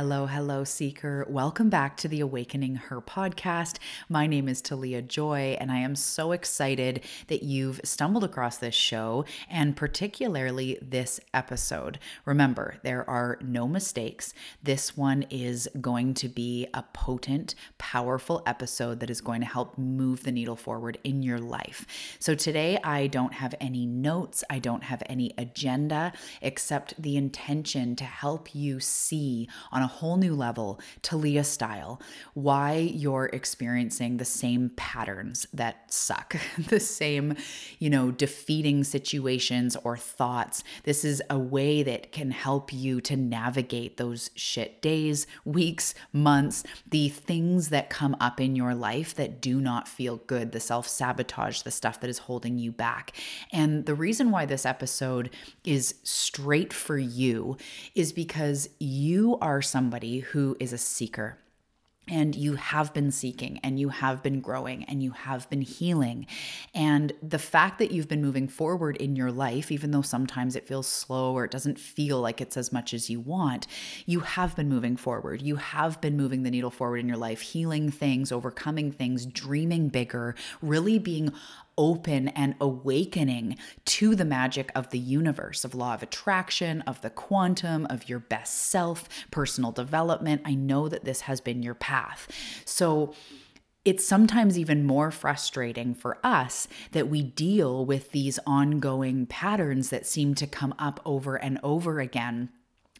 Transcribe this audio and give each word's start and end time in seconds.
Hello, 0.00 0.24
hello, 0.24 0.64
seeker. 0.64 1.26
Welcome 1.28 1.68
back 1.68 1.98
to 1.98 2.08
the 2.08 2.20
Awakening 2.20 2.76
Her 2.76 3.02
podcast. 3.02 3.76
My 4.08 4.26
name 4.26 4.48
is 4.48 4.62
Talia 4.62 5.02
Joy, 5.02 5.58
and 5.60 5.70
I 5.70 5.80
am 5.80 5.94
so 5.94 6.32
excited 6.32 7.04
that 7.26 7.42
you've 7.42 7.82
stumbled 7.84 8.24
across 8.24 8.56
this 8.56 8.74
show 8.74 9.26
and 9.50 9.76
particularly 9.76 10.78
this 10.80 11.20
episode. 11.34 11.98
Remember, 12.24 12.76
there 12.82 13.08
are 13.10 13.38
no 13.42 13.68
mistakes. 13.68 14.32
This 14.62 14.96
one 14.96 15.26
is 15.28 15.68
going 15.82 16.14
to 16.14 16.30
be 16.30 16.66
a 16.72 16.82
potent, 16.94 17.54
powerful 17.76 18.42
episode 18.46 19.00
that 19.00 19.10
is 19.10 19.20
going 19.20 19.42
to 19.42 19.46
help 19.46 19.76
move 19.76 20.22
the 20.22 20.32
needle 20.32 20.56
forward 20.56 20.96
in 21.04 21.22
your 21.22 21.38
life. 21.38 21.86
So 22.18 22.34
today, 22.34 22.78
I 22.82 23.06
don't 23.06 23.34
have 23.34 23.54
any 23.60 23.84
notes, 23.84 24.44
I 24.48 24.60
don't 24.60 24.84
have 24.84 25.02
any 25.10 25.34
agenda 25.36 26.14
except 26.40 26.94
the 27.02 27.18
intention 27.18 27.96
to 27.96 28.04
help 28.04 28.54
you 28.54 28.80
see 28.80 29.46
on 29.70 29.82
a 29.82 29.89
whole 29.90 30.16
new 30.16 30.34
level, 30.34 30.80
Talia 31.02 31.44
style, 31.44 32.00
why 32.34 32.76
you're 32.76 33.30
experiencing 33.32 34.16
the 34.16 34.24
same 34.24 34.70
patterns 34.76 35.46
that 35.52 35.92
suck, 35.92 36.36
the 36.68 36.80
same, 36.80 37.36
you 37.78 37.90
know, 37.90 38.10
defeating 38.10 38.84
situations 38.84 39.76
or 39.84 39.96
thoughts. 39.96 40.64
This 40.84 41.04
is 41.04 41.22
a 41.28 41.38
way 41.38 41.82
that 41.82 42.12
can 42.12 42.30
help 42.30 42.72
you 42.72 43.00
to 43.02 43.16
navigate 43.16 43.96
those 43.96 44.30
shit 44.34 44.80
days, 44.80 45.26
weeks, 45.44 45.94
months, 46.12 46.64
the 46.88 47.08
things 47.08 47.68
that 47.68 47.90
come 47.90 48.16
up 48.20 48.40
in 48.40 48.56
your 48.56 48.74
life 48.74 49.14
that 49.14 49.40
do 49.40 49.60
not 49.60 49.88
feel 49.88 50.16
good, 50.16 50.52
the 50.52 50.60
self 50.60 50.86
sabotage, 50.88 51.62
the 51.62 51.70
stuff 51.70 52.00
that 52.00 52.10
is 52.10 52.18
holding 52.18 52.58
you 52.58 52.72
back. 52.72 53.12
And 53.52 53.86
the 53.86 53.94
reason 53.94 54.30
why 54.30 54.46
this 54.46 54.64
episode 54.64 55.30
is 55.64 55.96
straight 56.02 56.72
for 56.72 56.98
you 56.98 57.56
is 57.94 58.12
because 58.12 58.68
you 58.78 59.38
are 59.40 59.62
somebody 59.80 60.18
who 60.18 60.54
is 60.60 60.74
a 60.74 60.78
seeker 60.78 61.38
and 62.06 62.36
you 62.36 62.56
have 62.56 62.92
been 62.92 63.10
seeking 63.10 63.58
and 63.62 63.80
you 63.80 63.88
have 63.88 64.22
been 64.22 64.42
growing 64.42 64.84
and 64.84 65.02
you 65.02 65.12
have 65.12 65.48
been 65.48 65.62
healing. 65.62 66.26
And 66.74 67.14
the 67.22 67.38
fact 67.38 67.78
that 67.78 67.90
you've 67.90 68.08
been 68.08 68.20
moving 68.20 68.46
forward 68.46 68.98
in 68.98 69.16
your 69.16 69.32
life, 69.32 69.72
even 69.72 69.90
though 69.90 70.02
sometimes 70.02 70.54
it 70.54 70.66
feels 70.66 70.86
slow 70.86 71.32
or 71.32 71.46
it 71.46 71.50
doesn't 71.50 71.78
feel 71.78 72.20
like 72.20 72.42
it's 72.42 72.58
as 72.58 72.70
much 72.70 72.92
as 72.92 73.08
you 73.08 73.20
want, 73.20 73.66
you 74.04 74.20
have 74.20 74.54
been 74.54 74.68
moving 74.68 74.98
forward. 74.98 75.40
You 75.40 75.56
have 75.56 75.98
been 76.02 76.14
moving 76.14 76.42
the 76.42 76.50
needle 76.50 76.70
forward 76.70 76.98
in 76.98 77.08
your 77.08 77.16
life, 77.16 77.40
healing 77.40 77.90
things, 77.90 78.30
overcoming 78.30 78.92
things, 78.92 79.24
dreaming 79.24 79.88
bigger, 79.88 80.34
really 80.60 80.98
being 80.98 81.32
open 81.80 82.28
and 82.28 82.54
awakening 82.60 83.56
to 83.86 84.14
the 84.14 84.24
magic 84.26 84.70
of 84.74 84.90
the 84.90 84.98
universe, 84.98 85.64
of 85.64 85.74
law 85.74 85.94
of 85.94 86.02
attraction, 86.02 86.82
of 86.82 87.00
the 87.00 87.08
quantum, 87.08 87.86
of 87.88 88.06
your 88.06 88.18
best 88.18 88.54
self, 88.54 89.08
personal 89.30 89.72
development. 89.72 90.42
I 90.44 90.54
know 90.54 90.90
that 90.90 91.04
this 91.04 91.22
has 91.22 91.40
been 91.40 91.62
your 91.62 91.74
path. 91.74 92.28
So, 92.66 93.14
it's 93.82 94.06
sometimes 94.06 94.58
even 94.58 94.84
more 94.84 95.10
frustrating 95.10 95.94
for 95.94 96.18
us 96.22 96.68
that 96.92 97.08
we 97.08 97.22
deal 97.22 97.86
with 97.86 98.10
these 98.10 98.38
ongoing 98.46 99.24
patterns 99.24 99.88
that 99.88 100.04
seem 100.04 100.34
to 100.34 100.46
come 100.46 100.74
up 100.78 101.00
over 101.06 101.36
and 101.36 101.58
over 101.62 101.98
again 101.98 102.50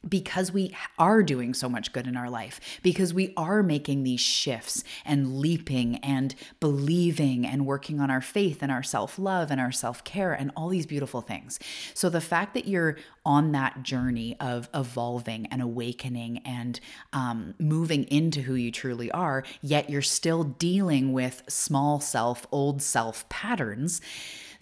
because 0.09 0.53
we 0.53 0.75
are 0.99 1.23
doing 1.23 1.53
so 1.53 1.69
much 1.69 1.93
good 1.93 2.07
in 2.07 2.17
our 2.17 2.31
life, 2.31 2.61
because 2.83 3.13
we 3.13 3.35
are 3.37 3.63
making 3.63 4.03
these 4.03 4.21
shifts 4.21 4.83
and 5.05 5.39
leaping 5.39 5.97
and 5.97 6.35
believing 6.59 7.47
and 7.47 7.67
working 7.67 8.01
on 8.01 8.11
our 8.11 8.21
faith 8.21 8.63
and 8.63 8.73
our 8.73 8.83
self 8.83 9.19
love 9.19 9.51
and 9.51 9.61
our 9.61 9.73
self 9.73 10.03
care 10.05 10.33
and 10.33 10.51
all 10.57 10.69
these 10.69 10.87
beautiful 10.87 11.21
things. 11.21 11.59
So, 11.95 12.09
the 12.09 12.21
fact 12.21 12.55
that 12.55 12.67
you're 12.67 12.97
on 13.27 13.53
that 13.53 13.83
journey 13.83 14.37
of 14.41 14.69
evolving 14.73 15.47
and 15.47 15.61
awakening 15.61 16.39
and 16.39 16.81
um, 17.13 17.55
moving 17.59 18.05
into 18.05 18.41
who 18.43 18.55
you 18.55 18.73
truly 18.73 19.11
are, 19.11 19.45
yet 19.61 19.91
you're 19.91 20.01
still 20.01 20.45
dealing 20.45 21.13
with 21.13 21.43
small 21.49 22.01
self, 22.01 22.47
old 22.51 22.81
self 22.81 23.29
patterns 23.29 24.01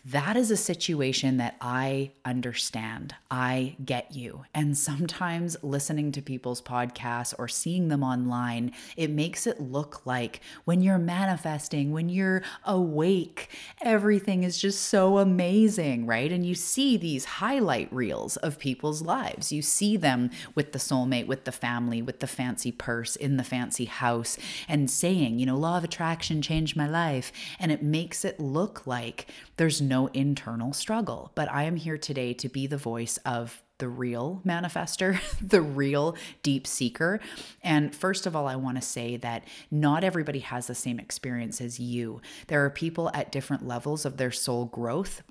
that 0.04 0.36
is 0.36 0.50
a 0.50 0.56
situation 0.56 1.36
that 1.36 1.56
I 1.60 2.12
understand. 2.24 3.14
I 3.30 3.76
get 3.84 4.12
you. 4.12 4.44
And 4.54 4.76
sometimes 4.76 5.56
listening 5.62 6.12
to 6.12 6.22
people's 6.22 6.62
podcasts 6.62 7.34
or 7.38 7.48
seeing 7.48 7.88
them 7.88 8.02
online, 8.02 8.72
it 8.96 9.10
makes 9.10 9.46
it 9.46 9.60
look 9.60 10.06
like 10.06 10.40
when 10.64 10.80
you're 10.80 10.98
manifesting, 10.98 11.92
when 11.92 12.08
you're 12.08 12.42
awake, 12.64 13.48
everything 13.82 14.44
is 14.44 14.58
just 14.58 14.82
so 14.82 15.18
amazing, 15.18 16.06
right? 16.06 16.30
And 16.32 16.46
you 16.46 16.54
see 16.54 16.96
these 16.96 17.24
highlight 17.24 17.92
reels 17.92 18.36
of 18.38 18.58
people's 18.58 19.02
lives. 19.02 19.52
You 19.52 19.62
see 19.62 19.96
them 19.96 20.30
with 20.54 20.72
the 20.72 20.78
soulmate, 20.78 21.26
with 21.26 21.44
the 21.44 21.52
family, 21.52 22.00
with 22.02 22.20
the 22.20 22.26
fancy 22.26 22.72
purse, 22.72 23.16
in 23.16 23.36
the 23.36 23.44
fancy 23.44 23.86
house, 23.86 24.38
and 24.68 24.90
saying, 24.90 25.38
you 25.38 25.46
know, 25.46 25.56
law 25.56 25.76
of 25.76 25.84
attraction 25.84 26.40
changed 26.40 26.76
my 26.76 26.88
life. 26.88 27.32
And 27.58 27.72
it 27.72 27.82
makes 27.82 28.24
it 28.24 28.40
look 28.40 28.86
like 28.86 29.26
there's 29.56 29.80
no 29.88 30.08
internal 30.08 30.72
struggle. 30.72 31.32
But 31.34 31.50
I 31.50 31.64
am 31.64 31.76
here 31.76 31.98
today 31.98 32.34
to 32.34 32.48
be 32.48 32.66
the 32.66 32.76
voice 32.76 33.16
of 33.24 33.62
the 33.78 33.88
real 33.88 34.42
manifester, 34.44 35.20
the 35.40 35.62
real 35.62 36.16
deep 36.42 36.66
seeker. 36.66 37.20
And 37.62 37.94
first 37.94 38.26
of 38.26 38.36
all, 38.36 38.46
I 38.46 38.56
want 38.56 38.76
to 38.76 38.82
say 38.82 39.16
that 39.16 39.44
not 39.70 40.04
everybody 40.04 40.40
has 40.40 40.66
the 40.66 40.74
same 40.74 40.98
experience 40.98 41.60
as 41.60 41.80
you. 41.80 42.20
There 42.48 42.64
are 42.64 42.70
people 42.70 43.10
at 43.14 43.32
different 43.32 43.66
levels 43.66 44.04
of 44.04 44.16
their 44.16 44.32
soul 44.32 44.66
growth 44.66 45.22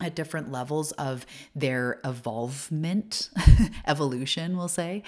at 0.00 0.14
different 0.14 0.52
levels 0.52 0.92
of 0.92 1.24
their 1.54 2.00
evolvement, 2.04 3.30
evolution, 3.86 4.56
we'll 4.56 4.68
say. 4.68 5.02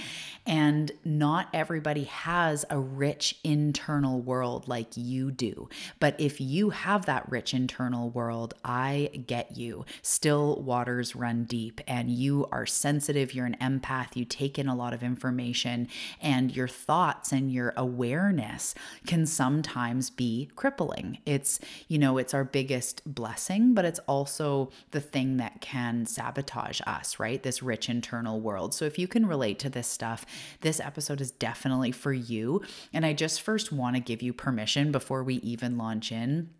And 0.46 0.90
not 1.04 1.48
everybody 1.52 2.04
has 2.04 2.64
a 2.70 2.78
rich 2.78 3.38
internal 3.44 4.20
world 4.20 4.66
like 4.66 4.96
you 4.96 5.30
do. 5.30 5.68
But 6.00 6.18
if 6.18 6.40
you 6.40 6.70
have 6.70 7.04
that 7.04 7.30
rich 7.30 7.52
internal 7.52 8.08
world, 8.08 8.54
I 8.64 9.10
get 9.26 9.58
you. 9.58 9.84
Still 10.00 10.62
waters 10.62 11.14
run 11.14 11.44
deep, 11.44 11.82
and 11.86 12.10
you 12.10 12.46
are 12.50 12.64
sensitive. 12.64 13.34
You're 13.34 13.46
an 13.46 13.58
empath. 13.60 14.16
You 14.16 14.24
take 14.24 14.58
in 14.58 14.68
a 14.68 14.74
lot 14.74 14.94
of 14.94 15.02
information, 15.02 15.88
and 16.22 16.54
your 16.56 16.68
thoughts 16.68 17.30
and 17.30 17.52
your 17.52 17.74
awareness 17.76 18.74
can 19.06 19.26
sometimes 19.26 20.08
be 20.08 20.48
crippling. 20.56 21.18
It's, 21.26 21.60
you 21.88 21.98
know, 21.98 22.16
it's 22.16 22.32
our 22.32 22.44
biggest 22.44 23.02
blessing, 23.04 23.74
but 23.74 23.84
it's 23.84 24.00
also 24.00 24.70
the 24.90 25.00
thing 25.00 25.36
that 25.38 25.60
can 25.60 26.06
sabotage 26.06 26.80
us, 26.86 27.18
right? 27.18 27.42
This 27.42 27.62
rich 27.62 27.88
internal 27.88 28.40
world. 28.40 28.74
So 28.74 28.84
if 28.84 28.98
you 28.98 29.08
can 29.08 29.26
relate 29.26 29.58
to 29.60 29.70
this 29.70 29.86
stuff, 29.86 30.24
this 30.60 30.80
episode 30.80 31.20
is 31.20 31.30
definitely 31.30 31.92
for 31.92 32.12
you. 32.12 32.62
And 32.92 33.04
I 33.04 33.12
just 33.12 33.42
first 33.42 33.72
want 33.72 33.96
to 33.96 34.00
give 34.00 34.22
you 34.22 34.32
permission 34.32 34.92
before 34.92 35.22
we 35.22 35.36
even 35.36 35.78
launch 35.78 36.12
in. 36.12 36.50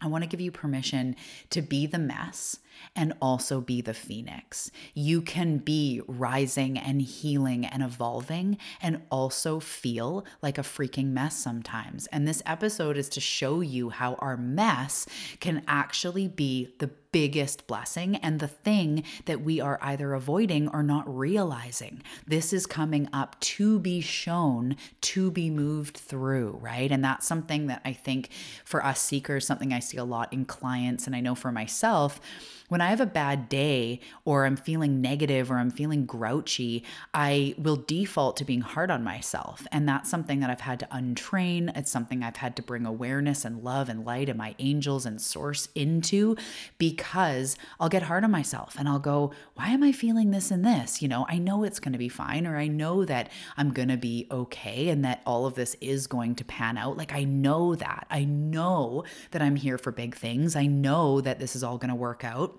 I 0.00 0.08
want 0.08 0.24
to 0.24 0.28
give 0.28 0.40
you 0.40 0.50
permission 0.50 1.16
to 1.50 1.62
be 1.62 1.86
the 1.86 1.98
mess 1.98 2.58
and 2.94 3.12
also 3.20 3.60
be 3.60 3.80
the 3.80 3.94
phoenix. 3.94 4.70
You 4.94 5.22
can 5.22 5.58
be 5.58 6.00
rising 6.06 6.78
and 6.78 7.02
healing 7.02 7.64
and 7.64 7.82
evolving 7.82 8.58
and 8.80 9.02
also 9.10 9.60
feel 9.60 10.24
like 10.42 10.58
a 10.58 10.62
freaking 10.62 11.08
mess 11.08 11.36
sometimes. 11.36 12.06
And 12.08 12.26
this 12.26 12.42
episode 12.46 12.96
is 12.96 13.08
to 13.10 13.20
show 13.20 13.60
you 13.60 13.90
how 13.90 14.14
our 14.14 14.36
mess 14.36 15.06
can 15.40 15.62
actually 15.66 16.28
be 16.28 16.74
the 16.78 16.90
biggest 17.16 17.66
blessing 17.66 18.16
and 18.16 18.40
the 18.40 18.48
thing 18.48 19.02
that 19.24 19.40
we 19.40 19.58
are 19.58 19.78
either 19.80 20.12
avoiding 20.12 20.68
or 20.68 20.82
not 20.82 21.04
realizing. 21.06 22.02
This 22.26 22.52
is 22.52 22.66
coming 22.66 23.08
up 23.10 23.40
to 23.40 23.78
be 23.78 24.02
shown, 24.02 24.76
to 25.00 25.30
be 25.30 25.48
moved 25.48 25.96
through, 25.96 26.58
right? 26.60 26.92
And 26.92 27.02
that's 27.02 27.26
something 27.26 27.68
that 27.68 27.80
I 27.86 27.94
think 27.94 28.28
for 28.66 28.84
us 28.84 29.00
seekers, 29.00 29.46
something 29.46 29.72
I 29.72 29.78
see 29.78 29.96
a 29.96 30.04
lot 30.04 30.30
in 30.30 30.44
clients, 30.44 31.06
and 31.06 31.16
I 31.16 31.20
know 31.20 31.34
for 31.34 31.50
myself 31.50 32.20
when 32.68 32.80
I 32.80 32.88
have 32.88 33.00
a 33.00 33.06
bad 33.06 33.48
day 33.48 34.00
or 34.24 34.44
I'm 34.44 34.56
feeling 34.56 35.00
negative 35.00 35.50
or 35.50 35.58
I'm 35.58 35.70
feeling 35.70 36.06
grouchy, 36.06 36.84
I 37.14 37.54
will 37.58 37.76
default 37.76 38.36
to 38.38 38.44
being 38.44 38.60
hard 38.60 38.90
on 38.90 39.04
myself. 39.04 39.66
And 39.70 39.88
that's 39.88 40.10
something 40.10 40.40
that 40.40 40.50
I've 40.50 40.60
had 40.60 40.80
to 40.80 40.86
untrain. 40.86 41.76
It's 41.76 41.90
something 41.90 42.22
I've 42.22 42.36
had 42.36 42.56
to 42.56 42.62
bring 42.62 42.86
awareness 42.86 43.44
and 43.44 43.62
love 43.62 43.88
and 43.88 44.04
light 44.04 44.28
and 44.28 44.38
my 44.38 44.54
angels 44.58 45.06
and 45.06 45.20
source 45.20 45.68
into 45.74 46.36
because 46.78 47.56
I'll 47.78 47.88
get 47.88 48.04
hard 48.04 48.24
on 48.24 48.30
myself 48.30 48.76
and 48.78 48.88
I'll 48.88 48.98
go, 48.98 49.32
why 49.54 49.68
am 49.68 49.82
I 49.82 49.92
feeling 49.92 50.30
this 50.30 50.50
and 50.50 50.64
this? 50.64 51.00
You 51.00 51.08
know, 51.08 51.26
I 51.28 51.38
know 51.38 51.64
it's 51.64 51.80
going 51.80 51.92
to 51.92 51.98
be 51.98 52.08
fine 52.08 52.46
or 52.46 52.56
I 52.56 52.66
know 52.66 53.04
that 53.04 53.30
I'm 53.56 53.72
going 53.72 53.88
to 53.88 53.96
be 53.96 54.26
okay 54.30 54.88
and 54.88 55.04
that 55.04 55.22
all 55.24 55.46
of 55.46 55.54
this 55.54 55.76
is 55.80 56.06
going 56.06 56.34
to 56.36 56.44
pan 56.44 56.76
out. 56.78 56.96
Like 56.96 57.12
I 57.12 57.24
know 57.24 57.74
that. 57.76 58.06
I 58.10 58.24
know 58.24 59.04
that 59.30 59.42
I'm 59.42 59.56
here 59.56 59.78
for 59.78 59.92
big 59.92 60.14
things. 60.16 60.56
I 60.56 60.66
know 60.66 61.20
that 61.20 61.38
this 61.38 61.56
is 61.56 61.62
all 61.62 61.78
going 61.78 61.90
to 61.90 61.94
work 61.94 62.24
out. 62.24 62.55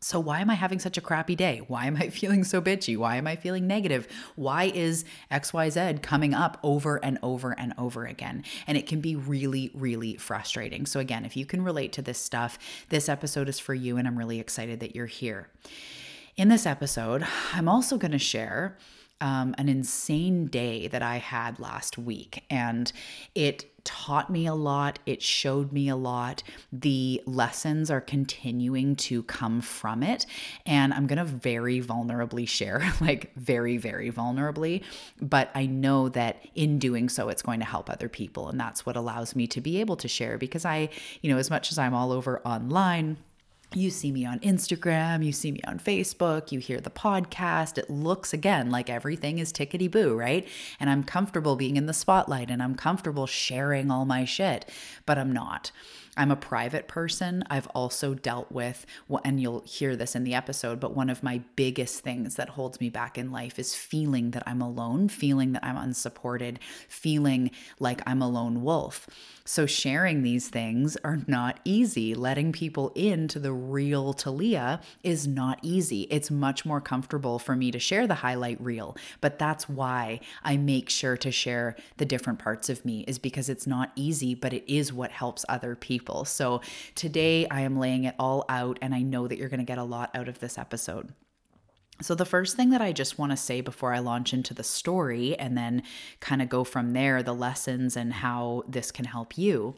So, 0.00 0.20
why 0.20 0.40
am 0.40 0.48
I 0.48 0.54
having 0.54 0.78
such 0.78 0.96
a 0.96 1.00
crappy 1.00 1.34
day? 1.34 1.60
Why 1.68 1.86
am 1.86 1.96
I 1.96 2.08
feeling 2.08 2.44
so 2.44 2.60
bitchy? 2.60 2.96
Why 2.96 3.16
am 3.16 3.26
I 3.26 3.34
feeling 3.34 3.66
negative? 3.66 4.06
Why 4.36 4.64
is 4.74 5.04
XYZ 5.32 6.02
coming 6.02 6.34
up 6.34 6.58
over 6.62 7.02
and 7.04 7.18
over 7.22 7.52
and 7.58 7.74
over 7.76 8.06
again? 8.06 8.44
And 8.66 8.78
it 8.78 8.86
can 8.86 9.00
be 9.00 9.16
really, 9.16 9.70
really 9.74 10.16
frustrating. 10.16 10.86
So, 10.86 11.00
again, 11.00 11.24
if 11.24 11.36
you 11.36 11.44
can 11.46 11.62
relate 11.62 11.92
to 11.94 12.02
this 12.02 12.18
stuff, 12.18 12.58
this 12.90 13.08
episode 13.08 13.48
is 13.48 13.58
for 13.58 13.74
you, 13.74 13.96
and 13.96 14.06
I'm 14.06 14.18
really 14.18 14.38
excited 14.38 14.80
that 14.80 14.94
you're 14.94 15.06
here. 15.06 15.48
In 16.36 16.48
this 16.48 16.66
episode, 16.66 17.26
I'm 17.52 17.68
also 17.68 17.98
going 17.98 18.12
to 18.12 18.18
share 18.18 18.76
um, 19.20 19.54
an 19.58 19.68
insane 19.68 20.46
day 20.46 20.88
that 20.88 21.02
I 21.02 21.16
had 21.16 21.58
last 21.58 21.98
week, 21.98 22.44
and 22.50 22.92
it 23.34 23.66
taught 23.88 24.28
me 24.28 24.46
a 24.46 24.54
lot. 24.54 24.98
It 25.06 25.22
showed 25.22 25.72
me 25.72 25.88
a 25.88 25.96
lot. 25.96 26.42
The 26.70 27.22
lessons 27.24 27.90
are 27.90 28.02
continuing 28.02 28.96
to 28.96 29.22
come 29.22 29.62
from 29.62 30.02
it. 30.02 30.26
And 30.66 30.92
I'm 30.92 31.06
going 31.06 31.16
to 31.16 31.24
very 31.24 31.80
vulnerably 31.80 32.46
share, 32.46 32.92
like 33.00 33.34
very, 33.34 33.78
very 33.78 34.12
vulnerably. 34.12 34.84
But 35.22 35.50
I 35.54 35.64
know 35.64 36.10
that 36.10 36.44
in 36.54 36.78
doing 36.78 37.08
so, 37.08 37.30
it's 37.30 37.40
going 37.40 37.60
to 37.60 37.64
help 37.64 37.88
other 37.88 38.10
people. 38.10 38.50
And 38.50 38.60
that's 38.60 38.84
what 38.84 38.94
allows 38.94 39.34
me 39.34 39.46
to 39.46 39.60
be 39.62 39.80
able 39.80 39.96
to 39.96 40.08
share 40.08 40.36
because 40.36 40.66
I, 40.66 40.90
you 41.22 41.30
know, 41.32 41.38
as 41.38 41.48
much 41.48 41.72
as 41.72 41.78
I'm 41.78 41.94
all 41.94 42.12
over 42.12 42.40
online, 42.46 43.16
you 43.74 43.90
see 43.90 44.10
me 44.12 44.24
on 44.24 44.38
Instagram, 44.40 45.24
you 45.24 45.32
see 45.32 45.52
me 45.52 45.60
on 45.66 45.78
Facebook, 45.78 46.50
you 46.50 46.58
hear 46.58 46.80
the 46.80 46.90
podcast. 46.90 47.76
It 47.76 47.90
looks 47.90 48.32
again 48.32 48.70
like 48.70 48.88
everything 48.88 49.38
is 49.38 49.52
tickety 49.52 49.90
boo, 49.90 50.16
right? 50.16 50.48
And 50.80 50.88
I'm 50.88 51.04
comfortable 51.04 51.54
being 51.54 51.76
in 51.76 51.86
the 51.86 51.92
spotlight 51.92 52.50
and 52.50 52.62
I'm 52.62 52.74
comfortable 52.74 53.26
sharing 53.26 53.90
all 53.90 54.06
my 54.06 54.24
shit, 54.24 54.70
but 55.04 55.18
I'm 55.18 55.32
not. 55.32 55.70
I'm 56.16 56.32
a 56.32 56.36
private 56.36 56.88
person. 56.88 57.44
I've 57.48 57.68
also 57.68 58.12
dealt 58.12 58.50
with, 58.50 58.84
and 59.24 59.40
you'll 59.40 59.60
hear 59.60 59.94
this 59.94 60.16
in 60.16 60.24
the 60.24 60.34
episode, 60.34 60.80
but 60.80 60.96
one 60.96 61.10
of 61.10 61.22
my 61.22 61.42
biggest 61.54 62.00
things 62.00 62.34
that 62.34 62.48
holds 62.48 62.80
me 62.80 62.90
back 62.90 63.16
in 63.16 63.30
life 63.30 63.56
is 63.56 63.76
feeling 63.76 64.32
that 64.32 64.42
I'm 64.44 64.60
alone, 64.60 65.08
feeling 65.08 65.52
that 65.52 65.64
I'm 65.64 65.76
unsupported, 65.76 66.58
feeling 66.88 67.52
like 67.78 68.02
I'm 68.04 68.20
a 68.20 68.28
lone 68.28 68.64
wolf. 68.64 69.06
So, 69.50 69.64
sharing 69.64 70.22
these 70.22 70.50
things 70.50 70.98
are 71.02 71.20
not 71.26 71.58
easy. 71.64 72.14
Letting 72.14 72.52
people 72.52 72.92
into 72.94 73.38
the 73.38 73.50
real 73.50 74.12
Talia 74.12 74.78
is 75.02 75.26
not 75.26 75.58
easy. 75.62 76.02
It's 76.10 76.30
much 76.30 76.66
more 76.66 76.82
comfortable 76.82 77.38
for 77.38 77.56
me 77.56 77.70
to 77.70 77.78
share 77.78 78.06
the 78.06 78.16
highlight 78.16 78.60
reel, 78.60 78.94
but 79.22 79.38
that's 79.38 79.66
why 79.66 80.20
I 80.44 80.58
make 80.58 80.90
sure 80.90 81.16
to 81.16 81.32
share 81.32 81.76
the 81.96 82.04
different 82.04 82.40
parts 82.40 82.68
of 82.68 82.84
me, 82.84 83.06
is 83.08 83.18
because 83.18 83.48
it's 83.48 83.66
not 83.66 83.90
easy, 83.96 84.34
but 84.34 84.52
it 84.52 84.70
is 84.70 84.92
what 84.92 85.12
helps 85.12 85.46
other 85.48 85.74
people. 85.74 86.26
So, 86.26 86.60
today 86.94 87.48
I 87.48 87.62
am 87.62 87.78
laying 87.78 88.04
it 88.04 88.16
all 88.18 88.44
out, 88.50 88.78
and 88.82 88.94
I 88.94 89.00
know 89.00 89.28
that 89.28 89.38
you're 89.38 89.48
going 89.48 89.60
to 89.60 89.64
get 89.64 89.78
a 89.78 89.82
lot 89.82 90.10
out 90.14 90.28
of 90.28 90.40
this 90.40 90.58
episode. 90.58 91.14
So, 92.00 92.14
the 92.14 92.24
first 92.24 92.56
thing 92.56 92.70
that 92.70 92.80
I 92.80 92.92
just 92.92 93.18
want 93.18 93.32
to 93.32 93.36
say 93.36 93.60
before 93.60 93.92
I 93.92 93.98
launch 93.98 94.32
into 94.32 94.54
the 94.54 94.62
story 94.62 95.36
and 95.38 95.58
then 95.58 95.82
kind 96.20 96.40
of 96.40 96.48
go 96.48 96.62
from 96.62 96.92
there, 96.92 97.22
the 97.22 97.34
lessons 97.34 97.96
and 97.96 98.12
how 98.12 98.62
this 98.68 98.92
can 98.92 99.04
help 99.04 99.36
you. 99.36 99.74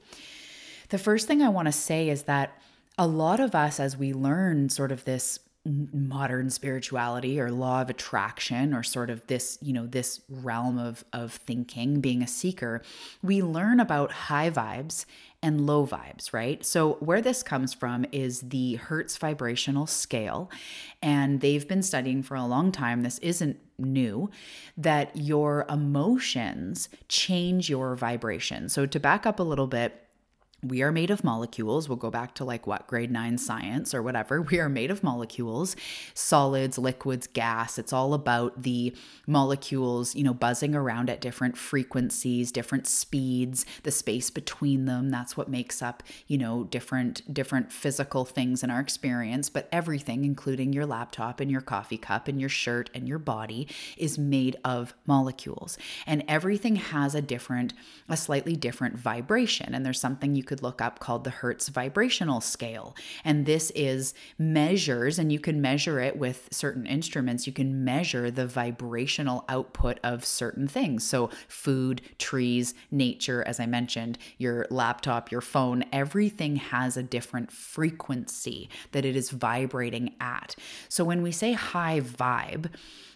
The 0.90 0.99
first 0.99 1.26
thing 1.26 1.40
I 1.40 1.49
want 1.49 1.67
to 1.67 1.72
say 1.72 2.11
is 2.11 2.25
that 2.25 2.61
a 2.99 3.06
lot 3.06 3.40
of 3.40 3.55
us, 3.55 3.81
as 3.81 3.96
we 3.96 4.12
learn 4.12 4.69
sort 4.69 4.93
of 4.93 5.05
this 5.05 5.38
modern 5.64 6.49
spirituality 6.49 7.38
or 7.38 7.50
law 7.50 7.82
of 7.82 7.90
attraction 7.90 8.72
or 8.72 8.82
sort 8.82 9.11
of 9.11 9.26
this 9.26 9.58
you 9.61 9.75
know 9.75 9.87
this 9.87 10.22
realm 10.31 10.78
of 10.78 11.05
of 11.12 11.34
thinking 11.34 12.00
being 12.00 12.22
a 12.22 12.26
seeker 12.26 12.81
we 13.22 13.43
learn 13.43 13.78
about 13.78 14.11
high 14.11 14.49
vibes 14.49 15.05
and 15.42 15.66
low 15.66 15.87
vibes, 15.87 16.32
right? 16.32 16.64
So, 16.64 16.94
where 17.00 17.22
this 17.22 17.42
comes 17.42 17.72
from 17.72 18.04
is 18.12 18.40
the 18.40 18.75
Hertz 18.75 19.16
vibrational 19.16 19.87
scale. 19.87 20.50
And 21.02 21.40
they've 21.40 21.66
been 21.66 21.82
studying 21.82 22.22
for 22.22 22.34
a 22.34 22.44
long 22.44 22.72
time, 22.72 23.02
this 23.02 23.19
isn't 23.19 23.58
new, 23.78 24.31
that 24.76 25.16
your 25.16 25.64
emotions 25.70 26.90
change 27.08 27.70
your 27.70 27.96
vibration. 27.96 28.69
So, 28.69 28.84
to 28.84 29.00
back 29.00 29.25
up 29.25 29.40
a 29.40 29.44
little 29.44 29.66
bit, 29.66 30.09
we 30.62 30.82
are 30.82 30.92
made 30.92 31.10
of 31.10 31.24
molecules. 31.24 31.88
We'll 31.88 31.96
go 31.96 32.10
back 32.10 32.34
to 32.36 32.44
like 32.44 32.66
what 32.66 32.86
grade 32.86 33.10
nine 33.10 33.38
science 33.38 33.94
or 33.94 34.02
whatever. 34.02 34.40
We 34.50 34.58
are 34.58 34.68
made 34.68 34.90
of 34.90 35.04
molecules, 35.04 35.76
solids, 36.12 36.76
liquids, 36.76 37.28
gas. 37.28 37.78
It's 37.78 37.92
all 37.92 38.14
about 38.14 38.64
the 38.64 38.96
molecules, 39.28 40.16
you 40.16 40.24
know, 40.24 40.34
buzzing 40.34 40.74
around 40.74 41.08
at 41.08 41.20
different 41.20 41.56
frequencies, 41.56 42.50
different 42.50 42.88
speeds, 42.88 43.64
the 43.84 43.92
space 43.92 44.28
between 44.28 44.86
them. 44.86 45.10
That's 45.10 45.36
what 45.36 45.48
makes 45.48 45.82
up, 45.82 46.02
you 46.26 46.36
know, 46.36 46.64
different 46.64 47.32
different 47.32 47.70
physical 47.70 48.24
things 48.24 48.64
in 48.64 48.70
our 48.70 48.80
experience. 48.80 49.48
But 49.48 49.68
everything, 49.70 50.24
including 50.24 50.72
your 50.72 50.86
laptop 50.86 51.38
and 51.38 51.48
your 51.48 51.60
coffee 51.60 51.98
cup 51.98 52.26
and 52.26 52.40
your 52.40 52.48
shirt 52.48 52.90
and 52.92 53.08
your 53.08 53.20
body, 53.20 53.68
is 53.96 54.18
made 54.18 54.56
of 54.64 54.94
molecules. 55.06 55.78
And 56.06 56.24
everything 56.26 56.74
has 56.76 57.14
a 57.14 57.22
different, 57.22 57.72
a 58.08 58.16
slightly 58.16 58.56
different 58.56 58.98
vibration. 58.98 59.74
And 59.74 59.86
there's 59.86 60.00
something 60.00 60.34
you 60.34 60.42
could 60.50 60.62
look 60.64 60.82
up 60.82 60.99
called 60.99 61.23
the 61.23 61.31
Hertz 61.31 61.69
vibrational 61.69 62.41
scale. 62.41 62.97
And 63.25 63.47
this 63.47 63.70
is 63.76 64.14
measures, 64.37 65.17
and 65.17 65.31
you 65.31 65.38
can 65.38 65.61
measure 65.61 66.00
it 66.00 66.17
with 66.17 66.49
certain 66.50 66.87
instruments. 66.87 67.47
You 67.47 67.52
can 67.52 67.85
measure 67.85 68.32
the 68.32 68.49
vibrational 68.49 69.44
output 69.49 70.00
of 70.02 70.25
certain 70.25 70.67
things. 70.67 71.05
So, 71.05 71.31
food, 71.47 72.02
trees, 72.19 72.75
nature, 72.91 73.44
as 73.47 73.61
I 73.61 73.67
mentioned, 73.67 74.19
your 74.38 74.67
laptop, 74.70 75.31
your 75.31 75.41
phone, 75.41 75.85
everything 75.93 76.56
has 76.56 76.96
a 76.96 77.05
different 77.05 77.53
frequency 77.53 78.69
that 78.91 79.05
it 79.05 79.14
is 79.14 79.31
vibrating 79.31 80.17
at. 80.20 80.56
So, 80.89 81.05
when 81.05 81.22
we 81.22 81.31
say 81.31 81.53
high 81.53 82.01
vibe, 82.01 82.70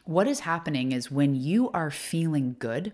what 0.04 0.28
is 0.28 0.40
happening 0.40 0.92
is 0.92 1.11
when 1.11 1.35
you 1.35 1.68
are 1.70 1.90
feeling 1.90 2.54
good, 2.61 2.92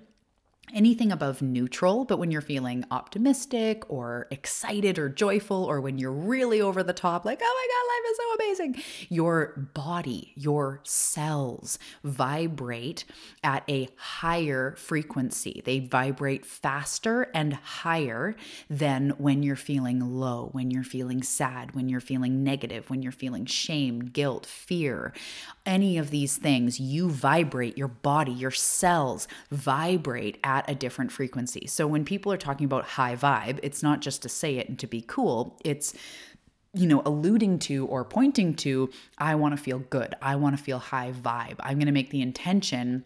anything 0.75 1.13
above 1.13 1.43
neutral, 1.43 2.05
but 2.05 2.19
when 2.19 2.31
you're 2.31 2.41
feeling 2.41 2.85
optimistic 2.91 3.89
or 3.89 4.27
excited 4.31 4.99
or 4.99 5.09
joyful, 5.09 5.65
or 5.65 5.81
when 5.81 5.99
you're 5.99 6.13
really 6.13 6.61
over 6.61 6.83
the 6.83 6.93
top, 6.93 7.25
like, 7.25 7.41
oh 7.43 7.45
my 7.45 7.67
God, 7.73 7.87
life 7.91 8.11
is 8.11 8.17
so 8.17 8.35
amazing, 8.35 9.09
your 9.09 9.71
body, 9.75 10.33
your 10.37 10.81
cells 10.85 11.79
vibrate 12.05 13.05
at 13.43 13.63
a 13.69 13.89
higher 13.97 14.75
frequency. 14.77 15.63
They 15.65 15.81
vibrate 15.81 16.45
faster 16.47 17.29
and 17.35 17.55
higher 17.55 18.37
than 18.69 19.11
when 19.19 19.43
you're 19.43 19.57
feeling 19.57 20.01
low, 20.01 20.49
when 20.53 20.71
you're 20.71 20.85
feeling 20.85 21.23
sad, 21.23 21.75
when 21.75 21.89
you're 21.89 22.01
feeling 22.01 22.43
negative, 22.45 22.91
when 22.91 23.03
you're 23.03 23.13
feeling 23.13 23.47
shame, 23.47 24.01
guilt, 24.01 24.47
fear. 24.47 25.13
Any 25.71 25.99
of 25.99 26.11
these 26.11 26.37
things, 26.37 26.81
you 26.81 27.09
vibrate, 27.09 27.79
your 27.79 27.87
body, 27.87 28.33
your 28.33 28.51
cells 28.51 29.29
vibrate 29.53 30.39
at 30.43 30.69
a 30.69 30.75
different 30.75 31.13
frequency. 31.13 31.69
So 31.69 31.87
when 31.87 32.05
people 32.05 32.33
are 32.33 32.37
talking 32.37 32.65
about 32.65 32.85
high 32.85 33.15
vibe, 33.15 33.61
it's 33.63 33.81
not 33.81 34.01
just 34.01 34.21
to 34.23 34.29
say 34.29 34.57
it 34.57 34.69
and 34.69 34.77
to 34.81 34.89
be 34.89 35.01
cool, 35.01 35.57
it's 35.65 35.95
you 36.73 36.89
know, 36.89 37.03
alluding 37.05 37.61
to 37.61 37.87
or 37.87 38.05
pointing 38.05 38.55
to, 38.55 38.91
I 39.19 39.37
want 39.37 39.57
to 39.57 39.63
feel 39.63 39.79
good. 39.79 40.15
I 40.21 40.35
want 40.37 40.57
to 40.57 40.63
feel 40.63 40.79
high 40.79 41.13
vibe. 41.13 41.57
I'm 41.61 41.79
going 41.79 41.87
to 41.87 41.93
make 41.93 42.11
the 42.11 42.23
intention 42.23 43.05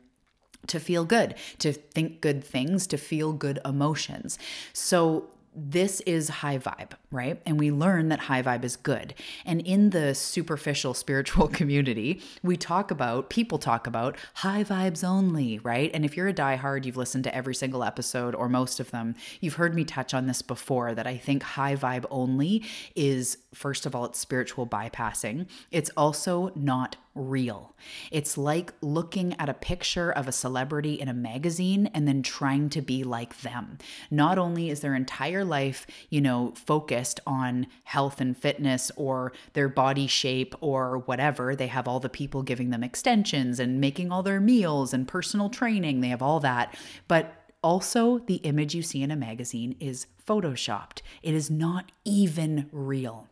to 0.67 0.81
feel 0.81 1.05
good, 1.05 1.35
to 1.59 1.73
think 1.73 2.21
good 2.21 2.43
things, 2.43 2.87
to 2.89 2.97
feel 2.97 3.33
good 3.33 3.59
emotions. 3.65 4.39
So 4.73 5.29
this 5.55 6.01
is 6.01 6.29
high 6.29 6.59
vibe, 6.59 6.93
right? 7.11 7.41
And 7.47 7.59
we 7.59 7.71
learn 7.71 8.09
that 8.09 8.21
high 8.21 8.43
vibe 8.43 8.65
is 8.65 8.77
good. 8.77 9.15
And 9.45 9.61
in 9.61 9.91
the 9.91 10.15
superficial 10.15 10.95
spiritual 11.05 11.49
community, 11.49 12.21
we 12.43 12.57
talk 12.57 12.91
about, 12.91 13.31
people 13.31 13.59
talk 13.59 13.87
about 13.87 14.17
high 14.35 14.65
vibes 14.65 15.05
only, 15.05 15.59
right? 15.61 15.91
And 15.95 16.05
if 16.05 16.17
you're 16.17 16.29
a 16.29 16.35
diehard, 16.35 16.85
you've 16.85 16.97
listened 16.97 17.25
to 17.25 17.35
every 17.35 17.55
single 17.55 17.85
episode 17.85 18.35
or 18.35 18.49
most 18.49 18.81
of 18.81 18.91
them, 18.91 19.15
you've 19.41 19.55
heard 19.55 19.75
me 19.75 19.85
touch 19.85 20.15
on 20.15 20.27
this 20.27 20.43
before 20.43 20.95
that 20.95 21.07
I 21.07 21.17
think 21.17 21.43
high 21.43 21.77
vibe 21.77 22.07
only 22.11 22.65
is, 22.97 23.39
first 23.53 23.87
of 23.87 23.95
all, 23.95 24.05
it's 24.07 24.19
spiritual 24.19 24.67
bypassing. 24.67 25.47
It's 25.71 25.91
also 25.97 26.53
not 26.55 26.97
real. 27.15 27.75
It's 28.11 28.37
like 28.37 28.73
looking 28.81 29.35
at 29.39 29.49
a 29.49 29.55
picture 29.55 30.11
of 30.11 30.27
a 30.27 30.33
celebrity 30.33 30.95
in 30.95 31.09
a 31.09 31.15
magazine 31.15 31.89
and 31.95 32.09
then 32.09 32.23
trying 32.23 32.69
to 32.71 32.83
be 32.83 33.05
like 33.05 33.41
them. 33.43 33.79
Not 34.11 34.39
only 34.39 34.71
is 34.71 34.81
their 34.81 34.95
entire 34.95 35.45
life, 35.45 35.87
you 36.11 36.21
know, 36.21 36.53
focused 36.57 37.21
on 37.27 37.67
health 37.85 38.21
and 38.21 38.37
fitness 38.37 38.91
or 38.97 39.33
their 39.53 39.69
body 39.69 40.07
shape 40.07 40.55
or 40.61 40.99
whatever, 40.99 41.55
they 41.55 41.69
have 41.69 41.87
all 41.87 42.01
the 42.01 42.09
people 42.09 42.43
giving 42.43 42.71
them 42.71 42.85
extensions 42.85 43.61
and 43.61 43.81
making 43.81 44.11
all 44.11 44.23
their 44.23 44.41
meals 44.41 44.93
and 44.93 45.07
personal 45.07 45.49
training, 45.49 46.01
they 46.01 46.09
have 46.09 46.23
all 46.23 46.41
that. 46.41 46.77
But 47.09 47.35
also, 47.63 48.19
the 48.19 48.37
image 48.37 48.75
you 48.75 48.83
see 48.83 49.03
in 49.03 49.11
a 49.11 49.17
magazine 49.17 49.75
is 49.81 50.07
photoshopped. 50.27 51.01
It 51.23 51.35
is 51.35 51.51
not 51.51 51.93
even 52.05 52.69
real. 52.73 53.29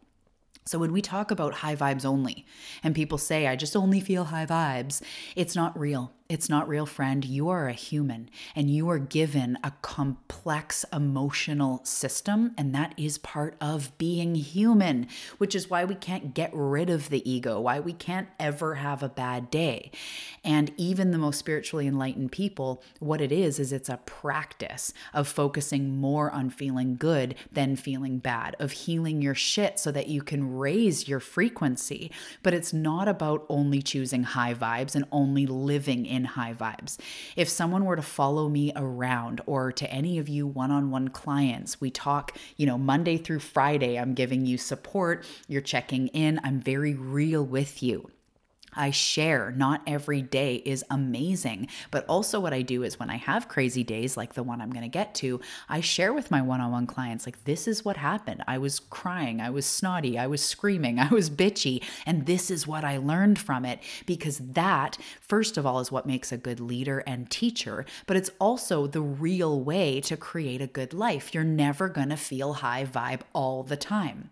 So, 0.65 0.79
when 0.79 0.93
we 0.93 1.03
talk 1.03 1.31
about 1.31 1.55
high 1.55 1.75
vibes 1.75 2.05
only, 2.05 2.47
and 2.83 2.95
people 2.95 3.19
say, 3.19 3.47
I 3.47 3.57
just 3.57 3.77
only 3.77 4.01
feel 4.01 4.25
high 4.25 4.47
vibes, 4.47 5.03
it's 5.35 5.57
not 5.57 5.79
real. 5.79 6.13
It's 6.29 6.49
not 6.49 6.69
real, 6.69 6.87
friend. 6.87 7.25
You 7.25 7.51
are 7.51 7.69
a 7.69 7.73
human 7.73 8.31
and 8.57 8.71
you 8.71 8.89
are 8.89 8.99
given 8.99 9.59
a 9.63 9.73
complex 9.83 10.85
emotional 10.93 11.85
system, 11.85 12.55
and 12.57 12.75
that 12.75 12.95
is 12.97 13.19
part 13.19 13.57
of 13.61 13.97
being 13.99 14.35
human, 14.35 15.09
which 15.39 15.55
is 15.55 15.69
why 15.69 15.85
we 15.85 15.95
can't 15.95 16.33
get 16.33 16.51
rid 16.55 16.89
of 16.89 17.11
the 17.11 17.29
ego, 17.31 17.61
why 17.61 17.81
we 17.81 17.93
can't 17.93 18.29
ever 18.41 18.77
have 18.77 19.03
a 19.03 19.09
bad 19.09 19.51
day. 19.51 19.91
And 20.43 20.73
even 20.77 21.11
the 21.11 21.19
most 21.19 21.39
spiritually 21.39 21.87
enlightened 21.87 22.33
people, 22.33 22.83
what 22.99 23.21
it 23.21 23.31
is, 23.33 23.59
is 23.59 23.73
it's 23.73 23.89
a 23.89 23.99
practice 23.99 24.95
of 25.13 25.29
focusing 25.29 25.99
more 25.99 26.31
on 26.31 26.51
feeling 26.51 26.97
good 26.97 27.35
than 27.51 27.77
feeling 27.77 28.19
bad, 28.19 28.57
of 28.59 28.73
healing 28.73 29.21
your 29.21 29.35
shit 29.35 29.79
so 29.79 29.93
that 29.93 30.09
you 30.09 30.23
can 30.23 30.57
raise 30.57 31.09
your 31.09 31.21
frequency. 31.21 32.11
But 32.43 32.55
it's 32.55 32.73
not 32.73 33.07
about 33.07 33.45
only 33.49 33.83
choosing 33.83 34.23
high 34.23 34.55
vibes 34.55 34.95
and 34.95 35.05
only 35.13 35.47
living 35.47 36.07
in 36.13 36.25
high 36.25 36.55
vibes. 36.55 36.99
If 37.35 37.49
someone 37.49 37.85
were 37.85 37.97
to 37.97 38.03
follow 38.03 38.49
me 38.49 38.73
around 38.77 39.41
or 39.47 39.73
to 39.73 39.91
any 39.91 40.19
of 40.19 40.29
you 40.29 40.47
one 40.47 40.71
on 40.71 40.91
one 40.91 41.09
clients, 41.09 41.81
we 41.81 41.91
talk, 41.91 42.37
you 42.57 42.67
know, 42.67 42.79
Monday 42.79 43.17
through 43.17 43.41
Friday, 43.41 43.99
I'm 43.99 44.15
giving 44.15 44.47
you 44.47 44.59
support, 44.59 45.25
you're 45.49 45.63
checking 45.63 46.09
in, 46.09 46.41
I'm 46.45 46.61
very 46.61 46.95
real 46.95 47.45
with 47.45 47.83
you. 47.83 48.11
I 48.75 48.91
share. 48.91 49.53
Not 49.53 49.83
every 49.87 50.23
day 50.23 50.57
is 50.57 50.85
amazing. 50.91 51.69
But 51.91 52.07
also, 52.07 52.41
what 52.41 52.55
I 52.55 52.63
do 52.63 52.83
is 52.83 52.99
when 52.99 53.11
I 53.11 53.17
have 53.17 53.49
crazy 53.49 53.85
days 53.85 54.17
like 54.17 54.35
the 54.35 54.43
one 54.43 54.61
I'm 54.61 54.71
going 54.71 54.85
to 54.85 54.89
get 54.89 55.15
to, 55.17 55.41
I 55.69 55.81
share 55.81 56.13
with 56.13 56.31
my 56.31 56.43
one 56.43 56.61
on 56.61 56.73
one 56.73 56.87
clients, 56.87 57.27
like, 57.27 57.45
this 57.45 57.69
is 57.69 57.85
what 57.85 57.97
happened. 57.97 58.43
I 58.47 58.59
was 58.59 58.81
crying. 58.81 59.41
I 59.41 59.51
was 59.51 59.67
snotty. 59.67 60.19
I 60.19 60.27
was 60.27 60.43
screaming. 60.43 60.99
I 60.99 61.09
was 61.09 61.31
bitchy. 61.31 61.83
And 62.07 62.27
this 62.27 62.51
is 62.51 62.67
what 62.67 62.85
I 62.85 62.97
learned 62.97 63.39
from 63.39 63.65
it. 63.65 63.81
Because 64.07 64.39
that, 64.39 64.99
first 65.21 65.57
of 65.57 65.67
all, 65.67 65.81
is 65.81 65.93
what 65.93 66.07
makes 66.07 66.33
a 66.33 66.37
good 66.37 66.61
leader 66.61 67.01
and 67.01 67.31
teacher. 67.31 67.85
But 68.07 68.17
it's 68.17 68.31
also 68.41 68.87
the 68.87 69.03
real 69.03 69.61
way 69.61 70.01
to 70.03 70.17
create 70.17 70.61
a 70.61 70.67
good 70.67 70.95
life. 70.95 71.35
You're 71.35 71.45
never 71.45 71.89
going 71.89 72.09
to 72.09 72.17
feel 72.17 72.55
high 72.55 72.85
vibe 72.85 73.21
all 73.33 73.63
the 73.63 73.77
time. 73.77 74.31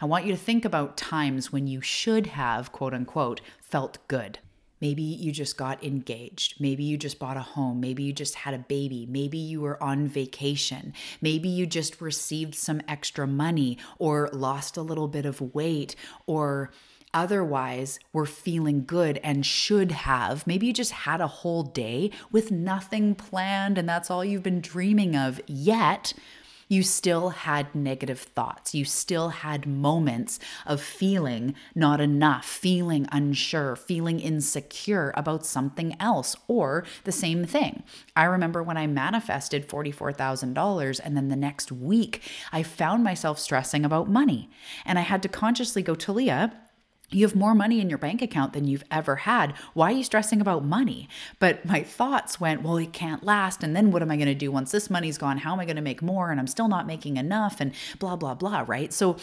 I 0.00 0.06
want 0.06 0.26
you 0.26 0.32
to 0.32 0.38
think 0.38 0.64
about 0.64 0.96
times 0.96 1.52
when 1.52 1.66
you 1.66 1.80
should 1.80 2.28
have, 2.28 2.72
quote 2.72 2.94
unquote, 2.94 3.40
felt 3.72 3.98
good. 4.06 4.38
Maybe 4.82 5.02
you 5.02 5.32
just 5.32 5.56
got 5.56 5.82
engaged. 5.82 6.60
Maybe 6.60 6.84
you 6.84 6.98
just 6.98 7.18
bought 7.18 7.36
a 7.36 7.40
home. 7.40 7.80
Maybe 7.80 8.02
you 8.02 8.12
just 8.12 8.34
had 8.34 8.52
a 8.52 8.58
baby. 8.58 9.06
Maybe 9.08 9.38
you 9.38 9.60
were 9.60 9.82
on 9.82 10.08
vacation. 10.08 10.92
Maybe 11.20 11.48
you 11.48 11.66
just 11.66 12.00
received 12.00 12.54
some 12.54 12.82
extra 12.86 13.26
money 13.26 13.78
or 13.98 14.28
lost 14.32 14.76
a 14.76 14.82
little 14.82 15.08
bit 15.08 15.24
of 15.24 15.54
weight 15.54 15.94
or 16.26 16.70
otherwise 17.14 17.98
were 18.12 18.26
feeling 18.26 18.84
good 18.84 19.18
and 19.22 19.46
should 19.46 19.92
have. 19.92 20.46
Maybe 20.46 20.66
you 20.66 20.72
just 20.72 20.92
had 20.92 21.20
a 21.20 21.26
whole 21.28 21.62
day 21.62 22.10
with 22.30 22.50
nothing 22.50 23.14
planned 23.14 23.78
and 23.78 23.88
that's 23.88 24.10
all 24.10 24.24
you've 24.24 24.42
been 24.42 24.60
dreaming 24.60 25.16
of 25.16 25.40
yet 25.46 26.12
you 26.72 26.82
still 26.82 27.28
had 27.28 27.74
negative 27.74 28.18
thoughts. 28.18 28.74
You 28.74 28.86
still 28.86 29.28
had 29.28 29.66
moments 29.66 30.38
of 30.64 30.80
feeling 30.80 31.54
not 31.74 32.00
enough, 32.00 32.46
feeling 32.46 33.06
unsure, 33.12 33.76
feeling 33.76 34.18
insecure 34.18 35.12
about 35.14 35.44
something 35.44 35.94
else 36.00 36.34
or 36.48 36.84
the 37.04 37.12
same 37.12 37.44
thing. 37.44 37.82
I 38.16 38.24
remember 38.24 38.62
when 38.62 38.78
I 38.78 38.86
manifested 38.86 39.68
$44,000 39.68 41.00
and 41.04 41.14
then 41.14 41.28
the 41.28 41.36
next 41.36 41.70
week 41.70 42.22
I 42.52 42.62
found 42.62 43.04
myself 43.04 43.38
stressing 43.38 43.84
about 43.84 44.08
money. 44.08 44.48
And 44.86 44.98
I 44.98 45.02
had 45.02 45.22
to 45.24 45.28
consciously 45.28 45.82
go, 45.82 45.94
Talia, 45.94 46.61
you 47.14 47.24
have 47.26 47.34
more 47.34 47.54
money 47.54 47.80
in 47.80 47.88
your 47.88 47.98
bank 47.98 48.22
account 48.22 48.52
than 48.52 48.66
you've 48.66 48.84
ever 48.90 49.16
had. 49.16 49.54
Why 49.74 49.92
are 49.92 49.96
you 49.96 50.04
stressing 50.04 50.40
about 50.40 50.64
money? 50.64 51.08
But 51.38 51.64
my 51.64 51.82
thoughts 51.82 52.40
went, 52.40 52.62
well, 52.62 52.76
it 52.76 52.92
can't 52.92 53.24
last. 53.24 53.62
And 53.62 53.76
then 53.76 53.90
what 53.90 54.02
am 54.02 54.10
I 54.10 54.16
going 54.16 54.26
to 54.26 54.34
do 54.34 54.52
once 54.52 54.72
this 54.72 54.90
money's 54.90 55.18
gone? 55.18 55.38
How 55.38 55.52
am 55.52 55.60
I 55.60 55.64
going 55.64 55.76
to 55.76 55.82
make 55.82 56.02
more? 56.02 56.30
And 56.30 56.40
I'm 56.40 56.46
still 56.46 56.68
not 56.68 56.86
making 56.86 57.16
enough 57.16 57.60
and 57.60 57.72
blah, 57.98 58.16
blah, 58.16 58.34
blah, 58.34 58.64
right? 58.66 58.92
So 58.92 59.16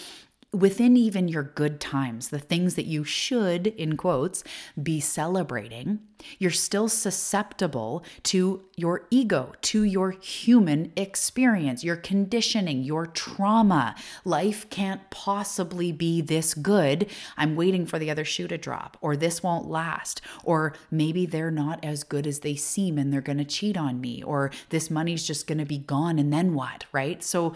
within 0.52 0.98
even 0.98 1.28
your 1.28 1.44
good 1.44 1.80
times, 1.80 2.30
the 2.30 2.40
things 2.40 2.74
that 2.74 2.86
you 2.86 3.04
should, 3.04 3.68
in 3.68 3.96
quotes, 3.96 4.44
be 4.82 5.00
celebrating, 5.00 6.00
you're 6.40 6.50
still 6.50 6.90
susceptible 6.90 8.04
to 8.24 8.64
your 8.76 9.06
ego, 9.12 9.54
to 9.62 9.84
your 9.84 10.12
human 10.12 10.92
experience, 10.96 11.84
your 11.84 11.96
conditioning, 11.96 12.82
your 12.82 13.06
trauma. 13.06 13.96
Life 14.26 14.68
can't 14.72 15.08
possibly 15.12 15.92
be 15.92 16.20
this 16.20 16.56
good. 16.56 17.10
I'm 17.38 17.56
waiting 17.56 17.86
for 17.86 18.00
the 18.00 18.10
other 18.10 18.26
shoe 18.26 18.48
to 18.48 18.58
drop, 18.58 18.98
or 19.02 19.16
this 19.16 19.44
won't 19.44 19.70
last, 19.70 20.20
or 20.44 20.74
maybe 20.90 21.28
they're 21.28 21.52
not 21.52 21.84
as 21.86 22.04
good 22.04 22.26
as 22.26 22.40
they 22.40 22.56
seem 22.56 22.98
and 22.98 23.14
they're 23.14 23.22
going 23.22 23.38
to 23.38 23.46
cheat 23.46 23.78
on 23.78 24.02
me, 24.02 24.24
or 24.24 24.50
this 24.70 24.90
money's 24.90 25.28
just 25.28 25.46
going 25.46 25.60
to 25.60 25.66
be 25.66 25.78
gone 25.78 26.18
and 26.18 26.34
then 26.34 26.56
what, 26.56 26.86
right? 26.92 27.24
So, 27.24 27.54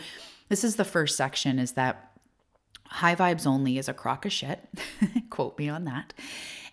this 0.49 0.63
is 0.63 0.75
the 0.75 0.85
first 0.85 1.17
section 1.17 1.57
is 1.57 1.71
that 1.71 2.12
high 2.93 3.15
vibes 3.15 3.47
only 3.47 3.79
is 3.79 3.89
a 3.89 3.93
crock 3.93 4.23
of 4.23 4.31
shit. 4.31 4.69
Quote 5.31 5.57
me 5.57 5.67
on 5.67 5.85
that. 5.85 6.13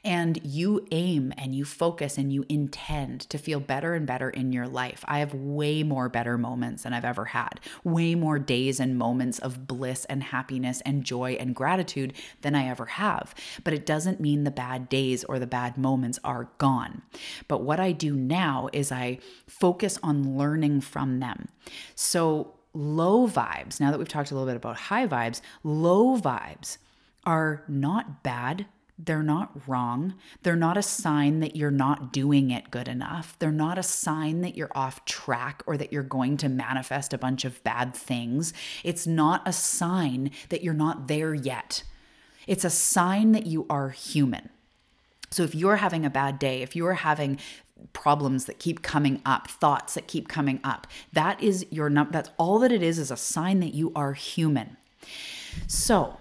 And 0.04 0.38
you 0.44 0.86
aim 0.90 1.32
and 1.36 1.54
you 1.54 1.64
focus 1.64 2.18
and 2.18 2.32
you 2.32 2.44
intend 2.48 3.22
to 3.30 3.38
feel 3.38 3.58
better 3.60 3.94
and 3.94 4.06
better 4.06 4.28
in 4.28 4.52
your 4.52 4.66
life. 4.66 5.02
I 5.06 5.18
have 5.18 5.34
way 5.34 5.82
more 5.82 6.08
better 6.08 6.36
moments 6.38 6.82
than 6.82 6.92
I've 6.92 7.04
ever 7.06 7.26
had, 7.26 7.60
way 7.84 8.14
more 8.14 8.38
days 8.38 8.80
and 8.80 8.98
moments 8.98 9.38
of 9.38 9.66
bliss 9.66 10.06
and 10.06 10.22
happiness 10.22 10.82
and 10.86 11.04
joy 11.04 11.32
and 11.32 11.54
gratitude 11.54 12.14
than 12.42 12.54
I 12.54 12.68
ever 12.68 12.86
have. 12.86 13.34
But 13.64 13.74
it 13.74 13.84
doesn't 13.84 14.20
mean 14.20 14.44
the 14.44 14.50
bad 14.50 14.88
days 14.88 15.24
or 15.24 15.38
the 15.38 15.46
bad 15.46 15.76
moments 15.76 16.18
are 16.24 16.50
gone. 16.58 17.02
But 17.48 17.62
what 17.62 17.80
I 17.80 17.92
do 17.92 18.14
now 18.14 18.68
is 18.72 18.92
I 18.92 19.18
focus 19.46 19.98
on 20.02 20.36
learning 20.36 20.82
from 20.82 21.20
them. 21.20 21.48
So, 21.94 22.54
low 22.72 23.26
vibes, 23.26 23.80
now 23.80 23.90
that 23.90 23.98
we've 23.98 24.08
talked 24.08 24.30
a 24.30 24.34
little 24.34 24.46
bit 24.46 24.56
about 24.56 24.76
high 24.76 25.06
vibes, 25.06 25.40
low 25.64 26.16
vibes 26.16 26.78
are 27.24 27.64
not 27.68 28.22
bad. 28.22 28.66
They're 28.98 29.22
not 29.22 29.66
wrong. 29.66 30.14
They're 30.42 30.56
not 30.56 30.76
a 30.76 30.82
sign 30.82 31.40
that 31.40 31.56
you're 31.56 31.70
not 31.70 32.12
doing 32.12 32.50
it 32.50 32.70
good 32.70 32.86
enough. 32.86 33.34
They're 33.38 33.50
not 33.50 33.78
a 33.78 33.82
sign 33.82 34.42
that 34.42 34.56
you're 34.56 34.70
off 34.74 35.04
track 35.06 35.62
or 35.66 35.78
that 35.78 35.92
you're 35.92 36.02
going 36.02 36.36
to 36.38 36.50
manifest 36.50 37.14
a 37.14 37.18
bunch 37.18 37.46
of 37.46 37.62
bad 37.64 37.94
things. 37.94 38.52
It's 38.84 39.06
not 39.06 39.42
a 39.46 39.52
sign 39.52 40.30
that 40.50 40.62
you're 40.62 40.74
not 40.74 41.08
there 41.08 41.32
yet. 41.34 41.82
It's 42.46 42.64
a 42.64 42.70
sign 42.70 43.32
that 43.32 43.46
you 43.46 43.66
are 43.70 43.88
human. 43.88 44.50
So 45.30 45.44
if 45.44 45.54
you're 45.54 45.76
having 45.76 46.04
a 46.04 46.10
bad 46.10 46.38
day, 46.38 46.62
if 46.62 46.74
you're 46.74 46.94
having 46.94 47.38
problems 47.92 48.46
that 48.46 48.58
keep 48.58 48.82
coming 48.82 49.20
up, 49.24 49.48
thoughts 49.48 49.94
that 49.94 50.06
keep 50.06 50.28
coming 50.28 50.60
up. 50.64 50.86
That 51.12 51.42
is 51.42 51.66
your 51.70 51.90
num 51.90 52.08
that's 52.10 52.30
all 52.36 52.58
that 52.60 52.72
it 52.72 52.82
is 52.82 52.98
is 52.98 53.10
a 53.10 53.16
sign 53.16 53.60
that 53.60 53.74
you 53.74 53.92
are 53.94 54.12
human. 54.12 54.76
So, 55.66 56.18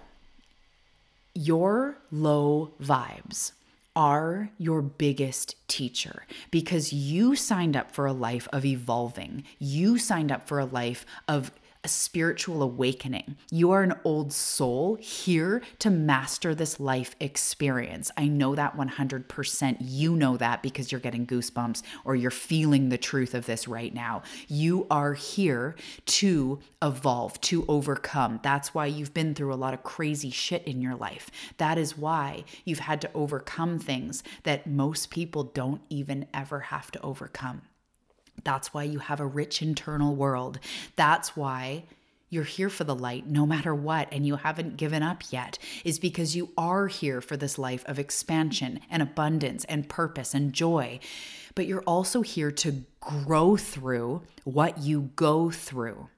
your 1.34 1.98
low 2.10 2.72
vibes 2.82 3.52
are 3.96 4.50
your 4.58 4.82
biggest 4.82 5.56
teacher 5.68 6.24
because 6.50 6.92
you 6.92 7.34
signed 7.34 7.76
up 7.76 7.90
for 7.92 8.06
a 8.06 8.12
life 8.12 8.48
of 8.52 8.64
evolving. 8.64 9.44
You 9.58 9.98
signed 9.98 10.30
up 10.30 10.46
for 10.46 10.58
a 10.58 10.64
life 10.64 11.04
of 11.28 11.50
a 11.82 11.88
spiritual 11.88 12.62
awakening. 12.62 13.36
You 13.50 13.70
are 13.70 13.82
an 13.82 13.94
old 14.04 14.32
soul 14.32 14.96
here 14.96 15.62
to 15.78 15.90
master 15.90 16.54
this 16.54 16.78
life 16.78 17.16
experience. 17.20 18.10
I 18.16 18.28
know 18.28 18.54
that 18.54 18.76
100%. 18.76 19.76
You 19.80 20.14
know 20.14 20.36
that 20.36 20.62
because 20.62 20.92
you're 20.92 21.00
getting 21.00 21.26
goosebumps 21.26 21.82
or 22.04 22.16
you're 22.16 22.30
feeling 22.30 22.88
the 22.88 22.98
truth 22.98 23.34
of 23.34 23.46
this 23.46 23.66
right 23.66 23.94
now. 23.94 24.22
You 24.48 24.86
are 24.90 25.14
here 25.14 25.74
to 26.06 26.58
evolve, 26.82 27.40
to 27.42 27.64
overcome. 27.66 28.40
That's 28.42 28.74
why 28.74 28.86
you've 28.86 29.14
been 29.14 29.34
through 29.34 29.54
a 29.54 29.56
lot 29.56 29.72
of 29.72 29.82
crazy 29.82 30.30
shit 30.30 30.64
in 30.64 30.82
your 30.82 30.96
life. 30.96 31.30
That 31.56 31.78
is 31.78 31.96
why 31.96 32.44
you've 32.64 32.80
had 32.80 33.00
to 33.02 33.10
overcome 33.14 33.78
things 33.78 34.22
that 34.42 34.66
most 34.66 35.10
people 35.10 35.44
don't 35.44 35.80
even 35.88 36.26
ever 36.34 36.60
have 36.60 36.90
to 36.90 37.00
overcome. 37.00 37.62
That's 38.44 38.72
why 38.74 38.84
you 38.84 38.98
have 38.98 39.20
a 39.20 39.26
rich 39.26 39.62
internal 39.62 40.14
world. 40.14 40.58
That's 40.96 41.36
why 41.36 41.84
you're 42.30 42.44
here 42.44 42.70
for 42.70 42.84
the 42.84 42.94
light 42.94 43.26
no 43.26 43.44
matter 43.44 43.74
what 43.74 44.08
and 44.12 44.24
you 44.24 44.36
haven't 44.36 44.76
given 44.76 45.02
up 45.02 45.24
yet 45.30 45.58
is 45.84 45.98
because 45.98 46.36
you 46.36 46.50
are 46.56 46.86
here 46.86 47.20
for 47.20 47.36
this 47.36 47.58
life 47.58 47.84
of 47.86 47.98
expansion 47.98 48.80
and 48.88 49.02
abundance 49.02 49.64
and 49.64 49.88
purpose 49.88 50.32
and 50.32 50.52
joy. 50.52 51.00
But 51.56 51.66
you're 51.66 51.82
also 51.82 52.22
here 52.22 52.52
to 52.52 52.84
grow 53.00 53.56
through 53.56 54.22
what 54.44 54.78
you 54.78 55.10
go 55.16 55.50
through 55.50 56.08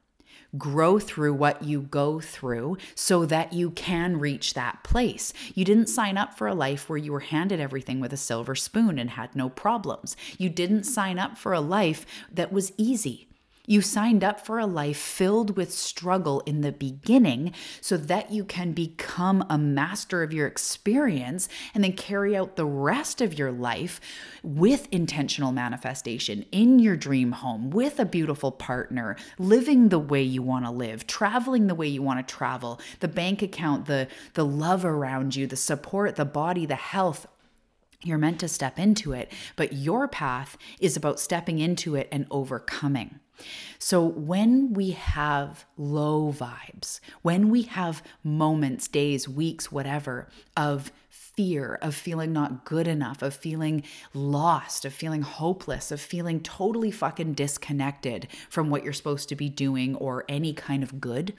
grow 0.59 0.99
through 0.99 1.35
what 1.35 1.62
you 1.62 1.82
go 1.82 2.21
through 2.21 2.76
so 2.94 3.25
that 3.26 3.52
you 3.52 3.71
can 3.71 4.18
reach 4.18 4.54
that 4.54 4.82
place. 4.85 5.32
You 5.54 5.64
didn't 5.64 5.88
sign 5.88 6.18
up 6.18 6.37
for 6.37 6.47
a 6.47 6.54
life 6.54 6.88
where 6.88 6.99
you 6.99 7.12
were 7.12 7.21
handed 7.21 7.61
everything 7.61 8.00
with 8.00 8.12
a 8.12 8.18
silver 8.18 8.54
spoon 8.54 8.99
and 8.99 9.11
had 9.11 9.35
no 9.35 9.49
problems. 9.49 10.16
You 10.38 10.50
didn't 10.50 10.85
sign 10.85 11.18
up 11.18 11.38
for 11.38 11.52
a 11.52 11.61
life 11.61 12.04
that 12.30 12.52
was 12.52 12.73
easy. 12.76 13.28
You 13.64 13.81
signed 13.81 14.25
up 14.25 14.45
for 14.45 14.59
a 14.59 14.66
life 14.66 14.97
filled 14.97 15.57
with 15.57 15.73
struggle 15.73 16.40
in 16.47 16.62
the 16.62 16.73
beginning 16.73 17.54
so 17.81 17.97
that 17.97 18.33
you 18.33 18.45
can 18.45 18.73
become 18.73 19.47
a 19.49 19.57
master 19.57 20.25
of 20.25 20.33
your 20.33 20.49
experience 20.49 21.49
and 21.73 21.85
then 21.85 21.92
carry 21.92 22.37
out 22.37 22.57
the 22.57 22.66
rest 22.66 23.21
of 23.21 23.38
your 23.38 23.52
life 23.52 24.00
with 24.42 24.88
intentional 24.90 25.52
manifestation 25.52 26.45
in 26.50 26.81
your 26.81 26.97
dream 26.97 27.31
home 27.31 27.71
with 27.71 28.00
a 28.00 28.04
beautiful 28.04 28.50
partner, 28.50 29.14
living 29.38 29.90
the 29.90 29.99
way 29.99 30.23
you 30.23 30.42
want 30.42 30.64
to 30.64 30.71
live, 30.73 31.07
traveling 31.07 31.69
the 31.69 31.76
way 31.76 31.87
you 31.87 32.02
want 32.02 32.26
to 32.26 32.35
travel, 32.35 32.81
the 32.99 33.07
bank 33.07 33.42
account, 33.42 33.87
the 33.87 34.09
the 34.35 34.45
love 34.45 34.85
around 34.85 35.37
you, 35.37 35.47
the 35.47 35.54
support, 35.54 36.16
the 36.16 36.25
body, 36.25 36.66
the 36.66 36.75
health, 36.75 37.28
you're 38.02 38.19
meant 38.19 38.40
to 38.40 38.49
step 38.49 38.81
into 38.81 39.12
it, 39.12 39.31
but 39.54 39.73
your 39.73 40.09
path 40.09 40.59
is 40.81 40.97
about 40.97 41.21
stepping 41.21 41.61
into 41.61 41.95
it 41.95 42.09
and 42.11 42.26
overcoming. 42.28 43.21
So, 43.78 44.04
when 44.04 44.74
we 44.74 44.90
have 44.90 45.64
low 45.76 46.32
vibes, 46.32 47.00
when 47.22 47.50
we 47.50 47.62
have 47.62 48.02
moments, 48.22 48.86
days, 48.86 49.28
weeks, 49.28 49.72
whatever, 49.72 50.28
of 50.56 50.92
fear, 51.08 51.78
of 51.82 51.94
feeling 51.94 52.32
not 52.32 52.64
good 52.64 52.86
enough, 52.86 53.22
of 53.22 53.34
feeling 53.34 53.82
lost, 54.14 54.84
of 54.84 54.92
feeling 54.92 55.22
hopeless, 55.22 55.90
of 55.90 56.00
feeling 56.00 56.40
totally 56.40 56.90
fucking 56.90 57.32
disconnected 57.32 58.28
from 58.50 58.70
what 58.70 58.84
you're 58.84 58.92
supposed 58.92 59.28
to 59.28 59.36
be 59.36 59.48
doing 59.48 59.96
or 59.96 60.24
any 60.28 60.52
kind 60.52 60.82
of 60.82 61.00
good, 61.00 61.34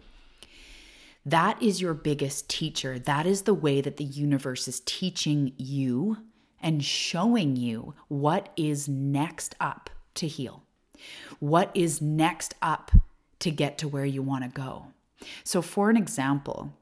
that 1.25 1.62
is 1.62 1.79
your 1.81 1.93
biggest 1.93 2.50
teacher. 2.50 3.00
That 3.00 3.25
is 3.25 3.43
the 3.43 3.53
way 3.53 3.81
that 3.81 3.97
the 3.97 4.03
universe 4.03 4.67
is 4.67 4.81
teaching 4.85 5.53
you 5.57 6.17
and 6.62 6.83
showing 6.83 7.55
you 7.55 7.93
what 8.07 8.50
is 8.57 8.89
next 8.89 9.55
up 9.59 9.89
to 10.15 10.27
heal. 10.27 10.62
What 11.39 11.72
is 11.74 12.01
next 12.01 12.55
up 12.62 12.91
to 13.39 13.51
get 13.51 13.77
to 13.79 13.88
where 13.88 14.05
you 14.05 14.22
want 14.22 14.43
to 14.43 14.50
go? 14.50 14.88
So, 15.43 15.62
for 15.62 15.89
an 15.89 15.98
example, 15.98 16.74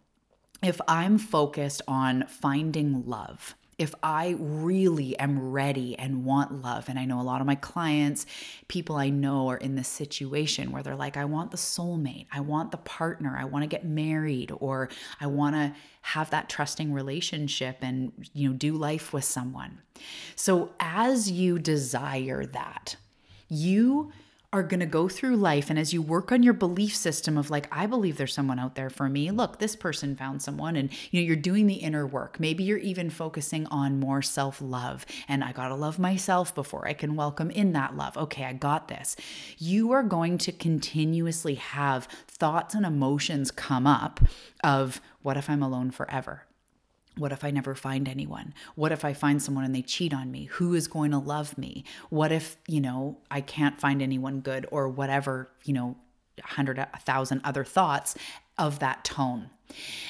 if 0.63 0.79
I'm 0.87 1.17
focused 1.17 1.81
on 1.87 2.25
finding 2.27 3.05
love, 3.05 3.55
if 3.81 3.95
I 4.03 4.35
really 4.37 5.17
am 5.17 5.51
ready 5.51 5.97
and 5.97 6.23
want 6.23 6.61
love, 6.61 6.87
and 6.87 6.99
I 6.99 7.05
know 7.05 7.19
a 7.19 7.23
lot 7.23 7.41
of 7.41 7.47
my 7.47 7.55
clients, 7.55 8.27
people 8.67 8.95
I 8.95 9.09
know 9.09 9.47
are 9.49 9.57
in 9.57 9.73
this 9.73 9.87
situation 9.87 10.71
where 10.71 10.83
they're 10.83 10.95
like, 10.95 11.17
I 11.17 11.25
want 11.25 11.49
the 11.49 11.57
soulmate, 11.57 12.27
I 12.31 12.41
want 12.41 12.69
the 12.69 12.77
partner, 12.77 13.35
I 13.35 13.45
want 13.45 13.63
to 13.63 13.67
get 13.67 13.83
married, 13.83 14.51
or 14.59 14.89
I 15.19 15.25
want 15.25 15.55
to 15.55 15.73
have 16.01 16.29
that 16.29 16.47
trusting 16.47 16.93
relationship 16.93 17.77
and 17.81 18.11
you 18.33 18.49
know 18.49 18.55
do 18.55 18.73
life 18.73 19.13
with 19.13 19.23
someone. 19.23 19.79
So 20.35 20.73
as 20.79 21.31
you 21.31 21.57
desire 21.57 22.45
that, 22.45 22.97
you 23.51 24.11
are 24.53 24.63
going 24.63 24.81
to 24.81 24.85
go 24.85 25.07
through 25.07 25.37
life 25.37 25.69
and 25.69 25.79
as 25.79 25.93
you 25.93 26.01
work 26.01 26.29
on 26.29 26.43
your 26.43 26.53
belief 26.53 26.93
system 26.93 27.37
of 27.37 27.49
like 27.49 27.67
i 27.71 27.85
believe 27.85 28.17
there's 28.17 28.33
someone 28.33 28.59
out 28.59 28.75
there 28.75 28.89
for 28.89 29.07
me. 29.07 29.31
Look 29.31 29.59
this 29.59 29.77
person 29.77 30.15
found 30.15 30.41
someone 30.41 30.75
and 30.75 30.89
you 31.09 31.21
know 31.21 31.25
you're 31.25 31.35
doing 31.37 31.67
the 31.67 31.75
inner 31.75 32.05
work. 32.05 32.39
Maybe 32.39 32.63
you're 32.63 32.77
even 32.77 33.09
focusing 33.09 33.65
on 33.67 33.99
more 33.99 34.21
self-love 34.21 35.05
and 35.27 35.43
i 35.43 35.51
got 35.51 35.69
to 35.69 35.75
love 35.75 35.99
myself 35.99 36.53
before 36.53 36.87
i 36.87 36.93
can 36.93 37.15
welcome 37.15 37.49
in 37.51 37.71
that 37.73 37.95
love. 37.95 38.17
Okay 38.17 38.43
i 38.43 38.53
got 38.53 38.87
this. 38.87 39.15
You 39.57 39.91
are 39.91 40.03
going 40.03 40.37
to 40.39 40.51
continuously 40.51 41.55
have 41.55 42.05
thoughts 42.27 42.75
and 42.75 42.85
emotions 42.85 43.51
come 43.51 43.87
up 43.87 44.19
of 44.63 45.01
what 45.21 45.37
if 45.37 45.49
i'm 45.49 45.63
alone 45.63 45.91
forever 45.91 46.43
what 47.21 47.31
if 47.31 47.43
I 47.43 47.51
never 47.51 47.75
find 47.75 48.09
anyone? 48.09 48.53
What 48.75 48.91
if 48.91 49.05
I 49.05 49.13
find 49.13 49.41
someone 49.41 49.63
and 49.63 49.75
they 49.75 49.81
cheat 49.83 50.13
on 50.13 50.31
me? 50.31 50.45
Who 50.53 50.73
is 50.73 50.87
going 50.87 51.11
to 51.11 51.19
love 51.19 51.57
me? 51.57 51.85
What 52.09 52.31
if, 52.31 52.57
you 52.67 52.81
know, 52.81 53.19
I 53.29 53.41
can't 53.41 53.79
find 53.79 54.01
anyone 54.01 54.41
good 54.41 54.67
or 54.71 54.89
whatever, 54.89 55.49
you 55.63 55.73
know, 55.73 55.95
a 56.43 56.47
hundred, 56.47 56.79
a 56.79 56.89
thousand 56.99 57.41
other 57.43 57.63
thoughts 57.63 58.15
of 58.57 58.79
that 58.79 59.03
tone. 59.03 59.49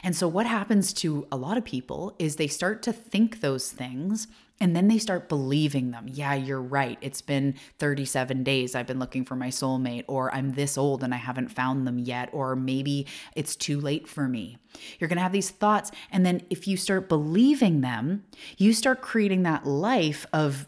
And 0.03 0.15
so, 0.15 0.27
what 0.27 0.47
happens 0.47 0.91
to 0.93 1.27
a 1.31 1.37
lot 1.37 1.57
of 1.57 1.63
people 1.63 2.15
is 2.17 2.37
they 2.37 2.47
start 2.47 2.81
to 2.83 2.93
think 2.93 3.41
those 3.41 3.71
things 3.71 4.27
and 4.61 4.75
then 4.75 4.87
they 4.87 4.99
start 4.99 5.27
believing 5.27 5.89
them. 5.89 6.05
Yeah, 6.07 6.35
you're 6.35 6.61
right. 6.61 6.99
It's 7.01 7.21
been 7.21 7.55
37 7.79 8.43
days. 8.43 8.75
I've 8.75 8.85
been 8.85 8.99
looking 8.99 9.25
for 9.25 9.35
my 9.35 9.47
soulmate, 9.47 10.05
or 10.07 10.33
I'm 10.33 10.51
this 10.51 10.77
old 10.77 11.03
and 11.03 11.15
I 11.15 11.17
haven't 11.17 11.49
found 11.49 11.87
them 11.87 11.97
yet, 11.97 12.29
or 12.31 12.55
maybe 12.55 13.07
it's 13.35 13.55
too 13.55 13.81
late 13.81 14.07
for 14.07 14.27
me. 14.27 14.59
You're 14.99 15.07
going 15.07 15.17
to 15.17 15.23
have 15.23 15.31
these 15.31 15.49
thoughts. 15.49 15.89
And 16.11 16.23
then 16.23 16.43
if 16.51 16.67
you 16.67 16.77
start 16.77 17.09
believing 17.09 17.81
them, 17.81 18.23
you 18.57 18.71
start 18.71 19.01
creating 19.01 19.41
that 19.43 19.65
life 19.65 20.27
of, 20.31 20.67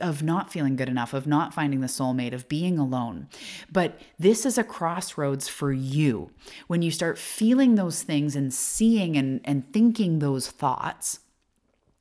of 0.00 0.22
not 0.22 0.50
feeling 0.50 0.74
good 0.74 0.88
enough, 0.88 1.12
of 1.12 1.26
not 1.26 1.52
finding 1.52 1.80
the 1.80 1.86
soulmate, 1.86 2.32
of 2.32 2.48
being 2.48 2.78
alone. 2.78 3.28
But 3.70 4.00
this 4.18 4.46
is 4.46 4.56
a 4.56 4.64
crossroads 4.64 5.48
for 5.48 5.70
you. 5.70 6.30
When 6.66 6.80
you 6.80 6.90
start 6.90 7.18
feeling 7.18 7.74
those 7.74 8.02
things 8.02 8.34
and 8.34 8.54
seeing 8.54 9.18
and, 9.18 9.42
and 9.44 9.70
thinking 9.70 10.20
those 10.20 10.50
thoughts, 10.50 11.20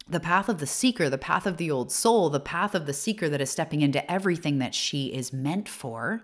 the 0.08 0.20
path 0.20 0.50
of 0.50 0.60
the 0.60 0.68
seeker, 0.68 1.10
the 1.10 1.18
path 1.18 1.46
of 1.46 1.58
the 1.58 1.72
old 1.72 1.92
soul, 1.92 2.30
the 2.30 2.40
path 2.40 2.76
of 2.76 2.86
the 2.86 2.94
seeker 2.94 3.30
that 3.30 3.42
is 3.42 3.50
stepping 3.50 3.82
into 3.82 4.10
everything 4.12 4.60
that 4.60 4.76
she 4.76 5.08
is 5.08 5.32
meant 5.34 5.70
for, 5.70 6.24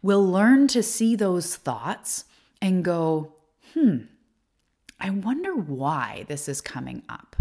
will 0.00 0.24
learn 0.24 0.66
to 0.68 0.82
see 0.82 1.14
those 1.14 1.56
thoughts 1.56 2.24
and 2.60 2.84
go, 2.84 3.34
hmm, 3.74 3.98
I 4.98 5.10
wonder 5.10 5.54
why 5.54 6.24
this 6.28 6.48
is 6.48 6.60
coming 6.60 7.02
up 7.08 7.36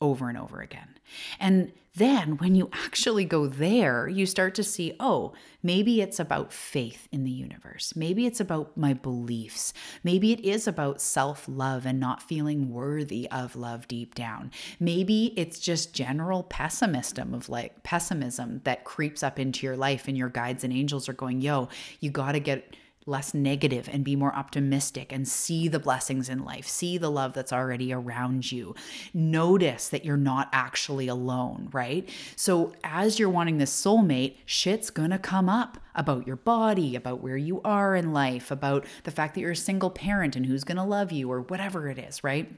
over 0.00 0.28
and 0.28 0.38
over 0.38 0.60
again. 0.60 0.98
And 1.38 1.72
then 1.94 2.38
when 2.38 2.54
you 2.54 2.70
actually 2.72 3.26
go 3.26 3.46
there, 3.46 4.08
you 4.08 4.24
start 4.24 4.54
to 4.54 4.64
see, 4.64 4.96
oh, 4.98 5.34
maybe 5.62 6.00
it's 6.00 6.18
about 6.18 6.52
faith 6.52 7.06
in 7.12 7.24
the 7.24 7.30
universe. 7.30 7.92
Maybe 7.94 8.24
it's 8.24 8.40
about 8.40 8.76
my 8.76 8.94
beliefs. 8.94 9.74
Maybe 10.02 10.32
it 10.32 10.40
is 10.40 10.66
about 10.66 11.02
self 11.02 11.46
love 11.46 11.84
and 11.84 12.00
not 12.00 12.22
feeling 12.22 12.70
worthy 12.70 13.28
of 13.30 13.56
love 13.56 13.88
deep 13.88 14.14
down. 14.14 14.50
Maybe 14.80 15.34
it's 15.36 15.58
just 15.58 15.92
general 15.92 16.44
pessimism 16.44 17.34
of 17.34 17.50
like 17.50 17.82
pessimism 17.82 18.62
that 18.64 18.84
creeps 18.84 19.22
up 19.22 19.38
into 19.38 19.66
your 19.66 19.76
life, 19.76 20.08
and 20.08 20.16
your 20.16 20.30
guides 20.30 20.64
and 20.64 20.72
angels 20.72 21.10
are 21.10 21.14
going, 21.14 21.42
yo, 21.42 21.68
you 22.00 22.10
got 22.10 22.32
to 22.32 22.40
get 22.40 22.74
less 23.06 23.34
negative 23.34 23.88
and 23.92 24.04
be 24.04 24.16
more 24.16 24.34
optimistic 24.34 25.12
and 25.12 25.26
see 25.26 25.68
the 25.68 25.78
blessings 25.78 26.28
in 26.28 26.44
life, 26.44 26.66
see 26.66 26.98
the 26.98 27.10
love 27.10 27.32
that's 27.32 27.52
already 27.52 27.92
around 27.92 28.50
you. 28.50 28.74
Notice 29.12 29.88
that 29.88 30.04
you're 30.04 30.16
not 30.16 30.48
actually 30.52 31.08
alone, 31.08 31.68
right? 31.72 32.08
So, 32.36 32.72
as 32.84 33.18
you're 33.18 33.28
wanting 33.28 33.58
this 33.58 33.72
soulmate, 33.72 34.36
shit's 34.44 34.90
gonna 34.90 35.18
come 35.18 35.48
up 35.48 35.78
about 35.94 36.26
your 36.26 36.36
body, 36.36 36.96
about 36.96 37.20
where 37.20 37.36
you 37.36 37.60
are 37.64 37.94
in 37.96 38.12
life, 38.12 38.50
about 38.50 38.86
the 39.04 39.10
fact 39.10 39.34
that 39.34 39.40
you're 39.40 39.52
a 39.52 39.56
single 39.56 39.90
parent 39.90 40.36
and 40.36 40.46
who's 40.46 40.64
gonna 40.64 40.86
love 40.86 41.12
you 41.12 41.30
or 41.30 41.40
whatever 41.40 41.88
it 41.88 41.98
is, 41.98 42.22
right? 42.22 42.50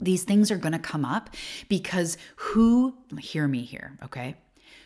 These 0.00 0.24
things 0.24 0.50
are 0.50 0.58
gonna 0.58 0.78
come 0.78 1.04
up 1.04 1.30
because 1.68 2.18
who, 2.36 2.96
hear 3.20 3.46
me 3.46 3.62
here, 3.62 3.96
okay? 4.02 4.36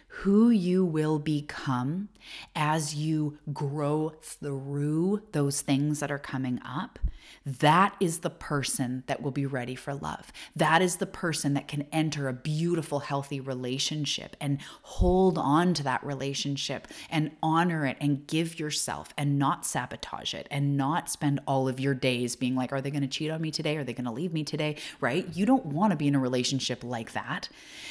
Who 0.08 0.50
you 0.50 0.84
will 0.84 1.18
become 1.18 2.08
as 2.56 2.94
you 2.94 3.38
grow 3.52 4.12
through 4.22 5.22
those 5.32 5.60
things 5.60 6.00
that 6.00 6.10
are 6.10 6.18
coming 6.18 6.60
up, 6.64 6.98
that 7.44 7.94
is 8.00 8.18
the 8.18 8.30
person 8.30 9.04
that 9.06 9.22
will 9.22 9.30
be 9.30 9.46
ready 9.46 9.74
for 9.74 9.94
love. 9.94 10.32
That 10.56 10.82
is 10.82 10.96
the 10.96 11.06
person 11.06 11.54
that 11.54 11.68
can 11.68 11.86
enter 11.92 12.28
a 12.28 12.32
beautiful, 12.32 13.00
healthy 13.00 13.40
relationship 13.40 14.36
and 14.40 14.58
hold 14.82 15.38
on 15.38 15.74
to 15.74 15.82
that 15.84 16.04
relationship 16.04 16.88
and 17.10 17.30
honor 17.42 17.86
it 17.86 17.96
and 18.00 18.26
give 18.26 18.58
yourself 18.58 19.14
and 19.16 19.38
not 19.38 19.66
sabotage 19.66 20.34
it 20.34 20.48
and 20.50 20.76
not 20.76 21.10
spend 21.10 21.40
all 21.46 21.68
of 21.68 21.78
your 21.78 21.94
days 21.94 22.34
being 22.34 22.56
like, 22.56 22.72
are 22.72 22.80
they 22.80 22.90
going 22.90 23.02
to 23.02 23.08
cheat 23.08 23.30
on 23.30 23.40
me 23.40 23.50
today? 23.50 23.76
Are 23.76 23.84
they 23.84 23.94
going 23.94 24.04
to 24.04 24.10
leave 24.10 24.32
me 24.32 24.42
today? 24.42 24.76
Right? 25.00 25.26
You 25.34 25.46
don't 25.46 25.66
want 25.66 25.92
to 25.92 25.96
be 25.96 26.08
in 26.08 26.14
a 26.14 26.20
relationship 26.20 26.82
like 26.82 27.12
that. 27.12 27.48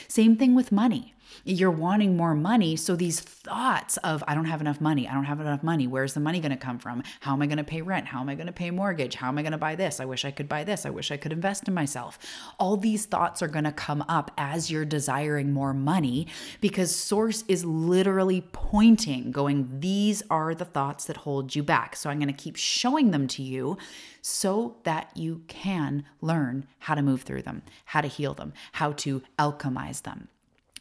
Same 0.07 0.35
thing 0.35 0.55
with 0.55 0.71
money. 0.71 1.13
You're 1.43 1.71
wanting 1.71 2.17
more 2.17 2.35
money. 2.35 2.75
So 2.75 2.95
these 2.95 3.19
thoughts 3.19 3.97
of, 3.97 4.23
I 4.27 4.35
don't 4.35 4.45
have 4.45 4.61
enough 4.61 4.81
money. 4.81 5.07
I 5.07 5.13
don't 5.13 5.23
have 5.23 5.39
enough 5.39 5.63
money. 5.63 5.87
Where's 5.87 6.13
the 6.13 6.19
money 6.19 6.39
going 6.39 6.51
to 6.51 6.57
come 6.57 6.79
from? 6.79 7.03
How 7.21 7.33
am 7.33 7.41
I 7.41 7.47
going 7.47 7.57
to 7.57 7.63
pay 7.63 7.81
rent? 7.81 8.07
How 8.07 8.19
am 8.21 8.29
I 8.29 8.35
going 8.35 8.47
to 8.47 8.53
pay 8.53 8.71
mortgage? 8.71 9.15
How 9.15 9.29
am 9.29 9.37
I 9.37 9.41
going 9.41 9.51
to 9.51 9.57
buy 9.57 9.75
this? 9.75 9.99
I 9.99 10.05
wish 10.05 10.25
I 10.25 10.31
could 10.31 10.49
buy 10.49 10.63
this. 10.63 10.85
I 10.85 10.89
wish 10.89 11.11
I 11.11 11.17
could 11.17 11.31
invest 11.31 11.67
in 11.67 11.73
myself. 11.73 12.19
All 12.59 12.77
these 12.77 13.05
thoughts 13.05 13.41
are 13.41 13.47
going 13.47 13.65
to 13.65 13.71
come 13.71 14.03
up 14.09 14.31
as 14.37 14.69
you're 14.69 14.85
desiring 14.85 15.51
more 15.51 15.73
money 15.73 16.27
because 16.61 16.95
Source 16.95 17.43
is 17.47 17.63
literally 17.63 18.41
pointing, 18.51 19.31
going, 19.31 19.79
these 19.79 20.23
are 20.29 20.53
the 20.53 20.65
thoughts 20.65 21.05
that 21.05 21.17
hold 21.17 21.55
you 21.55 21.63
back. 21.63 21.95
So 21.95 22.09
I'm 22.09 22.19
going 22.19 22.27
to 22.27 22.33
keep 22.33 22.55
showing 22.55 23.11
them 23.11 23.27
to 23.29 23.43
you 23.43 23.77
so 24.21 24.77
that 24.83 25.15
you 25.15 25.43
can 25.47 26.03
learn 26.21 26.67
how 26.79 26.95
to 26.95 27.01
move 27.01 27.21
through 27.21 27.43
them, 27.43 27.61
how 27.85 28.01
to 28.01 28.07
heal 28.07 28.33
them, 28.33 28.53
how 28.73 28.91
to 28.93 29.21
alchemize 29.39 30.01
them 30.01 30.27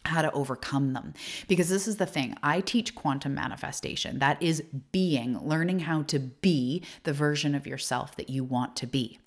how 0.07 0.23
to 0.23 0.33
overcome 0.33 0.93
them. 0.93 1.15
Because 1.49 1.69
this 1.69 1.87
is 1.87 1.97
the 1.97 2.07
thing 2.07 2.37
I 2.43 2.61
teach 2.61 2.95
quantum 2.95 3.35
manifestation. 3.35 4.19
That 4.19 4.43
is 4.43 4.63
being, 4.93 5.39
learning 5.39 5.81
how 5.81 6.03
to 6.05 6.19
be 6.19 6.83
the 7.05 7.13
version 7.13 7.55
of 7.55 7.67
yourself 7.67 8.17
that 8.17 8.31
you 8.31 8.45
want 8.45 8.77
to 8.77 8.87
be. 8.87 9.19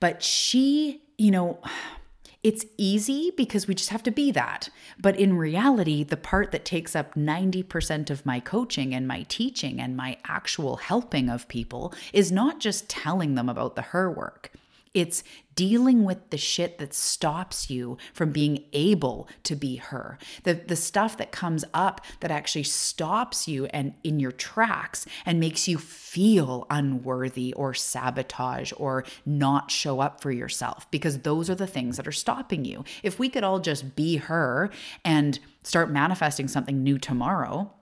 But 0.00 0.22
she, 0.22 1.02
you 1.18 1.30
know, 1.30 1.60
it's 2.42 2.64
easy 2.78 3.30
because 3.36 3.68
we 3.68 3.74
just 3.74 3.90
have 3.90 4.02
to 4.02 4.10
be 4.10 4.30
that. 4.30 4.70
But 4.98 5.16
in 5.16 5.36
reality, 5.36 6.04
the 6.04 6.16
part 6.16 6.52
that 6.52 6.64
takes 6.64 6.96
up 6.96 7.14
90% 7.14 8.08
of 8.08 8.24
my 8.24 8.40
coaching 8.40 8.94
and 8.94 9.06
my 9.06 9.26
teaching 9.28 9.78
and 9.78 9.94
my 9.94 10.16
actual 10.24 10.76
helping 10.76 11.28
of 11.28 11.48
people 11.48 11.92
is 12.14 12.32
not 12.32 12.58
just 12.58 12.88
telling 12.88 13.34
them 13.34 13.50
about 13.50 13.76
the 13.76 13.82
her 13.82 14.10
work. 14.10 14.52
It's 14.92 15.22
dealing 15.54 16.04
with 16.04 16.30
the 16.30 16.38
shit 16.38 16.78
that 16.78 16.94
stops 16.94 17.70
you 17.70 17.98
from 18.12 18.32
being 18.32 18.64
able 18.72 19.28
to 19.44 19.54
be 19.54 19.76
her. 19.76 20.18
The 20.44 20.54
the 20.54 20.74
stuff 20.74 21.16
that 21.18 21.32
comes 21.32 21.64
up 21.74 22.00
that 22.20 22.30
actually 22.30 22.64
stops 22.64 23.46
you 23.46 23.66
and 23.66 23.94
in 24.02 24.18
your 24.18 24.32
tracks 24.32 25.06
and 25.26 25.38
makes 25.38 25.68
you 25.68 25.78
feel 25.78 26.66
unworthy 26.70 27.52
or 27.52 27.74
sabotage 27.74 28.72
or 28.76 29.04
not 29.26 29.70
show 29.70 30.00
up 30.00 30.20
for 30.20 30.32
yourself 30.32 30.90
because 30.90 31.18
those 31.20 31.48
are 31.50 31.54
the 31.54 31.66
things 31.66 31.96
that 31.96 32.08
are 32.08 32.12
stopping 32.12 32.64
you. 32.64 32.84
If 33.02 33.18
we 33.18 33.28
could 33.28 33.44
all 33.44 33.60
just 33.60 33.94
be 33.94 34.16
her 34.16 34.70
and 35.04 35.38
start 35.62 35.90
manifesting 35.90 36.48
something 36.48 36.82
new 36.82 36.98
tomorrow, 36.98 37.72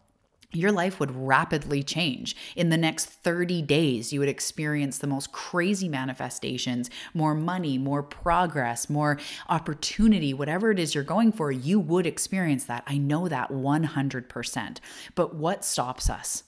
your 0.53 0.73
life 0.73 0.99
would 0.99 1.15
rapidly 1.15 1.83
change. 1.83 2.35
In 2.57 2.71
the 2.71 2.79
next 2.79 3.07
30 3.07 3.61
days, 3.63 4.13
you 4.13 4.21
would 4.21 4.31
experience 4.31 4.99
the 4.99 5.07
most 5.07 5.31
crazy 5.31 5.89
manifestations, 5.89 6.89
more 7.13 7.35
money, 7.35 7.77
more 7.77 8.03
progress, 8.03 8.89
more 8.89 9.19
opportunity, 9.51 10.33
whatever 10.33 10.71
it 10.71 10.79
is 10.79 10.95
you're 10.95 11.05
going 11.05 11.33
for, 11.33 11.53
you 11.53 11.79
would 11.79 12.07
experience 12.07 12.65
that. 12.65 12.83
I 12.87 12.97
know 12.97 13.29
that 13.29 13.51
100%. 13.51 14.79
But 15.15 15.35
what 15.35 15.65
stops 15.67 16.09
us? 16.09 16.45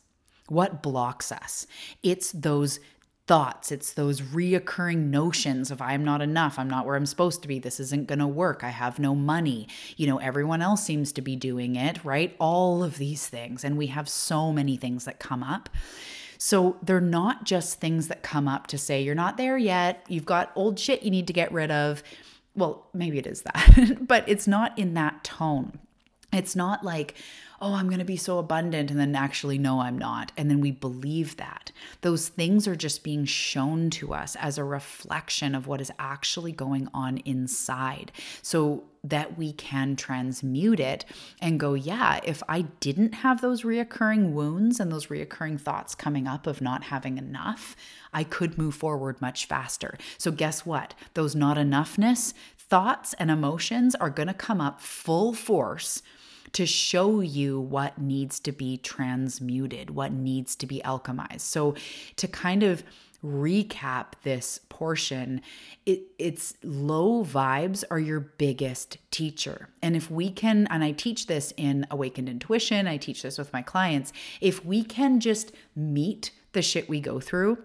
What 0.49 0.83
blocks 0.83 1.31
us? 1.31 1.67
It's 2.03 2.33
those 2.33 2.81
thoughts. 3.31 3.71
It's 3.71 3.93
those 3.93 4.23
reoccurring 4.23 5.09
notions 5.09 5.71
of 5.71 5.81
I'm 5.81 6.05
not 6.05 6.21
enough. 6.21 6.59
I'm 6.59 6.69
not 6.69 6.85
where 6.85 6.97
I'm 6.97 7.07
supposed 7.07 7.43
to 7.43 7.49
be. 7.49 7.61
This 7.61 7.79
isn't 7.79 8.09
going 8.09 8.19
to 8.19 8.27
work. 8.27 8.65
I 8.65 8.71
have 8.71 8.99
no 8.99 9.15
money. 9.15 9.69
You 9.97 10.09
know, 10.09 10.19
everyone 10.19 10.63
else 10.63 10.83
seems 10.83 11.13
to 11.13 11.23
be 11.23 11.37
doing 11.37 11.77
it, 11.77 12.05
right? 12.05 12.35
All 12.41 12.83
of 12.83 12.99
these 12.99 13.29
things. 13.29 13.63
And 13.63 13.79
we 13.79 13.87
have 13.87 14.09
so 14.09 14.53
many 14.53 14.77
things 14.77 15.05
that 15.05 15.21
come 15.21 15.45
up. 15.45 15.69
So 16.39 16.77
they're 16.83 17.01
not 17.01 17.45
just 17.45 17.79
things 17.79 18.09
that 18.09 18.25
come 18.25 18.49
up 18.49 18.67
to 18.67 18.79
say, 18.79 19.01
you're 19.01 19.15
not 19.15 19.37
there 19.37 19.57
yet. 19.57 20.05
You've 20.09 20.27
got 20.27 20.51
old 20.57 20.77
shit 20.81 21.05
you 21.05 21.13
need 21.13 21.29
to 21.29 21.33
get 21.33 21.53
rid 21.53 21.71
of. 21.71 22.03
Well, 22.57 22.89
maybe 22.93 23.19
it 23.19 23.29
is 23.29 23.43
that, 23.43 23.99
but 24.09 24.29
it's 24.29 24.49
not 24.49 24.77
in 24.77 24.95
that 24.95 25.23
tone. 25.23 25.79
It's 26.33 26.57
not 26.57 26.85
like, 26.85 27.15
oh, 27.61 27.75
I'm 27.75 27.89
going 27.89 27.99
to 27.99 28.05
be 28.05 28.17
so 28.17 28.39
abundant, 28.39 28.91
and 28.91 28.99
then 28.99 29.15
actually, 29.15 29.59
no, 29.59 29.81
I'm 29.81 29.99
not. 29.99 30.33
And 30.37 30.51
then 30.51 30.61
we 30.61 30.71
believe 30.71 31.37
that. 31.37 31.73
Those 32.01 32.29
things 32.29 32.67
are 32.67 32.77
just 32.77 33.05
being 33.05 33.25
shown 33.25 33.91
to 33.91 34.15
us 34.15 34.37
as 34.37 34.57
a 34.57 34.65
reflection 34.65 35.55
of 35.55 35.67
what 35.67 35.81
is 35.81 35.93
actually 35.99 36.53
going 36.53 36.89
on 36.95 37.19
inside. 37.19 38.13
So 38.43 38.85
that 39.03 39.39
we 39.39 39.53
can 39.53 39.97
transmute 39.97 40.79
it 40.79 41.05
and 41.41 41.59
go, 41.59 41.75
yeah, 41.75 42.21
if 42.23 42.43
I 42.49 42.63
didn't 42.81 43.15
have 43.15 43.41
those 43.41 43.63
reoccurring 43.63 44.33
wounds 44.33 44.79
and 44.79 44.93
those 44.93 45.07
reoccurring 45.07 45.61
thoughts 45.61 45.95
coming 45.95 46.27
up 46.27 46.47
of 46.47 46.61
not 46.61 46.85
having 46.85 47.17
enough, 47.17 47.77
I 48.13 48.25
could 48.25 48.59
move 48.59 48.75
forward 48.75 49.21
much 49.21 49.47
faster. 49.47 49.97
So, 50.19 50.31
guess 50.31 50.67
what? 50.67 50.95
Those 51.15 51.35
not 51.35 51.57
enoughness 51.57 52.35
thoughts 52.59 53.15
and 53.15 53.31
emotions 53.31 53.95
are 53.97 54.11
going 54.11 54.29
to 54.29 54.35
come 54.35 54.61
up 54.61 54.81
full 54.81 55.33
force 55.33 56.03
to 56.53 56.67
show 56.67 57.21
you 57.21 57.61
what 57.61 57.99
needs 57.99 58.41
to 58.41 58.53
be 58.53 58.77
transmuted, 58.77 59.91
what 59.91 60.13
needs 60.13 60.57
to 60.57 60.67
be 60.67 60.81
alchemized. 60.85 61.41
So, 61.41 61.75
to 62.17 62.29
kind 62.29 62.63
of 62.63 62.83
recap 63.25 64.13
this 64.23 64.61
portion, 64.69 65.43
it, 65.85 66.01
it's 66.19 66.55
low 66.63 67.25
vibes 67.25 67.85
are 67.91 67.99
your 67.99 68.21
biggest 68.21 68.97
teacher. 69.11 69.69
And 69.83 69.95
if 69.95 70.11
we 70.11 70.31
can, 70.31 70.67
and 70.71 70.83
I 70.83 70.93
teach 70.93 71.27
this 71.27 71.53
in 71.57 71.87
Awakened 71.91 72.29
Intuition, 72.29 72.87
I 72.87 72.97
teach 72.97 73.23
this 73.23 73.37
with 73.37 73.53
my 73.53 73.63
clients, 73.63 74.13
if 74.41 74.65
we 74.65 74.83
can 74.83 75.21
just 75.21 75.53
meet 75.77 76.31
the 76.53 76.63
shit 76.63 76.89
we 76.89 77.01
go 77.01 77.21
through 77.21 77.59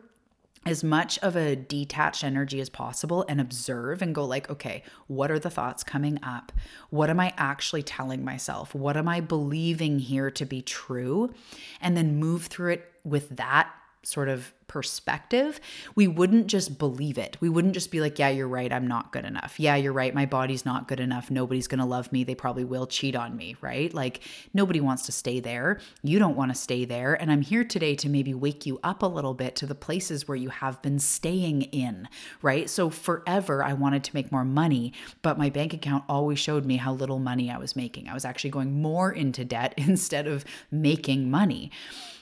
as 0.65 0.83
much 0.83 1.19
of 1.19 1.35
a 1.35 1.55
detached 1.55 2.23
energy 2.23 2.59
as 2.59 2.69
possible 2.69 3.23
and 3.29 3.39
observe 3.39 4.01
and 4.01 4.15
go 4.15 4.25
like 4.25 4.49
okay 4.49 4.81
what 5.07 5.29
are 5.29 5.39
the 5.39 5.49
thoughts 5.49 5.83
coming 5.83 6.19
up? 6.23 6.51
What 6.89 7.09
am 7.09 7.19
i 7.19 7.33
actually 7.37 7.83
telling 7.83 8.23
myself? 8.23 8.73
What 8.73 8.97
am 8.97 9.07
i 9.07 9.19
believing 9.19 9.99
here 9.99 10.31
to 10.31 10.45
be 10.45 10.61
true? 10.61 11.33
And 11.81 11.95
then 11.95 12.17
move 12.17 12.47
through 12.47 12.73
it 12.73 12.91
with 13.03 13.29
that 13.37 13.71
sort 14.05 14.29
of 14.29 14.53
perspective, 14.67 15.59
we 15.95 16.07
wouldn't 16.07 16.47
just 16.47 16.77
believe 16.77 17.17
it. 17.17 17.37
We 17.39 17.49
wouldn't 17.49 17.73
just 17.73 17.91
be 17.91 18.01
like, 18.01 18.19
yeah, 18.19 18.29
you're 18.29 18.47
right, 18.47 18.71
I'm 18.71 18.87
not 18.87 19.11
good 19.11 19.25
enough. 19.25 19.59
Yeah, 19.59 19.75
you're 19.75 19.93
right, 19.93 20.13
my 20.13 20.25
body's 20.25 20.65
not 20.65 20.87
good 20.87 20.99
enough. 20.99 21.31
Nobody's 21.31 21.67
going 21.67 21.79
to 21.79 21.85
love 21.85 22.11
me. 22.11 22.23
They 22.23 22.35
probably 22.35 22.63
will 22.63 22.87
cheat 22.87 23.15
on 23.15 23.35
me, 23.37 23.55
right? 23.61 23.93
Like, 23.93 24.21
nobody 24.53 24.79
wants 24.79 25.05
to 25.05 25.11
stay 25.11 25.39
there. 25.39 25.79
You 26.03 26.19
don't 26.19 26.35
want 26.35 26.51
to 26.51 26.55
stay 26.55 26.85
there. 26.85 27.13
And 27.13 27.31
I'm 27.31 27.41
here 27.41 27.63
today 27.63 27.95
to 27.95 28.09
maybe 28.09 28.33
wake 28.33 28.65
you 28.65 28.79
up 28.83 29.03
a 29.03 29.07
little 29.07 29.33
bit 29.33 29.55
to 29.57 29.65
the 29.65 29.75
places 29.75 30.27
where 30.27 30.37
you 30.37 30.49
have 30.49 30.81
been 30.81 30.99
staying 30.99 31.63
in, 31.63 32.07
right? 32.41 32.69
So, 32.69 32.89
forever, 32.89 33.63
I 33.63 33.73
wanted 33.73 34.03
to 34.05 34.15
make 34.15 34.31
more 34.31 34.45
money, 34.45 34.93
but 35.21 35.37
my 35.37 35.49
bank 35.49 35.73
account 35.73 36.03
always 36.09 36.39
showed 36.39 36.65
me 36.65 36.77
how 36.77 36.93
little 36.93 37.19
money 37.19 37.51
I 37.51 37.57
was 37.57 37.75
making. 37.75 38.09
I 38.09 38.13
was 38.13 38.25
actually 38.25 38.49
going 38.49 38.81
more 38.81 39.11
into 39.11 39.45
debt 39.45 39.73
instead 39.77 40.27
of 40.27 40.45
making 40.71 41.29
money. 41.29 41.71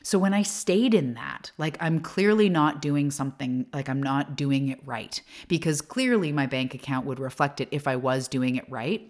So 0.03 0.19
when 0.19 0.33
I 0.33 0.43
stayed 0.43 0.93
in 0.93 1.13
that, 1.15 1.51
like 1.57 1.77
I'm 1.79 2.01
clearly 2.01 2.49
not 2.49 2.81
doing 2.81 3.09
something, 3.09 3.65
like 3.73 3.89
I'm 3.89 4.03
not 4.03 4.35
doing 4.35 4.67
it 4.67 4.79
right, 4.85 5.19
because 5.47 5.81
clearly 5.81 6.31
my 6.31 6.45
bank 6.45 6.73
account 6.75 7.05
would 7.05 7.19
reflect 7.19 7.61
it 7.61 7.69
if 7.71 7.87
I 7.87 7.95
was 7.95 8.27
doing 8.27 8.57
it 8.57 8.69
right. 8.69 9.09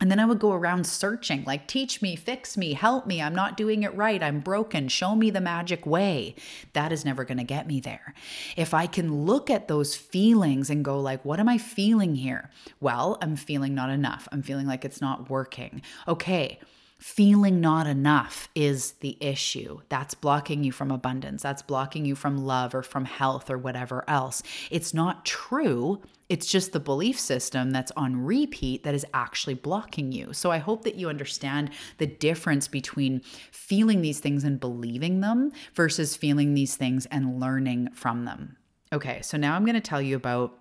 And 0.00 0.10
then 0.10 0.18
I 0.18 0.24
would 0.24 0.40
go 0.40 0.52
around 0.52 0.88
searching, 0.88 1.44
like, 1.44 1.68
teach 1.68 2.02
me, 2.02 2.16
fix 2.16 2.56
me, 2.56 2.72
help 2.72 3.06
me. 3.06 3.22
I'm 3.22 3.34
not 3.34 3.56
doing 3.56 3.84
it 3.84 3.94
right. 3.94 4.22
I'm 4.22 4.40
broken. 4.40 4.88
Show 4.88 5.14
me 5.14 5.30
the 5.30 5.40
magic 5.40 5.86
way. 5.86 6.34
That 6.72 6.92
is 6.92 7.04
never 7.04 7.24
going 7.24 7.38
to 7.38 7.44
get 7.44 7.68
me 7.68 7.78
there. 7.78 8.12
If 8.56 8.74
I 8.74 8.86
can 8.88 9.24
look 9.24 9.50
at 9.50 9.68
those 9.68 9.94
feelings 9.94 10.68
and 10.68 10.84
go, 10.84 11.00
like, 11.00 11.24
what 11.24 11.38
am 11.38 11.48
I 11.48 11.58
feeling 11.58 12.16
here? 12.16 12.50
Well, 12.80 13.18
I'm 13.22 13.36
feeling 13.36 13.72
not 13.72 13.88
enough. 13.88 14.26
I'm 14.32 14.42
feeling 14.42 14.66
like 14.66 14.84
it's 14.84 15.00
not 15.00 15.30
working. 15.30 15.80
Okay 16.08 16.58
feeling 17.04 17.60
not 17.60 17.86
enough 17.86 18.48
is 18.54 18.92
the 19.00 19.14
issue. 19.20 19.78
That's 19.90 20.14
blocking 20.14 20.64
you 20.64 20.72
from 20.72 20.90
abundance. 20.90 21.42
That's 21.42 21.60
blocking 21.60 22.06
you 22.06 22.14
from 22.14 22.38
love 22.38 22.74
or 22.74 22.82
from 22.82 23.04
health 23.04 23.50
or 23.50 23.58
whatever 23.58 24.04
else. 24.08 24.42
It's 24.70 24.94
not 24.94 25.26
true. 25.26 26.00
It's 26.30 26.46
just 26.46 26.72
the 26.72 26.80
belief 26.80 27.20
system 27.20 27.72
that's 27.72 27.92
on 27.94 28.24
repeat 28.24 28.84
that 28.84 28.94
is 28.94 29.04
actually 29.12 29.52
blocking 29.52 30.12
you. 30.12 30.32
So 30.32 30.50
I 30.50 30.56
hope 30.56 30.82
that 30.84 30.94
you 30.94 31.10
understand 31.10 31.72
the 31.98 32.06
difference 32.06 32.68
between 32.68 33.20
feeling 33.52 34.00
these 34.00 34.18
things 34.18 34.42
and 34.42 34.58
believing 34.58 35.20
them 35.20 35.52
versus 35.74 36.16
feeling 36.16 36.54
these 36.54 36.74
things 36.74 37.04
and 37.10 37.38
learning 37.38 37.90
from 37.92 38.24
them. 38.24 38.56
Okay, 38.94 39.20
so 39.20 39.36
now 39.36 39.54
I'm 39.54 39.66
going 39.66 39.74
to 39.74 39.80
tell 39.82 40.00
you 40.00 40.16
about 40.16 40.58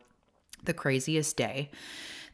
the 0.65 0.73
craziest 0.73 1.38
day 1.38 1.71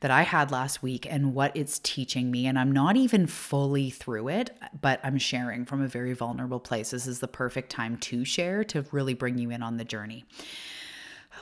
that 0.02 0.12
I 0.12 0.22
had 0.22 0.52
last 0.52 0.82
week 0.82 1.06
and 1.10 1.34
what 1.34 1.56
it's 1.56 1.80
teaching 1.80 2.32
me. 2.32 2.48
And 2.48 2.58
I'm 2.58 2.72
not 2.72 2.96
even 2.96 3.28
fully 3.28 3.90
through 3.90 4.30
it, 4.30 4.52
but 4.80 5.00
I'm 5.04 5.18
sharing 5.18 5.66
from 5.66 5.82
a 5.82 5.88
very 5.88 6.14
vulnerable 6.14 6.60
place. 6.60 6.92
This 6.92 7.08
is 7.08 7.20
the 7.20 7.28
perfect 7.28 7.70
time 7.70 7.98
to 7.98 8.24
share 8.24 8.64
to 8.66 8.86
really 8.92 9.14
bring 9.14 9.38
you 9.38 9.50
in 9.50 9.62
on 9.62 9.78
the 9.78 9.86
journey. 9.86 10.26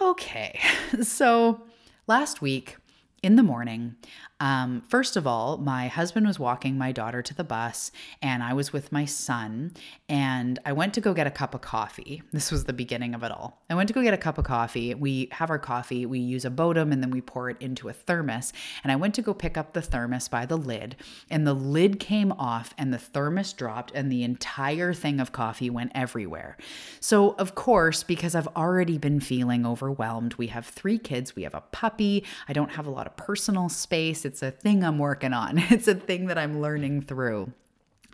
Okay, 0.02 0.60
so 1.02 1.62
last 2.08 2.42
week, 2.42 2.78
in 3.24 3.36
the 3.36 3.44
morning, 3.44 3.96
um, 4.40 4.82
first 4.82 5.16
of 5.16 5.26
all, 5.26 5.58
my 5.58 5.88
husband 5.88 6.28
was 6.28 6.38
walking 6.38 6.78
my 6.78 6.92
daughter 6.92 7.24
to 7.24 7.34
the 7.34 7.44
bus, 7.44 7.92
and 8.22 8.44
I 8.44 8.54
was 8.54 8.72
with 8.72 8.92
my 8.92 9.06
son. 9.06 9.72
And 10.08 10.60
I 10.64 10.74
went 10.74 10.94
to 10.94 11.02
go 11.02 11.14
get 11.16 11.26
a 11.26 11.32
cup 11.32 11.56
of 11.56 11.62
coffee. 11.62 12.22
This 12.32 12.52
was 12.52 12.66
the 12.66 12.74
beginning 12.74 13.16
of 13.16 13.24
it 13.24 13.32
all. 13.32 13.64
I 13.70 13.74
went 13.74 13.88
to 13.88 13.94
go 13.94 14.04
get 14.04 14.14
a 14.14 14.18
cup 14.18 14.38
of 14.38 14.46
coffee. 14.46 14.94
We 14.94 15.30
have 15.32 15.50
our 15.50 15.58
coffee, 15.58 16.06
we 16.06 16.20
use 16.20 16.46
a 16.46 16.52
Bodum, 16.52 16.92
and 16.92 17.02
then 17.02 17.10
we 17.10 17.22
pour 17.22 17.50
it 17.50 17.58
into 17.60 17.90
a 17.90 17.94
thermos. 17.94 18.54
And 18.84 18.92
I 18.92 18.96
went 18.96 19.16
to 19.16 19.24
go 19.24 19.34
pick 19.34 19.58
up 19.58 19.74
the 19.74 19.82
thermos 19.82 20.28
by 20.28 20.46
the 20.46 20.58
lid, 20.58 20.96
and 21.32 21.48
the 21.48 21.56
lid 21.56 22.00
came 22.00 22.32
off, 22.34 22.76
and 22.78 22.94
the 22.94 23.00
thermos 23.00 23.54
dropped, 23.54 23.92
and 23.96 24.12
the 24.12 24.24
entire 24.24 24.94
thing 24.94 25.20
of 25.20 25.32
coffee 25.32 25.72
went 25.72 25.92
everywhere. 25.96 26.58
So, 27.00 27.32
of 27.34 27.56
course, 27.56 28.04
because 28.04 28.36
I've 28.36 28.48
already 28.50 29.00
been 29.00 29.20
feeling 29.20 29.66
overwhelmed, 29.66 30.36
we 30.36 30.48
have 30.48 30.68
three 30.68 31.00
kids, 31.00 31.36
we 31.36 31.42
have 31.44 31.56
a 31.56 31.62
puppy, 31.72 32.24
I 32.48 32.54
don't 32.54 32.72
have 32.72 32.86
a 32.86 32.92
lot 32.92 33.08
of 33.08 33.18
personal 33.18 33.70
space 33.70 34.27
it's 34.28 34.44
a 34.44 34.52
thing 34.52 34.84
I'm 34.84 35.00
working 35.00 35.34
on, 35.34 35.58
it's 35.72 35.88
a 35.88 35.96
thing 35.96 36.28
that 36.28 36.38
I'm 36.38 36.62
learning 36.62 37.02
through. 37.02 37.52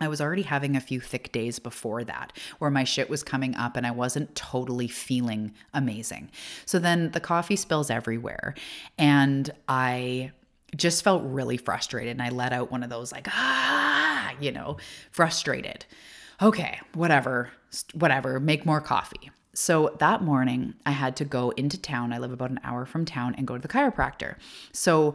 I 0.00 0.08
was 0.08 0.20
already 0.20 0.42
having 0.42 0.74
a 0.76 0.80
few 0.80 1.00
thick 1.00 1.30
days 1.30 1.58
before 1.58 2.02
that 2.04 2.32
where 2.58 2.70
my 2.70 2.82
shit 2.82 3.08
was 3.08 3.22
coming 3.22 3.54
up 3.54 3.76
and 3.76 3.86
I 3.86 3.92
wasn't 3.92 4.34
totally 4.34 4.88
feeling 4.88 5.52
amazing. 5.72 6.30
So 6.66 6.80
then 6.80 7.12
the 7.12 7.20
coffee 7.20 7.54
spills 7.54 7.90
everywhere 7.90 8.54
and 8.98 9.50
I 9.68 10.32
just 10.74 11.04
felt 11.04 11.22
really 11.24 11.56
frustrated 11.56 12.10
and 12.10 12.22
I 12.22 12.30
let 12.30 12.52
out 12.52 12.72
one 12.72 12.82
of 12.82 12.90
those 12.90 13.12
like 13.12 13.28
ah, 13.30 14.34
you 14.40 14.50
know, 14.50 14.78
frustrated. 15.12 15.84
Okay, 16.42 16.80
whatever, 16.94 17.50
whatever, 17.92 18.40
make 18.40 18.66
more 18.66 18.80
coffee. 18.80 19.30
So 19.54 19.94
that 20.00 20.20
morning, 20.20 20.74
I 20.84 20.90
had 20.90 21.14
to 21.16 21.24
go 21.24 21.50
into 21.50 21.80
town. 21.80 22.12
I 22.12 22.18
live 22.18 22.32
about 22.32 22.50
an 22.50 22.58
hour 22.64 22.84
from 22.84 23.04
town 23.04 23.36
and 23.36 23.46
go 23.46 23.54
to 23.54 23.62
the 23.62 23.68
chiropractor. 23.68 24.34
So 24.72 25.14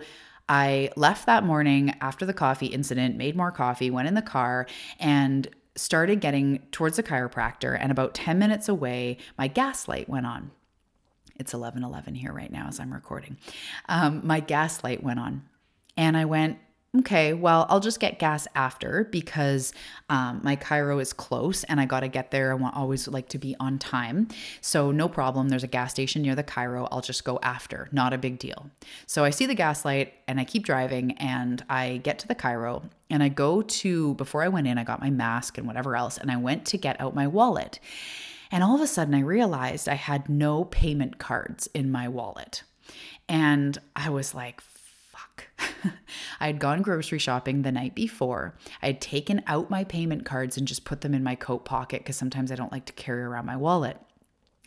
I 0.50 0.90
left 0.96 1.28
that 1.28 1.44
morning 1.44 1.96
after 2.02 2.26
the 2.26 2.34
coffee 2.34 2.66
incident, 2.66 3.16
made 3.16 3.36
more 3.36 3.52
coffee, 3.52 3.92
went 3.92 4.08
in 4.08 4.16
the 4.16 4.22
car, 4.22 4.66
and 5.00 5.48
started 5.76 6.20
getting 6.20 6.60
towards 6.72 6.98
the 6.98 7.04
chiropractor. 7.04 7.78
And 7.80 7.92
about 7.92 8.16
10 8.16 8.40
minutes 8.40 8.68
away, 8.68 9.18
my 9.38 9.48
gas 9.48 9.88
light 9.88 10.10
went 10.10 10.26
on. 10.26 10.52
It's 11.36 11.54
11:11 11.54 12.16
here 12.16 12.34
right 12.34 12.52
now 12.52 12.68
as 12.68 12.80
I'm 12.80 12.92
recording. 12.92 13.38
Um, 13.88 14.22
my 14.26 14.42
gas 14.42 14.84
light 14.84 15.02
went 15.02 15.20
on, 15.20 15.44
and 15.96 16.18
I 16.18 16.26
went, 16.26 16.58
okay, 16.98 17.34
well, 17.34 17.68
I'll 17.70 17.80
just 17.80 18.00
get 18.00 18.18
gas 18.18 18.48
after 18.56 19.08
because 19.12 19.74
um, 20.10 20.42
my 20.44 20.56
chiro 20.56 21.00
is 21.00 21.14
close 21.14 21.64
and 21.66 21.80
I 21.80 21.86
got 21.86 22.00
to 22.00 22.08
get 22.08 22.32
there. 22.32 22.52
I 22.52 22.56
want 22.56 22.76
always 22.76 23.08
like 23.08 23.30
to 23.30 23.38
be 23.38 23.56
on 23.60 23.78
time. 23.78 24.28
So, 24.62 24.92
no 24.92 25.08
problem. 25.08 25.50
There's 25.50 25.64
a 25.64 25.68
gas 25.68 25.92
station 25.92 26.24
near 26.24 26.36
the 26.36 26.44
chiro. 26.44 26.88
I'll 26.92 27.02
just 27.02 27.24
go 27.24 27.40
after. 27.44 27.90
Not 27.92 28.14
a 28.14 28.18
big 28.18 28.40
deal. 28.40 28.72
So, 29.06 29.24
I 29.24 29.30
see 29.30 29.46
the 29.46 29.54
gas 29.54 29.86
light 29.86 30.14
and 30.28 30.40
I 30.40 30.46
keep 30.46 30.66
driving 30.66 31.12
and 31.14 31.64
I 31.70 31.98
get 31.98 32.18
to 32.20 32.28
the 32.28 32.36
chiro 32.36 32.84
and 33.10 33.22
I 33.22 33.30
go 33.30 33.62
to, 33.62 34.14
before 34.16 34.44
I 34.44 34.48
went 34.48 34.68
in, 34.68 34.78
I 34.78 34.84
got 34.84 35.02
my 35.02 35.10
mask 35.10 35.58
and 35.58 35.66
whatever 35.68 35.96
else, 35.96 36.18
and 36.18 36.32
I 36.32 36.38
went 36.38 36.66
to 36.68 36.78
get 36.78 37.00
out 37.02 37.16
my 37.16 37.28
wallet. 37.28 37.80
And 38.52 38.64
all 38.64 38.76
of 38.76 38.82
a 38.82 38.88
sudden, 38.88 39.14
I 39.14 39.22
realized 39.22 39.88
I 39.88 39.96
had 39.96 40.30
no 40.30 40.64
payment 40.66 41.20
cards 41.20 41.68
in 41.74 41.92
my 41.92 42.08
wallet. 42.08 42.64
And 43.28 43.78
I 43.96 44.10
was 44.10 44.34
like, 44.34 44.62
I 46.40 46.48
had 46.48 46.60
gone 46.60 46.82
grocery 46.82 47.20
shopping 47.20 47.62
the 47.62 47.72
night 47.72 47.96
before. 47.96 48.56
I 48.82 48.88
had 48.88 49.02
taken 49.02 49.44
out 49.48 49.70
my 49.70 49.84
payment 49.84 50.26
cards 50.26 50.58
and 50.58 50.68
just 50.68 50.86
put 50.86 51.02
them 51.02 51.14
in 51.14 51.24
my 51.24 51.36
coat 51.36 51.66
pocket 51.66 52.02
because 52.02 52.18
sometimes 52.18 52.52
I 52.52 52.56
don't 52.56 52.72
like 52.72 52.86
to 52.86 52.94
carry 52.94 53.22
around 53.22 53.46
my 53.46 53.56
wallet. 53.56 53.98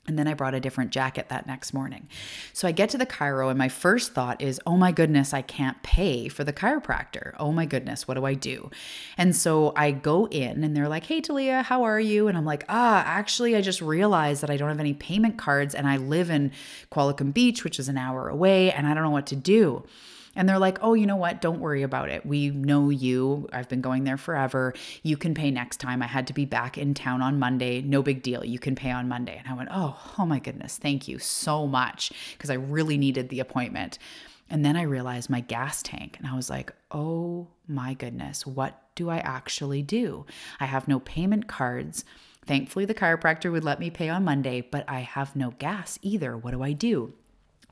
And 0.08 0.18
then 0.18 0.26
I 0.26 0.34
brought 0.34 0.54
a 0.54 0.58
different 0.58 0.90
jacket 0.90 1.28
that 1.28 1.46
next 1.46 1.72
morning. 1.72 2.08
So 2.52 2.66
I 2.66 2.72
get 2.72 2.90
to 2.90 2.98
the 2.98 3.06
chiro, 3.06 3.50
and 3.50 3.56
my 3.56 3.68
first 3.68 4.14
thought 4.14 4.42
is, 4.42 4.60
oh 4.66 4.76
my 4.76 4.90
goodness, 4.90 5.32
I 5.32 5.42
can't 5.42 5.80
pay 5.84 6.26
for 6.26 6.42
the 6.42 6.52
chiropractor. 6.52 7.34
Oh 7.38 7.52
my 7.52 7.66
goodness, 7.66 8.08
what 8.08 8.14
do 8.14 8.24
I 8.24 8.34
do? 8.34 8.68
And 9.16 9.36
so 9.36 9.72
I 9.76 9.92
go 9.92 10.26
in, 10.26 10.64
and 10.64 10.76
they're 10.76 10.88
like, 10.88 11.06
hey, 11.06 11.20
Talia, 11.20 11.62
how 11.62 11.84
are 11.84 12.00
you? 12.00 12.26
And 12.26 12.36
I'm 12.36 12.44
like, 12.44 12.64
ah, 12.68 13.04
actually, 13.06 13.54
I 13.54 13.60
just 13.60 13.80
realized 13.80 14.42
that 14.42 14.50
I 14.50 14.56
don't 14.56 14.70
have 14.70 14.80
any 14.80 14.94
payment 14.94 15.38
cards, 15.38 15.72
and 15.72 15.86
I 15.86 15.98
live 15.98 16.30
in 16.30 16.50
Qualicum 16.90 17.32
Beach, 17.32 17.62
which 17.62 17.78
is 17.78 17.88
an 17.88 17.96
hour 17.96 18.28
away, 18.28 18.72
and 18.72 18.88
I 18.88 18.94
don't 18.94 19.04
know 19.04 19.10
what 19.10 19.26
to 19.26 19.36
do. 19.36 19.84
And 20.34 20.48
they're 20.48 20.58
like, 20.58 20.78
oh, 20.80 20.94
you 20.94 21.06
know 21.06 21.16
what? 21.16 21.40
Don't 21.40 21.60
worry 21.60 21.82
about 21.82 22.08
it. 22.08 22.24
We 22.24 22.50
know 22.50 22.88
you. 22.88 23.48
I've 23.52 23.68
been 23.68 23.82
going 23.82 24.04
there 24.04 24.16
forever. 24.16 24.72
You 25.02 25.16
can 25.16 25.34
pay 25.34 25.50
next 25.50 25.76
time. 25.78 26.02
I 26.02 26.06
had 26.06 26.26
to 26.28 26.32
be 26.32 26.44
back 26.44 26.78
in 26.78 26.94
town 26.94 27.20
on 27.20 27.38
Monday. 27.38 27.82
No 27.82 28.02
big 28.02 28.22
deal. 28.22 28.44
You 28.44 28.58
can 28.58 28.74
pay 28.74 28.90
on 28.90 29.08
Monday. 29.08 29.36
And 29.38 29.46
I 29.46 29.54
went, 29.54 29.68
oh, 29.72 29.98
oh 30.18 30.26
my 30.26 30.38
goodness. 30.38 30.78
Thank 30.78 31.06
you 31.06 31.18
so 31.18 31.66
much. 31.66 32.12
Because 32.32 32.50
I 32.50 32.54
really 32.54 32.96
needed 32.96 33.28
the 33.28 33.40
appointment. 33.40 33.98
And 34.48 34.64
then 34.64 34.76
I 34.76 34.82
realized 34.82 35.30
my 35.30 35.40
gas 35.40 35.82
tank. 35.82 36.16
And 36.18 36.26
I 36.26 36.34
was 36.34 36.50
like, 36.50 36.72
oh 36.90 37.48
my 37.68 37.94
goodness, 37.94 38.46
what 38.46 38.78
do 38.94 39.10
I 39.10 39.18
actually 39.18 39.82
do? 39.82 40.26
I 40.60 40.66
have 40.66 40.88
no 40.88 41.00
payment 41.00 41.46
cards. 41.46 42.04
Thankfully, 42.44 42.84
the 42.84 42.94
chiropractor 42.94 43.52
would 43.52 43.64
let 43.64 43.80
me 43.80 43.88
pay 43.88 44.08
on 44.08 44.24
Monday, 44.24 44.60
but 44.60 44.84
I 44.88 45.00
have 45.00 45.36
no 45.36 45.52
gas 45.52 45.98
either. 46.02 46.36
What 46.36 46.50
do 46.50 46.62
I 46.62 46.72
do? 46.72 47.14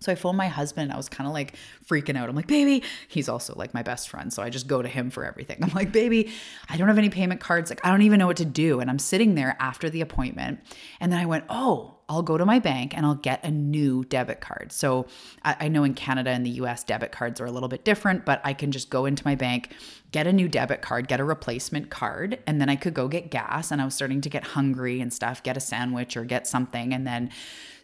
So 0.00 0.10
I 0.10 0.14
phoned 0.14 0.38
my 0.38 0.48
husband. 0.48 0.92
I 0.92 0.96
was 0.96 1.10
kind 1.10 1.28
of 1.28 1.34
like 1.34 1.54
freaking 1.86 2.16
out. 2.16 2.28
I'm 2.28 2.34
like, 2.34 2.46
baby, 2.46 2.82
he's 3.08 3.28
also 3.28 3.54
like 3.54 3.74
my 3.74 3.82
best 3.82 4.08
friend. 4.08 4.32
So 4.32 4.42
I 4.42 4.48
just 4.48 4.66
go 4.66 4.80
to 4.80 4.88
him 4.88 5.10
for 5.10 5.24
everything. 5.26 5.58
I'm 5.62 5.72
like, 5.74 5.92
baby, 5.92 6.32
I 6.70 6.78
don't 6.78 6.88
have 6.88 6.96
any 6.96 7.10
payment 7.10 7.40
cards. 7.40 7.70
Like, 7.70 7.84
I 7.84 7.90
don't 7.90 8.02
even 8.02 8.18
know 8.18 8.26
what 8.26 8.38
to 8.38 8.46
do. 8.46 8.80
And 8.80 8.88
I'm 8.88 8.98
sitting 8.98 9.34
there 9.34 9.56
after 9.60 9.90
the 9.90 10.00
appointment. 10.00 10.60
And 11.00 11.12
then 11.12 11.20
I 11.20 11.26
went, 11.26 11.44
oh, 11.50 11.96
I'll 12.10 12.22
go 12.22 12.36
to 12.36 12.44
my 12.44 12.58
bank 12.58 12.96
and 12.96 13.06
I'll 13.06 13.14
get 13.14 13.44
a 13.44 13.52
new 13.52 14.02
debit 14.04 14.40
card. 14.40 14.72
So 14.72 15.06
I, 15.44 15.56
I, 15.60 15.68
know 15.68 15.84
in 15.84 15.94
Canada 15.94 16.30
and 16.30 16.44
the 16.44 16.50
US, 16.62 16.82
debit 16.82 17.12
cards 17.12 17.40
are 17.40 17.46
a 17.46 17.52
little 17.52 17.68
bit 17.68 17.84
different, 17.84 18.24
but 18.24 18.40
I 18.42 18.52
can 18.52 18.72
just 18.72 18.90
go 18.90 19.06
into 19.06 19.22
my 19.24 19.36
bank, 19.36 19.72
get 20.10 20.26
a 20.26 20.32
new 20.32 20.48
debit 20.48 20.82
card, 20.82 21.06
get 21.06 21.20
a 21.20 21.24
replacement 21.24 21.88
card, 21.88 22.40
and 22.48 22.60
then 22.60 22.68
I 22.68 22.74
could 22.74 22.94
go 22.94 23.06
get 23.06 23.30
gas. 23.30 23.70
And 23.70 23.80
I 23.80 23.84
was 23.84 23.94
starting 23.94 24.20
to 24.22 24.28
get 24.28 24.42
hungry 24.42 25.00
and 25.00 25.12
stuff, 25.12 25.40
get 25.44 25.56
a 25.56 25.60
sandwich 25.60 26.16
or 26.16 26.24
get 26.24 26.48
something, 26.48 26.92
and 26.92 27.06
then 27.06 27.30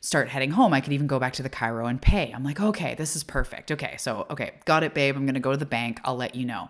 start 0.01 0.29
heading 0.29 0.51
home. 0.51 0.75
I 0.75 0.81
could 0.81 0.93
even 0.93 1.07
go 1.07 1.21
back 1.21 1.35
to 1.35 1.45
the 1.45 1.51
chiro 1.51 1.89
and 1.89 2.03
pay. 2.03 2.33
I'm 2.35 2.43
like, 2.43 2.61
okay, 2.61 2.97
this 2.97 3.15
is 3.15 3.23
perfect. 3.23 3.71
Okay, 3.71 3.95
so, 3.97 4.27
okay, 4.29 4.55
got 4.65 4.83
it, 4.83 4.93
babe. 4.93 5.17
I'm 5.17 5.25
gonna 5.25 5.39
go 5.39 5.53
to 5.53 5.57
the 5.57 5.67
bank. 5.67 6.01
I'll 6.05 6.17
let 6.17 6.35
you 6.35 6.47
know 6.47 6.69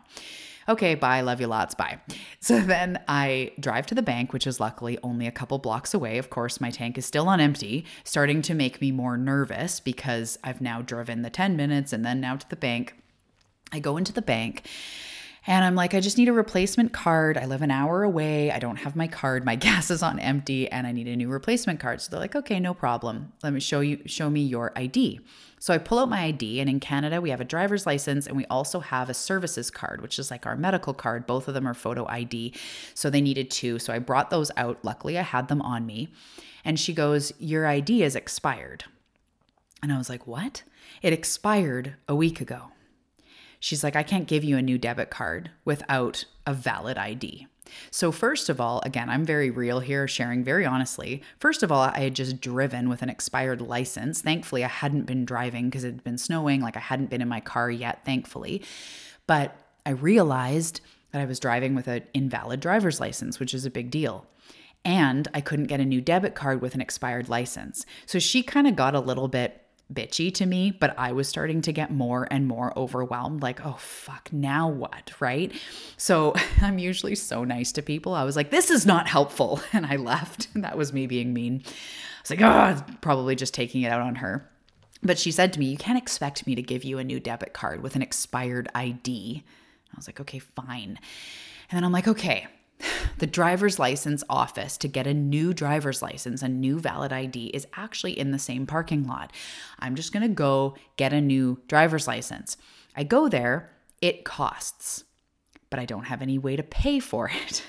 okay, 0.68 0.94
bye, 0.94 1.20
love 1.20 1.40
you 1.40 1.46
lots, 1.46 1.74
bye. 1.74 1.98
So 2.40 2.60
then 2.62 3.02
I 3.08 3.52
drive 3.60 3.86
to 3.86 3.94
the 3.94 4.02
bank, 4.02 4.32
which 4.32 4.46
is 4.46 4.60
luckily 4.60 4.98
only 5.02 5.26
a 5.26 5.32
couple 5.32 5.58
blocks 5.58 5.94
away. 5.94 6.18
Of 6.18 6.30
course, 6.30 6.60
my 6.60 6.70
tank 6.70 6.98
is 6.98 7.06
still 7.06 7.28
on 7.28 7.40
empty, 7.40 7.84
starting 8.04 8.42
to 8.42 8.54
make 8.54 8.80
me 8.80 8.92
more 8.92 9.16
nervous 9.16 9.80
because 9.80 10.38
I've 10.44 10.60
now 10.60 10.82
driven 10.82 11.22
the 11.22 11.30
10 11.30 11.56
minutes 11.56 11.92
and 11.92 12.04
then 12.04 12.20
now 12.20 12.36
to 12.36 12.48
the 12.48 12.56
bank. 12.56 12.94
I 13.72 13.80
go 13.80 13.96
into 13.96 14.12
the 14.12 14.22
bank 14.22 14.62
and 15.46 15.64
I'm 15.64 15.74
like, 15.74 15.94
I 15.94 16.00
just 16.00 16.18
need 16.18 16.28
a 16.28 16.32
replacement 16.32 16.92
card. 16.92 17.38
I 17.38 17.46
live 17.46 17.62
an 17.62 17.70
hour 17.70 18.02
away. 18.02 18.50
I 18.50 18.58
don't 18.58 18.76
have 18.76 18.96
my 18.96 19.06
card. 19.06 19.44
My 19.44 19.54
gas 19.66 19.90
is 19.90 20.02
on 20.02 20.18
empty 20.18 20.68
and 20.68 20.86
I 20.86 20.92
need 20.92 21.08
a 21.08 21.16
new 21.16 21.28
replacement 21.28 21.78
card. 21.78 22.00
So 22.00 22.10
they're 22.10 22.20
like, 22.20 22.34
okay, 22.34 22.58
no 22.58 22.74
problem. 22.74 23.32
Let 23.42 23.52
me 23.52 23.60
show 23.60 23.80
you, 23.80 24.00
show 24.06 24.28
me 24.28 24.40
your 24.40 24.72
ID. 24.76 25.20
So 25.58 25.72
I 25.72 25.78
pull 25.78 25.98
out 25.98 26.10
my 26.10 26.24
ID, 26.24 26.60
and 26.60 26.68
in 26.68 26.80
Canada, 26.80 27.20
we 27.20 27.30
have 27.30 27.40
a 27.40 27.44
driver's 27.44 27.86
license 27.86 28.26
and 28.26 28.36
we 28.36 28.44
also 28.46 28.80
have 28.80 29.08
a 29.08 29.14
services 29.14 29.70
card, 29.70 30.02
which 30.02 30.18
is 30.18 30.30
like 30.30 30.46
our 30.46 30.54
medical 30.54 30.92
card. 30.92 31.26
Both 31.26 31.48
of 31.48 31.54
them 31.54 31.66
are 31.66 31.74
photo 31.74 32.06
ID. 32.08 32.54
So 32.94 33.08
they 33.08 33.22
needed 33.22 33.50
two. 33.50 33.78
So 33.78 33.92
I 33.92 33.98
brought 33.98 34.30
those 34.30 34.50
out. 34.56 34.78
Luckily, 34.84 35.18
I 35.18 35.22
had 35.22 35.48
them 35.48 35.62
on 35.62 35.86
me. 35.86 36.12
And 36.64 36.78
she 36.78 36.92
goes, 36.92 37.32
Your 37.38 37.66
ID 37.66 38.02
is 38.02 38.16
expired. 38.16 38.84
And 39.82 39.92
I 39.92 39.98
was 39.98 40.10
like, 40.10 40.26
What? 40.26 40.62
It 41.02 41.12
expired 41.12 41.94
a 42.08 42.14
week 42.14 42.40
ago. 42.40 42.70
She's 43.60 43.82
like, 43.84 43.96
I 43.96 44.02
can't 44.02 44.28
give 44.28 44.44
you 44.44 44.56
a 44.56 44.62
new 44.62 44.78
debit 44.78 45.10
card 45.10 45.50
without 45.64 46.24
a 46.46 46.54
valid 46.54 46.98
ID. 46.98 47.46
So, 47.90 48.12
first 48.12 48.48
of 48.48 48.60
all, 48.60 48.80
again, 48.84 49.10
I'm 49.10 49.24
very 49.24 49.50
real 49.50 49.80
here, 49.80 50.06
sharing 50.06 50.44
very 50.44 50.64
honestly. 50.64 51.22
First 51.38 51.62
of 51.62 51.72
all, 51.72 51.80
I 51.82 52.00
had 52.00 52.14
just 52.14 52.40
driven 52.40 52.88
with 52.88 53.02
an 53.02 53.10
expired 53.10 53.60
license. 53.60 54.22
Thankfully, 54.22 54.64
I 54.64 54.68
hadn't 54.68 55.04
been 55.04 55.24
driving 55.24 55.68
because 55.68 55.84
it 55.84 55.88
had 55.88 56.04
been 56.04 56.18
snowing. 56.18 56.60
Like, 56.60 56.76
I 56.76 56.80
hadn't 56.80 57.10
been 57.10 57.22
in 57.22 57.28
my 57.28 57.40
car 57.40 57.70
yet, 57.70 58.04
thankfully. 58.04 58.62
But 59.26 59.56
I 59.84 59.90
realized 59.90 60.80
that 61.12 61.20
I 61.20 61.24
was 61.24 61.40
driving 61.40 61.74
with 61.74 61.88
an 61.88 62.04
invalid 62.14 62.60
driver's 62.60 63.00
license, 63.00 63.40
which 63.40 63.54
is 63.54 63.64
a 63.64 63.70
big 63.70 63.90
deal. 63.90 64.26
And 64.84 65.26
I 65.34 65.40
couldn't 65.40 65.66
get 65.66 65.80
a 65.80 65.84
new 65.84 66.00
debit 66.00 66.34
card 66.34 66.62
with 66.62 66.74
an 66.74 66.80
expired 66.80 67.28
license. 67.28 67.84
So 68.06 68.18
she 68.18 68.42
kind 68.42 68.68
of 68.68 68.76
got 68.76 68.94
a 68.94 69.00
little 69.00 69.26
bit 69.26 69.65
bitchy 69.92 70.34
to 70.34 70.46
me, 70.46 70.70
but 70.72 70.98
I 70.98 71.12
was 71.12 71.28
starting 71.28 71.62
to 71.62 71.72
get 71.72 71.92
more 71.92 72.26
and 72.30 72.46
more 72.46 72.76
overwhelmed 72.76 73.42
like, 73.42 73.64
oh, 73.64 73.76
fuck, 73.78 74.32
now 74.32 74.68
what? 74.68 75.12
Right. 75.20 75.52
So 75.96 76.34
I'm 76.60 76.78
usually 76.78 77.14
so 77.14 77.44
nice 77.44 77.72
to 77.72 77.82
people. 77.82 78.14
I 78.14 78.24
was 78.24 78.36
like, 78.36 78.50
this 78.50 78.70
is 78.70 78.86
not 78.86 79.08
helpful. 79.08 79.60
And 79.72 79.86
I 79.86 79.96
left. 79.96 80.48
That 80.56 80.78
was 80.78 80.92
me 80.92 81.06
being 81.06 81.32
mean. 81.32 81.62
I 81.64 81.70
was 82.22 82.30
like, 82.30 82.40
oh, 82.40 82.82
probably 83.02 83.36
just 83.36 83.54
taking 83.54 83.82
it 83.82 83.92
out 83.92 84.00
on 84.00 84.16
her. 84.16 84.48
But 85.02 85.18
she 85.18 85.30
said 85.30 85.52
to 85.52 85.58
me, 85.60 85.66
You 85.66 85.76
can't 85.76 85.98
expect 85.98 86.46
me 86.46 86.54
to 86.54 86.62
give 86.62 86.82
you 86.82 86.98
a 86.98 87.04
new 87.04 87.20
debit 87.20 87.52
card 87.52 87.82
with 87.82 87.94
an 87.94 88.02
expired 88.02 88.68
ID. 88.74 89.44
I 89.92 89.96
was 89.96 90.08
like, 90.08 90.20
Okay, 90.20 90.38
fine. 90.38 90.98
And 91.70 91.76
then 91.76 91.84
I'm 91.84 91.92
like, 91.92 92.08
Okay, 92.08 92.46
the 93.18 93.26
driver's 93.26 93.78
license 93.78 94.22
office 94.28 94.76
to 94.78 94.88
get 94.88 95.06
a 95.06 95.14
new 95.14 95.52
driver's 95.52 96.02
license, 96.02 96.42
a 96.42 96.48
new 96.48 96.78
valid 96.78 97.12
ID, 97.12 97.46
is 97.46 97.66
actually 97.74 98.18
in 98.18 98.30
the 98.30 98.38
same 98.38 98.66
parking 98.66 99.06
lot. 99.06 99.32
I'm 99.78 99.94
just 99.94 100.12
gonna 100.12 100.28
go 100.28 100.74
get 100.96 101.12
a 101.12 101.20
new 101.20 101.60
driver's 101.68 102.06
license. 102.06 102.56
I 102.96 103.04
go 103.04 103.28
there, 103.28 103.70
it 104.00 104.24
costs, 104.24 105.04
but 105.70 105.78
I 105.78 105.84
don't 105.84 106.04
have 106.04 106.22
any 106.22 106.38
way 106.38 106.56
to 106.56 106.62
pay 106.62 106.98
for 107.00 107.30
it. 107.46 107.64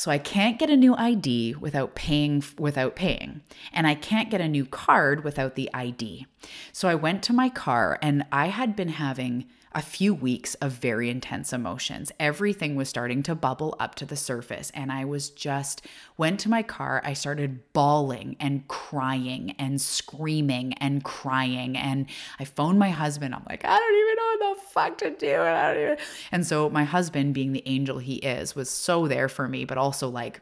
So 0.00 0.10
I 0.10 0.16
can't 0.16 0.58
get 0.58 0.70
a 0.70 0.78
new 0.78 0.94
ID 0.96 1.56
without 1.56 1.94
paying 1.94 2.42
without 2.58 2.96
paying. 2.96 3.42
And 3.70 3.86
I 3.86 3.94
can't 3.94 4.30
get 4.30 4.40
a 4.40 4.48
new 4.48 4.64
card 4.64 5.24
without 5.24 5.56
the 5.56 5.68
ID. 5.74 6.26
So 6.72 6.88
I 6.88 6.94
went 6.94 7.22
to 7.24 7.34
my 7.34 7.50
car 7.50 7.98
and 8.00 8.24
I 8.32 8.46
had 8.46 8.74
been 8.74 8.88
having 8.88 9.44
a 9.72 9.82
few 9.82 10.12
weeks 10.12 10.54
of 10.56 10.72
very 10.72 11.08
intense 11.08 11.52
emotions. 11.52 12.10
Everything 12.18 12.74
was 12.74 12.88
starting 12.88 13.22
to 13.22 13.34
bubble 13.34 13.76
up 13.78 13.94
to 13.96 14.06
the 14.06 14.16
surface. 14.16 14.70
And 14.74 14.90
I 14.90 15.04
was 15.04 15.30
just 15.30 15.86
went 16.16 16.40
to 16.40 16.48
my 16.48 16.62
car. 16.62 17.00
I 17.04 17.12
started 17.12 17.72
bawling 17.72 18.36
and 18.40 18.66
crying 18.68 19.54
and 19.58 19.80
screaming 19.80 20.72
and 20.74 21.04
crying. 21.04 21.76
And 21.76 22.06
I 22.38 22.44
phoned 22.44 22.78
my 22.78 22.90
husband. 22.90 23.34
I'm 23.34 23.44
like, 23.48 23.64
I 23.64 23.78
don't 23.78 23.94
even 23.94 24.16
know 24.16 24.46
what 24.46 24.56
the 24.56 24.70
fuck 24.70 24.98
to 24.98 25.10
do. 25.10 25.34
And, 25.34 25.56
I 25.56 25.74
don't 25.74 25.82
even... 25.82 25.96
and 26.32 26.46
so 26.46 26.68
my 26.68 26.84
husband, 26.84 27.34
being 27.34 27.52
the 27.52 27.62
angel 27.66 27.98
he 27.98 28.16
is, 28.16 28.56
was 28.56 28.68
so 28.68 29.06
there 29.06 29.28
for 29.28 29.46
me, 29.46 29.64
but 29.64 29.78
also 29.78 30.08
like, 30.08 30.40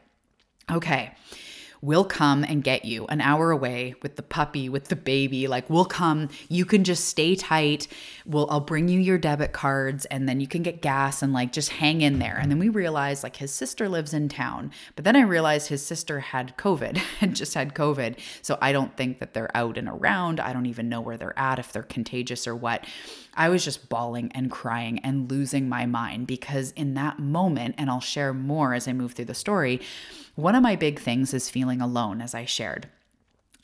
okay 0.71 1.13
we'll 1.81 2.05
come 2.05 2.43
and 2.43 2.63
get 2.63 2.85
you 2.85 3.05
an 3.07 3.21
hour 3.21 3.51
away 3.51 3.95
with 4.01 4.15
the 4.15 4.23
puppy, 4.23 4.69
with 4.69 4.85
the 4.85 4.95
baby. 4.95 5.47
Like, 5.47 5.69
we'll 5.69 5.85
come. 5.85 6.29
You 6.47 6.65
can 6.65 6.83
just 6.83 7.05
stay 7.05 7.35
tight. 7.35 7.87
We'll, 8.25 8.49
I'll 8.49 8.59
bring 8.59 8.87
you 8.87 8.99
your 8.99 9.17
debit 9.17 9.53
cards 9.53 10.05
and 10.05 10.27
then 10.27 10.39
you 10.39 10.47
can 10.47 10.63
get 10.63 10.81
gas 10.81 11.21
and 11.21 11.33
like 11.33 11.51
just 11.51 11.69
hang 11.69 12.01
in 12.01 12.19
there. 12.19 12.37
And 12.37 12.51
then 12.51 12.59
we 12.59 12.69
realized 12.69 13.23
like 13.23 13.37
his 13.37 13.53
sister 13.53 13.87
lives 13.89 14.13
in 14.13 14.29
town. 14.29 14.71
But 14.95 15.05
then 15.05 15.15
I 15.15 15.21
realized 15.21 15.67
his 15.67 15.85
sister 15.85 16.19
had 16.19 16.57
COVID, 16.57 17.01
and 17.21 17.35
just 17.35 17.53
had 17.53 17.73
COVID. 17.73 18.19
So 18.41 18.57
I 18.61 18.71
don't 18.71 18.95
think 18.95 19.19
that 19.19 19.33
they're 19.33 19.55
out 19.55 19.77
and 19.77 19.87
around. 19.87 20.39
I 20.39 20.53
don't 20.53 20.65
even 20.65 20.89
know 20.89 21.01
where 21.01 21.17
they're 21.17 21.37
at, 21.37 21.59
if 21.59 21.71
they're 21.71 21.83
contagious 21.83 22.47
or 22.47 22.55
what. 22.55 22.85
I 23.35 23.49
was 23.49 23.63
just 23.63 23.89
bawling 23.89 24.31
and 24.33 24.51
crying 24.51 24.99
and 24.99 25.31
losing 25.31 25.69
my 25.69 25.85
mind 25.85 26.27
because 26.27 26.71
in 26.71 26.95
that 26.95 27.19
moment, 27.19 27.75
and 27.77 27.89
I'll 27.89 28.01
share 28.01 28.33
more 28.33 28.73
as 28.73 28.87
I 28.87 28.93
move 28.93 29.13
through 29.13 29.25
the 29.25 29.33
story, 29.33 29.79
one 30.39 30.55
of 30.55 30.63
my 30.63 30.75
big 30.75 30.99
things 30.99 31.33
is 31.33 31.49
feeling 31.49 31.81
alone, 31.81 32.21
as 32.21 32.33
I 32.33 32.45
shared. 32.45 32.87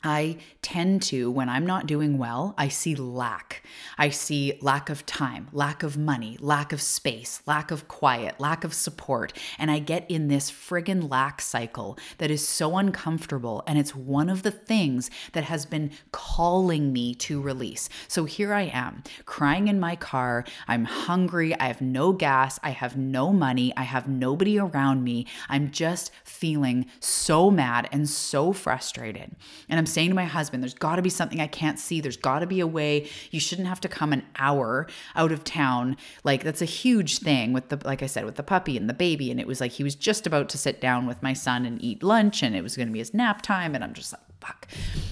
I 0.06 0.38
tend 0.62 1.02
to, 1.02 1.30
when 1.30 1.48
I'm 1.48 1.66
not 1.66 1.86
doing 1.86 2.18
well, 2.18 2.54
I 2.56 2.68
see 2.68 2.94
lack. 2.94 3.62
I 3.98 4.10
see 4.10 4.58
lack 4.60 4.88
of 4.88 5.04
time, 5.06 5.48
lack 5.52 5.82
of 5.82 5.96
money, 5.96 6.36
lack 6.40 6.72
of 6.72 6.80
space, 6.80 7.42
lack 7.46 7.70
of 7.70 7.88
quiet, 7.88 8.38
lack 8.38 8.64
of 8.64 8.74
support. 8.74 9.32
And 9.58 9.70
I 9.70 9.78
get 9.78 10.10
in 10.10 10.28
this 10.28 10.50
friggin' 10.50 11.10
lack 11.10 11.40
cycle 11.40 11.98
that 12.18 12.30
is 12.30 12.46
so 12.46 12.76
uncomfortable. 12.76 13.62
And 13.66 13.78
it's 13.78 13.94
one 13.94 14.28
of 14.28 14.42
the 14.42 14.50
things 14.50 15.10
that 15.32 15.44
has 15.44 15.66
been 15.66 15.90
calling 16.12 16.92
me 16.92 17.14
to 17.16 17.40
release. 17.40 17.88
So 18.08 18.24
here 18.24 18.52
I 18.52 18.62
am, 18.62 19.02
crying 19.24 19.68
in 19.68 19.80
my 19.80 19.96
car. 19.96 20.44
I'm 20.68 20.84
hungry. 20.84 21.58
I 21.58 21.66
have 21.66 21.80
no 21.80 22.12
gas. 22.12 22.58
I 22.62 22.70
have 22.70 22.96
no 22.96 23.32
money. 23.32 23.72
I 23.76 23.82
have 23.82 24.08
nobody 24.08 24.58
around 24.58 25.04
me. 25.04 25.26
I'm 25.48 25.70
just 25.70 26.10
feeling 26.24 26.86
so 27.00 27.50
mad 27.50 27.88
and 27.92 28.08
so 28.08 28.52
frustrated. 28.52 29.34
And 29.68 29.78
I'm 29.78 29.86
saying 29.96 30.10
to 30.10 30.14
my 30.14 30.26
husband, 30.26 30.62
there's 30.62 30.74
got 30.74 30.96
to 30.96 31.02
be 31.02 31.08
something 31.08 31.40
I 31.40 31.46
can't 31.46 31.78
see. 31.78 32.02
There's 32.02 32.18
got 32.18 32.40
to 32.40 32.46
be 32.46 32.60
a 32.60 32.66
way. 32.66 33.08
You 33.30 33.40
shouldn't 33.40 33.66
have 33.66 33.80
to 33.80 33.88
come 33.88 34.12
an 34.12 34.24
hour 34.38 34.86
out 35.14 35.32
of 35.32 35.42
town. 35.42 35.96
Like 36.22 36.44
that's 36.44 36.60
a 36.60 36.66
huge 36.66 37.20
thing 37.20 37.54
with 37.54 37.70
the 37.70 37.80
like 37.82 38.02
I 38.02 38.06
said 38.06 38.26
with 38.26 38.34
the 38.34 38.42
puppy 38.42 38.76
and 38.76 38.90
the 38.90 38.94
baby 38.94 39.30
and 39.30 39.40
it 39.40 39.46
was 39.46 39.58
like 39.58 39.72
he 39.72 39.82
was 39.82 39.94
just 39.94 40.26
about 40.26 40.50
to 40.50 40.58
sit 40.58 40.82
down 40.82 41.06
with 41.06 41.22
my 41.22 41.32
son 41.32 41.64
and 41.64 41.82
eat 41.82 42.02
lunch 42.02 42.42
and 42.42 42.54
it 42.54 42.60
was 42.60 42.76
going 42.76 42.88
to 42.88 42.92
be 42.92 42.98
his 42.98 43.14
nap 43.14 43.40
time 43.40 43.74
and 43.74 43.82
I'm 43.82 43.94
just 43.94 44.12
like 44.12 44.20
fuck. 44.38 44.68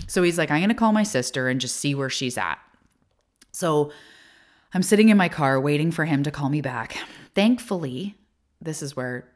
So 0.07 0.23
he's 0.23 0.37
like 0.37 0.51
I'm 0.51 0.61
going 0.61 0.69
to 0.69 0.75
call 0.75 0.93
my 0.93 1.03
sister 1.03 1.49
and 1.49 1.63
just 1.63 1.77
see 1.77 1.95
where 1.95 2.11
she's 2.11 2.37
at. 2.37 2.59
So 3.53 3.91
I'm 4.75 4.83
sitting 4.83 5.09
in 5.09 5.17
my 5.17 5.31
car 5.31 5.59
waiting 5.59 5.93
for 5.93 6.05
him 6.05 6.23
to 6.25 6.31
call 6.31 6.51
me 6.51 6.61
back. 6.61 6.99
Thankfully, 7.35 8.19
this 8.61 8.83
is 8.83 8.95
where 8.95 9.33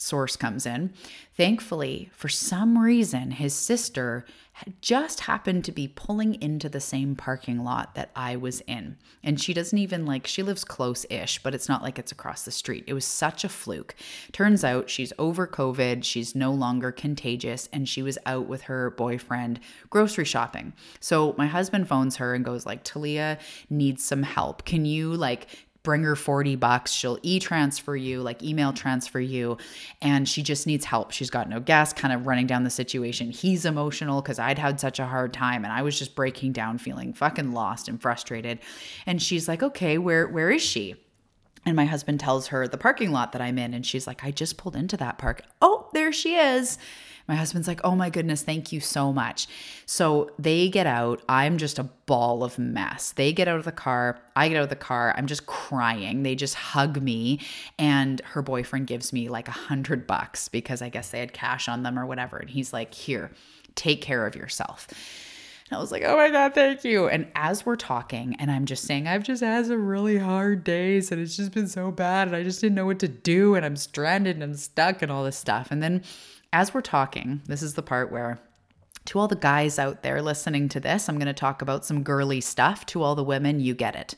source 0.00 0.36
comes 0.36 0.66
in. 0.66 0.92
Thankfully, 1.36 2.10
for 2.12 2.28
some 2.28 2.78
reason, 2.78 3.32
his 3.32 3.54
sister 3.54 4.24
had 4.52 4.80
just 4.82 5.20
happened 5.20 5.64
to 5.64 5.72
be 5.72 5.88
pulling 5.88 6.40
into 6.42 6.68
the 6.68 6.80
same 6.80 7.14
parking 7.14 7.64
lot 7.64 7.94
that 7.94 8.10
I 8.14 8.36
was 8.36 8.60
in. 8.62 8.98
And 9.22 9.40
she 9.40 9.54
doesn't 9.54 9.78
even 9.78 10.04
like, 10.04 10.26
she 10.26 10.42
lives 10.42 10.64
close 10.64 11.06
ish, 11.08 11.42
but 11.42 11.54
it's 11.54 11.68
not 11.68 11.82
like 11.82 11.98
it's 11.98 12.12
across 12.12 12.42
the 12.42 12.50
street. 12.50 12.84
It 12.86 12.92
was 12.92 13.06
such 13.06 13.42
a 13.44 13.48
fluke. 13.48 13.94
Turns 14.32 14.62
out 14.64 14.90
she's 14.90 15.14
over 15.18 15.46
COVID, 15.46 16.04
she's 16.04 16.34
no 16.34 16.52
longer 16.52 16.92
contagious, 16.92 17.68
and 17.72 17.88
she 17.88 18.02
was 18.02 18.18
out 18.26 18.46
with 18.48 18.62
her 18.62 18.90
boyfriend 18.90 19.60
grocery 19.88 20.26
shopping. 20.26 20.74
So 20.98 21.34
my 21.38 21.46
husband 21.46 21.88
phones 21.88 22.16
her 22.16 22.34
and 22.34 22.44
goes, 22.44 22.66
like, 22.66 22.84
Talia 22.84 23.38
needs 23.70 24.04
some 24.04 24.22
help. 24.22 24.64
Can 24.64 24.84
you 24.84 25.14
like 25.14 25.46
bring 25.82 26.02
her 26.02 26.16
40 26.16 26.56
bucks. 26.56 26.92
She'll 26.92 27.18
e 27.22 27.38
transfer 27.38 27.96
you, 27.96 28.22
like 28.22 28.42
email 28.42 28.72
transfer 28.72 29.20
you. 29.20 29.56
And 30.02 30.28
she 30.28 30.42
just 30.42 30.66
needs 30.66 30.84
help. 30.84 31.10
She's 31.10 31.30
got 31.30 31.48
no 31.48 31.60
gas, 31.60 31.92
kind 31.92 32.12
of 32.12 32.26
running 32.26 32.46
down 32.46 32.64
the 32.64 32.70
situation. 32.70 33.30
He's 33.30 33.64
emotional 33.64 34.20
because 34.20 34.38
I'd 34.38 34.58
had 34.58 34.80
such 34.80 34.98
a 34.98 35.06
hard 35.06 35.32
time 35.32 35.64
and 35.64 35.72
I 35.72 35.82
was 35.82 35.98
just 35.98 36.14
breaking 36.14 36.52
down, 36.52 36.78
feeling 36.78 37.12
fucking 37.12 37.52
lost 37.52 37.88
and 37.88 38.00
frustrated. 38.00 38.58
And 39.06 39.22
she's 39.22 39.48
like, 39.48 39.62
okay, 39.62 39.98
where, 39.98 40.28
where 40.28 40.50
is 40.50 40.62
she? 40.62 40.96
And 41.66 41.76
my 41.76 41.84
husband 41.84 42.20
tells 42.20 42.48
her 42.48 42.66
the 42.66 42.78
parking 42.78 43.12
lot 43.12 43.32
that 43.32 43.42
I'm 43.42 43.58
in. 43.58 43.74
And 43.74 43.84
she's 43.84 44.06
like, 44.06 44.24
I 44.24 44.30
just 44.30 44.56
pulled 44.56 44.76
into 44.76 44.96
that 44.98 45.18
park. 45.18 45.42
Oh, 45.60 45.88
there 45.92 46.12
she 46.12 46.36
is. 46.36 46.78
My 47.30 47.36
husband's 47.36 47.68
like, 47.68 47.80
oh 47.84 47.94
my 47.94 48.10
goodness, 48.10 48.42
thank 48.42 48.72
you 48.72 48.80
so 48.80 49.12
much. 49.12 49.46
So 49.86 50.32
they 50.36 50.68
get 50.68 50.88
out. 50.88 51.22
I'm 51.28 51.58
just 51.58 51.78
a 51.78 51.84
ball 51.84 52.42
of 52.42 52.58
mess. 52.58 53.12
They 53.12 53.32
get 53.32 53.46
out 53.46 53.60
of 53.60 53.64
the 53.64 53.70
car. 53.70 54.18
I 54.34 54.48
get 54.48 54.56
out 54.56 54.64
of 54.64 54.68
the 54.68 54.74
car. 54.74 55.14
I'm 55.16 55.28
just 55.28 55.46
crying. 55.46 56.24
They 56.24 56.34
just 56.34 56.56
hug 56.56 57.00
me. 57.00 57.38
And 57.78 58.20
her 58.24 58.42
boyfriend 58.42 58.88
gives 58.88 59.12
me 59.12 59.28
like 59.28 59.46
a 59.46 59.52
hundred 59.52 60.08
bucks 60.08 60.48
because 60.48 60.82
I 60.82 60.88
guess 60.88 61.10
they 61.10 61.20
had 61.20 61.32
cash 61.32 61.68
on 61.68 61.84
them 61.84 62.00
or 62.00 62.04
whatever. 62.04 62.36
And 62.36 62.50
he's 62.50 62.72
like, 62.72 62.92
here, 62.92 63.30
take 63.76 64.02
care 64.02 64.26
of 64.26 64.34
yourself. 64.34 64.88
And 65.70 65.76
I 65.76 65.80
was 65.80 65.92
like, 65.92 66.02
oh 66.04 66.16
my 66.16 66.30
God, 66.30 66.52
thank 66.52 66.82
you. 66.82 67.06
And 67.06 67.28
as 67.36 67.64
we're 67.64 67.76
talking, 67.76 68.34
and 68.40 68.50
I'm 68.50 68.64
just 68.64 68.86
saying, 68.86 69.06
I've 69.06 69.22
just 69.22 69.40
had 69.40 69.66
some 69.66 69.86
really 69.86 70.18
hard 70.18 70.64
days 70.64 71.12
and 71.12 71.22
it's 71.22 71.36
just 71.36 71.52
been 71.52 71.68
so 71.68 71.92
bad. 71.92 72.26
And 72.26 72.36
I 72.36 72.42
just 72.42 72.60
didn't 72.60 72.74
know 72.74 72.86
what 72.86 72.98
to 72.98 73.08
do. 73.08 73.54
And 73.54 73.64
I'm 73.64 73.76
stranded 73.76 74.34
and 74.34 74.42
I'm 74.42 74.54
stuck 74.54 75.00
and 75.00 75.12
all 75.12 75.22
this 75.22 75.36
stuff. 75.36 75.68
And 75.70 75.80
then 75.80 76.02
as 76.52 76.74
we're 76.74 76.80
talking, 76.80 77.42
this 77.46 77.62
is 77.62 77.74
the 77.74 77.82
part 77.82 78.10
where 78.10 78.40
to 79.06 79.18
all 79.18 79.28
the 79.28 79.36
guys 79.36 79.78
out 79.78 80.02
there 80.02 80.20
listening 80.20 80.68
to 80.70 80.80
this, 80.80 81.08
I'm 81.08 81.16
going 81.16 81.26
to 81.26 81.32
talk 81.32 81.62
about 81.62 81.84
some 81.84 82.02
girly 82.02 82.40
stuff. 82.40 82.84
To 82.86 83.02
all 83.02 83.14
the 83.14 83.24
women, 83.24 83.60
you 83.60 83.74
get 83.74 83.96
it. 83.96 84.14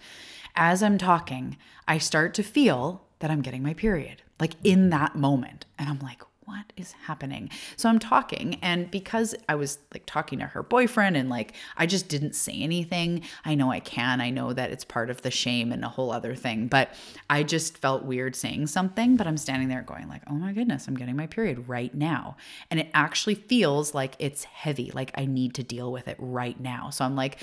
As 0.56 0.82
I'm 0.82 0.98
talking, 0.98 1.56
I 1.86 1.98
start 1.98 2.34
to 2.34 2.42
feel 2.42 3.04
that 3.20 3.30
I'm 3.30 3.42
getting 3.42 3.62
my 3.62 3.74
period, 3.74 4.22
like 4.40 4.54
in 4.64 4.90
that 4.90 5.14
moment. 5.14 5.66
And 5.78 5.88
I'm 5.88 6.00
like, 6.00 6.22
what 6.52 6.72
is 6.76 6.92
happening? 7.06 7.48
So 7.76 7.88
I'm 7.88 7.98
talking, 7.98 8.58
and 8.60 8.90
because 8.90 9.34
I 9.48 9.54
was 9.54 9.78
like 9.94 10.04
talking 10.04 10.38
to 10.40 10.44
her 10.44 10.62
boyfriend 10.62 11.16
and 11.16 11.30
like 11.30 11.54
I 11.78 11.86
just 11.86 12.08
didn't 12.08 12.34
say 12.34 12.52
anything, 12.52 13.22
I 13.44 13.54
know 13.54 13.70
I 13.70 13.80
can. 13.80 14.20
I 14.20 14.28
know 14.28 14.52
that 14.52 14.70
it's 14.70 14.84
part 14.84 15.08
of 15.08 15.22
the 15.22 15.30
shame 15.30 15.72
and 15.72 15.82
a 15.82 15.88
whole 15.88 16.12
other 16.12 16.34
thing, 16.34 16.66
but 16.66 16.90
I 17.30 17.42
just 17.42 17.78
felt 17.78 18.04
weird 18.04 18.36
saying 18.36 18.66
something. 18.66 19.16
But 19.16 19.26
I'm 19.26 19.38
standing 19.38 19.68
there 19.68 19.80
going, 19.80 20.08
like, 20.08 20.22
oh 20.28 20.34
my 20.34 20.52
goodness, 20.52 20.86
I'm 20.86 20.94
getting 20.94 21.16
my 21.16 21.26
period 21.26 21.68
right 21.68 21.94
now. 21.94 22.36
And 22.70 22.78
it 22.78 22.90
actually 22.92 23.36
feels 23.36 23.94
like 23.94 24.14
it's 24.18 24.44
heavy, 24.44 24.90
like 24.92 25.10
I 25.14 25.24
need 25.24 25.54
to 25.54 25.62
deal 25.62 25.90
with 25.90 26.06
it 26.06 26.16
right 26.18 26.60
now. 26.60 26.90
So 26.90 27.04
I'm 27.04 27.16
like 27.16 27.38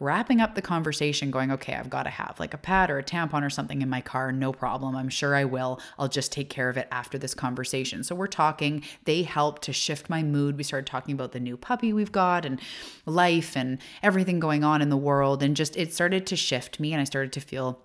wrapping 0.00 0.40
up 0.40 0.54
the 0.54 0.62
conversation, 0.62 1.30
going, 1.30 1.52
okay, 1.52 1.74
I've 1.74 1.90
got 1.90 2.04
to 2.04 2.10
have 2.10 2.40
like 2.40 2.54
a 2.54 2.58
pad 2.58 2.90
or 2.90 2.98
a 2.98 3.04
tampon 3.04 3.44
or 3.44 3.50
something 3.50 3.82
in 3.82 3.90
my 3.90 4.00
car, 4.00 4.32
no 4.32 4.52
problem. 4.52 4.96
I'm 4.96 5.10
sure 5.10 5.34
I 5.34 5.44
will. 5.44 5.80
I'll 5.98 6.08
just 6.08 6.32
take 6.32 6.48
care 6.48 6.70
of 6.70 6.78
it 6.78 6.88
after 6.90 7.18
this 7.18 7.34
conversation. 7.34 8.02
So 8.04 8.14
we're 8.14 8.26
talking 8.26 8.53
talking. 8.54 8.82
They 9.04 9.22
helped 9.22 9.62
to 9.62 9.72
shift 9.72 10.08
my 10.08 10.22
mood. 10.22 10.56
We 10.56 10.62
started 10.62 10.86
talking 10.86 11.14
about 11.14 11.32
the 11.32 11.40
new 11.40 11.56
puppy 11.56 11.92
we've 11.92 12.12
got 12.12 12.44
and 12.44 12.60
life 13.04 13.56
and 13.56 13.78
everything 14.02 14.38
going 14.38 14.62
on 14.62 14.80
in 14.80 14.90
the 14.90 14.96
world. 14.96 15.42
And 15.42 15.56
just 15.56 15.76
it 15.76 15.92
started 15.92 16.26
to 16.28 16.36
shift 16.36 16.78
me 16.78 16.92
and 16.92 17.00
I 17.00 17.04
started 17.04 17.32
to 17.32 17.40
feel 17.40 17.80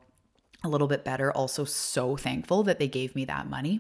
a 0.64 0.68
little 0.70 0.88
bit 0.88 1.06
better. 1.06 1.32
Also, 1.32 1.64
so 1.64 2.18
thankful 2.18 2.64
that 2.64 2.80
they 2.80 2.88
gave 2.88 3.16
me 3.16 3.26
that 3.26 3.50
money. 3.50 3.80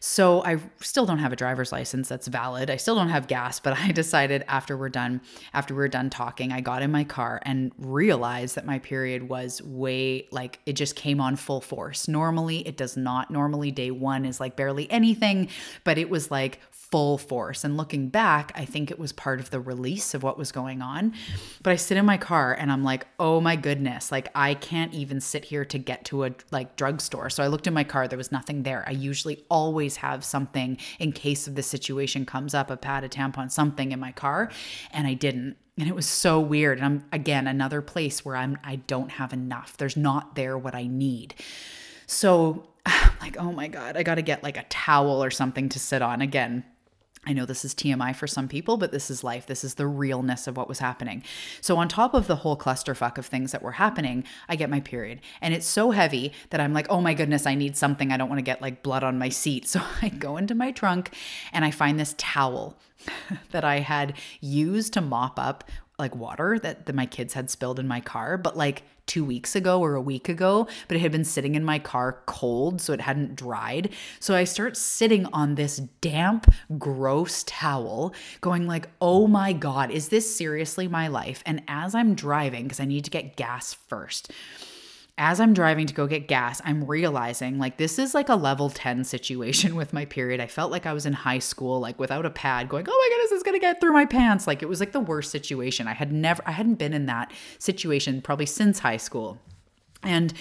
So, 0.00 0.44
I 0.44 0.60
still 0.80 1.06
don't 1.06 1.18
have 1.18 1.32
a 1.32 1.36
driver's 1.36 1.72
license 1.72 2.08
that's 2.08 2.28
valid. 2.28 2.70
I 2.70 2.76
still 2.76 2.94
don't 2.94 3.08
have 3.08 3.26
gas, 3.26 3.58
but 3.58 3.76
I 3.76 3.90
decided 3.92 4.44
after 4.46 4.76
we're 4.76 4.88
done, 4.88 5.20
after 5.52 5.74
we 5.74 5.82
are 5.82 5.88
done 5.88 6.08
talking, 6.08 6.52
I 6.52 6.60
got 6.60 6.82
in 6.82 6.92
my 6.92 7.04
car 7.04 7.40
and 7.42 7.72
realized 7.78 8.54
that 8.54 8.64
my 8.64 8.78
period 8.78 9.28
was 9.28 9.60
way 9.62 10.28
like 10.30 10.60
it 10.66 10.74
just 10.74 10.94
came 10.94 11.20
on 11.20 11.36
full 11.36 11.60
force. 11.60 12.06
Normally, 12.06 12.66
it 12.66 12.76
does 12.76 12.96
not. 12.96 13.30
Normally, 13.30 13.70
day 13.70 13.90
one 13.90 14.24
is 14.24 14.38
like 14.38 14.54
barely 14.56 14.90
anything, 14.90 15.48
but 15.84 15.98
it 15.98 16.08
was 16.08 16.30
like 16.30 16.60
full 16.90 17.18
force. 17.18 17.64
And 17.64 17.76
looking 17.76 18.08
back, 18.08 18.52
I 18.54 18.64
think 18.64 18.90
it 18.90 18.98
was 18.98 19.12
part 19.12 19.40
of 19.40 19.50
the 19.50 19.60
release 19.60 20.14
of 20.14 20.22
what 20.22 20.38
was 20.38 20.52
going 20.52 20.80
on. 20.80 21.12
But 21.62 21.72
I 21.72 21.76
sit 21.76 21.96
in 21.96 22.06
my 22.06 22.16
car 22.16 22.54
and 22.54 22.72
I'm 22.72 22.82
like, 22.82 23.06
oh 23.18 23.40
my 23.40 23.56
goodness, 23.56 24.10
like 24.10 24.28
I 24.34 24.54
can't 24.54 24.94
even 24.94 25.20
sit 25.20 25.44
here 25.44 25.64
to 25.66 25.78
get 25.78 26.04
to 26.06 26.24
a 26.24 26.30
like 26.50 26.76
drugstore. 26.76 27.30
So 27.30 27.42
I 27.42 27.48
looked 27.48 27.66
in 27.66 27.74
my 27.74 27.84
car, 27.84 28.08
there 28.08 28.16
was 28.16 28.32
nothing 28.32 28.62
there. 28.62 28.84
I 28.86 28.92
usually 28.92 29.44
always 29.50 29.96
have 29.96 30.24
something 30.24 30.78
in 30.98 31.12
case 31.12 31.46
of 31.46 31.54
the 31.54 31.62
situation 31.62 32.24
comes 32.24 32.54
up, 32.54 32.70
a 32.70 32.76
pad, 32.76 33.04
a 33.04 33.08
tampon, 33.08 33.50
something 33.50 33.92
in 33.92 34.00
my 34.00 34.12
car. 34.12 34.50
And 34.92 35.06
I 35.06 35.14
didn't 35.14 35.56
and 35.78 35.88
it 35.88 35.94
was 35.94 36.06
so 36.06 36.40
weird 36.40 36.78
and 36.78 36.84
i'm 36.84 37.04
again 37.12 37.46
another 37.46 37.80
place 37.80 38.24
where 38.24 38.34
i'm 38.34 38.58
i 38.64 38.74
don't 38.74 39.12
have 39.12 39.32
enough 39.32 39.76
there's 39.76 39.96
not 39.96 40.34
there 40.34 40.58
what 40.58 40.74
i 40.74 40.88
need 40.88 41.36
so 42.06 42.66
I'm 42.86 43.12
like 43.20 43.36
oh 43.38 43.52
my 43.52 43.68
god 43.68 43.96
i 43.96 44.02
got 44.02 44.16
to 44.16 44.22
get 44.22 44.42
like 44.42 44.56
a 44.56 44.64
towel 44.64 45.22
or 45.22 45.30
something 45.30 45.68
to 45.68 45.78
sit 45.78 46.02
on 46.02 46.20
again 46.20 46.64
I 47.26 47.32
know 47.32 47.44
this 47.44 47.64
is 47.64 47.74
TMI 47.74 48.14
for 48.14 48.26
some 48.26 48.48
people, 48.48 48.76
but 48.76 48.92
this 48.92 49.10
is 49.10 49.24
life. 49.24 49.46
This 49.46 49.64
is 49.64 49.74
the 49.74 49.86
realness 49.86 50.46
of 50.46 50.56
what 50.56 50.68
was 50.68 50.78
happening. 50.78 51.22
So, 51.60 51.76
on 51.76 51.88
top 51.88 52.14
of 52.14 52.26
the 52.26 52.36
whole 52.36 52.56
clusterfuck 52.56 53.18
of 53.18 53.26
things 53.26 53.52
that 53.52 53.62
were 53.62 53.72
happening, 53.72 54.24
I 54.48 54.56
get 54.56 54.70
my 54.70 54.80
period. 54.80 55.20
And 55.40 55.52
it's 55.52 55.66
so 55.66 55.90
heavy 55.90 56.32
that 56.50 56.60
I'm 56.60 56.72
like, 56.72 56.86
oh 56.88 57.00
my 57.00 57.14
goodness, 57.14 57.46
I 57.46 57.54
need 57.54 57.76
something. 57.76 58.12
I 58.12 58.16
don't 58.16 58.28
want 58.28 58.38
to 58.38 58.44
get 58.44 58.62
like 58.62 58.82
blood 58.82 59.04
on 59.04 59.18
my 59.18 59.28
seat. 59.28 59.66
So, 59.78 59.82
I 60.00 60.08
go 60.08 60.36
into 60.38 60.54
my 60.54 60.72
trunk 60.72 61.14
and 61.52 61.64
I 61.64 61.70
find 61.70 62.00
this 62.00 62.14
towel 62.16 62.78
that 63.50 63.64
I 63.64 63.80
had 63.80 64.14
used 64.40 64.92
to 64.94 65.00
mop 65.00 65.38
up 65.38 65.64
like 65.98 66.14
water 66.14 66.58
that, 66.60 66.94
my 66.94 67.06
kids 67.06 67.34
had 67.34 67.50
spilled 67.50 67.78
in 67.78 67.88
my 67.88 68.00
car, 68.00 68.38
but 68.38 68.56
like 68.56 68.82
two 69.06 69.24
weeks 69.24 69.56
ago 69.56 69.80
or 69.80 69.94
a 69.94 70.00
week 70.00 70.28
ago, 70.28 70.68
but 70.86 70.96
it 70.96 71.00
had 71.00 71.10
been 71.10 71.24
sitting 71.24 71.54
in 71.54 71.64
my 71.64 71.78
car 71.78 72.22
cold, 72.26 72.80
so 72.80 72.92
it 72.92 73.00
hadn't 73.00 73.34
dried. 73.34 73.92
So 74.20 74.34
I 74.34 74.44
start 74.44 74.76
sitting 74.76 75.26
on 75.26 75.54
this 75.54 75.78
damp, 76.00 76.52
gross 76.78 77.42
towel, 77.44 78.14
going 78.40 78.66
like, 78.66 78.88
oh 79.00 79.26
my 79.26 79.52
God, 79.52 79.90
is 79.90 80.08
this 80.08 80.36
seriously 80.36 80.88
my 80.88 81.08
life? 81.08 81.42
And 81.46 81.62
as 81.68 81.94
I'm 81.94 82.14
driving, 82.14 82.64
because 82.64 82.80
I 82.80 82.84
need 82.84 83.04
to 83.04 83.10
get 83.10 83.36
gas 83.36 83.74
first, 83.74 84.30
as 85.18 85.40
I'm 85.40 85.52
driving 85.52 85.86
to 85.86 85.94
go 85.94 86.06
get 86.06 86.28
gas, 86.28 86.62
I'm 86.64 86.84
realizing 86.84 87.58
like 87.58 87.76
this 87.76 87.98
is 87.98 88.14
like 88.14 88.28
a 88.28 88.36
level 88.36 88.70
10 88.70 89.04
situation 89.04 89.74
with 89.76 89.92
my 89.92 90.04
period. 90.04 90.40
I 90.40 90.46
felt 90.46 90.70
like 90.70 90.86
I 90.86 90.92
was 90.92 91.04
in 91.04 91.12
high 91.12 91.40
school, 91.40 91.80
like 91.80 91.98
without 91.98 92.24
a 92.24 92.30
pad, 92.30 92.68
going, 92.68 92.86
oh 92.88 93.08
my 93.10 93.16
goodness, 93.16 93.32
it's 93.32 93.42
gonna 93.42 93.58
get 93.58 93.80
through 93.80 93.92
my 93.92 94.06
pants. 94.06 94.46
Like 94.46 94.62
it 94.62 94.68
was 94.68 94.80
like 94.80 94.92
the 94.92 95.00
worst 95.00 95.30
situation. 95.30 95.88
I 95.88 95.94
had 95.94 96.12
never, 96.12 96.42
I 96.46 96.52
hadn't 96.52 96.76
been 96.76 96.94
in 96.94 97.06
that 97.06 97.32
situation 97.58 98.22
probably 98.22 98.46
since 98.46 98.78
high 98.78 98.96
school. 98.96 99.38
And 100.02 100.32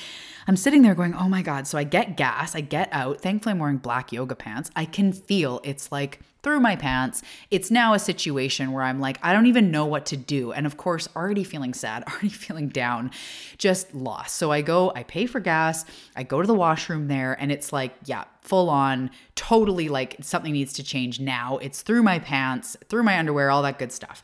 I'm 0.47 0.55
sitting 0.55 0.81
there 0.81 0.95
going, 0.95 1.13
oh 1.13 1.27
my 1.27 1.41
God. 1.41 1.67
So 1.67 1.77
I 1.77 1.83
get 1.83 2.15
gas, 2.15 2.55
I 2.55 2.61
get 2.61 2.89
out. 2.91 3.21
Thankfully, 3.21 3.51
I'm 3.51 3.59
wearing 3.59 3.77
black 3.77 4.11
yoga 4.11 4.35
pants. 4.35 4.71
I 4.75 4.85
can 4.85 5.11
feel 5.11 5.59
it's 5.63 5.91
like 5.91 6.19
through 6.43 6.59
my 6.61 6.77
pants. 6.77 7.23
It's 7.51 7.69
now 7.69 7.93
a 7.93 7.99
situation 7.99 8.71
where 8.71 8.83
I'm 8.83 9.01
like, 9.01 9.19
I 9.21 9.33
don't 9.33 9.47
even 9.47 9.69
know 9.69 9.85
what 9.85 10.05
to 10.07 10.17
do. 10.17 10.53
And 10.53 10.65
of 10.65 10.77
course, 10.77 11.09
already 11.15 11.43
feeling 11.43 11.73
sad, 11.73 12.03
already 12.07 12.29
feeling 12.29 12.69
down, 12.69 13.11
just 13.57 13.93
lost. 13.93 14.35
So 14.35 14.51
I 14.51 14.61
go, 14.61 14.93
I 14.95 15.03
pay 15.03 15.25
for 15.25 15.41
gas, 15.41 15.83
I 16.15 16.23
go 16.23 16.39
to 16.39 16.47
the 16.47 16.53
washroom 16.53 17.09
there, 17.09 17.33
and 17.33 17.51
it's 17.51 17.73
like, 17.73 17.93
yeah, 18.05 18.23
full 18.39 18.69
on, 18.69 19.11
totally 19.35 19.89
like 19.89 20.15
something 20.21 20.53
needs 20.53 20.71
to 20.73 20.83
change 20.83 21.19
now. 21.19 21.57
It's 21.57 21.81
through 21.81 22.03
my 22.03 22.19
pants, 22.19 22.77
through 22.87 23.03
my 23.03 23.19
underwear, 23.19 23.51
all 23.51 23.63
that 23.63 23.77
good 23.77 23.91
stuff. 23.91 24.23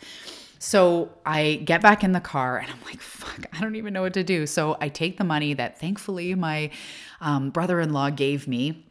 So 0.64 1.10
I 1.26 1.56
get 1.66 1.82
back 1.82 2.06
in 2.06 2.14
the 2.14 2.22
car 2.22 2.58
and 2.58 2.72
I'm 2.72 2.80
like, 2.86 3.02
fuck, 3.02 3.46
I 3.52 3.60
don't 3.60 3.76
even 3.76 3.92
know 3.92 4.02
what 4.02 4.14
to 4.14 4.24
do. 4.24 4.48
So 4.48 4.78
I 4.80 4.88
take 4.88 5.18
the 5.18 5.26
money 5.26 5.54
that 5.56 5.78
thankfully 5.78 6.34
my 6.36 6.72
um, 7.20 7.50
brother 7.50 7.82
in 7.82 7.92
law 7.92 8.10
gave 8.10 8.48
me 8.48 8.86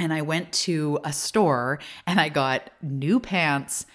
and 0.00 0.12
I 0.12 0.22
went 0.22 0.52
to 0.64 0.98
a 1.04 1.12
store 1.12 1.78
and 2.08 2.18
I 2.18 2.28
got 2.28 2.70
new 2.82 3.20
pants, 3.20 3.86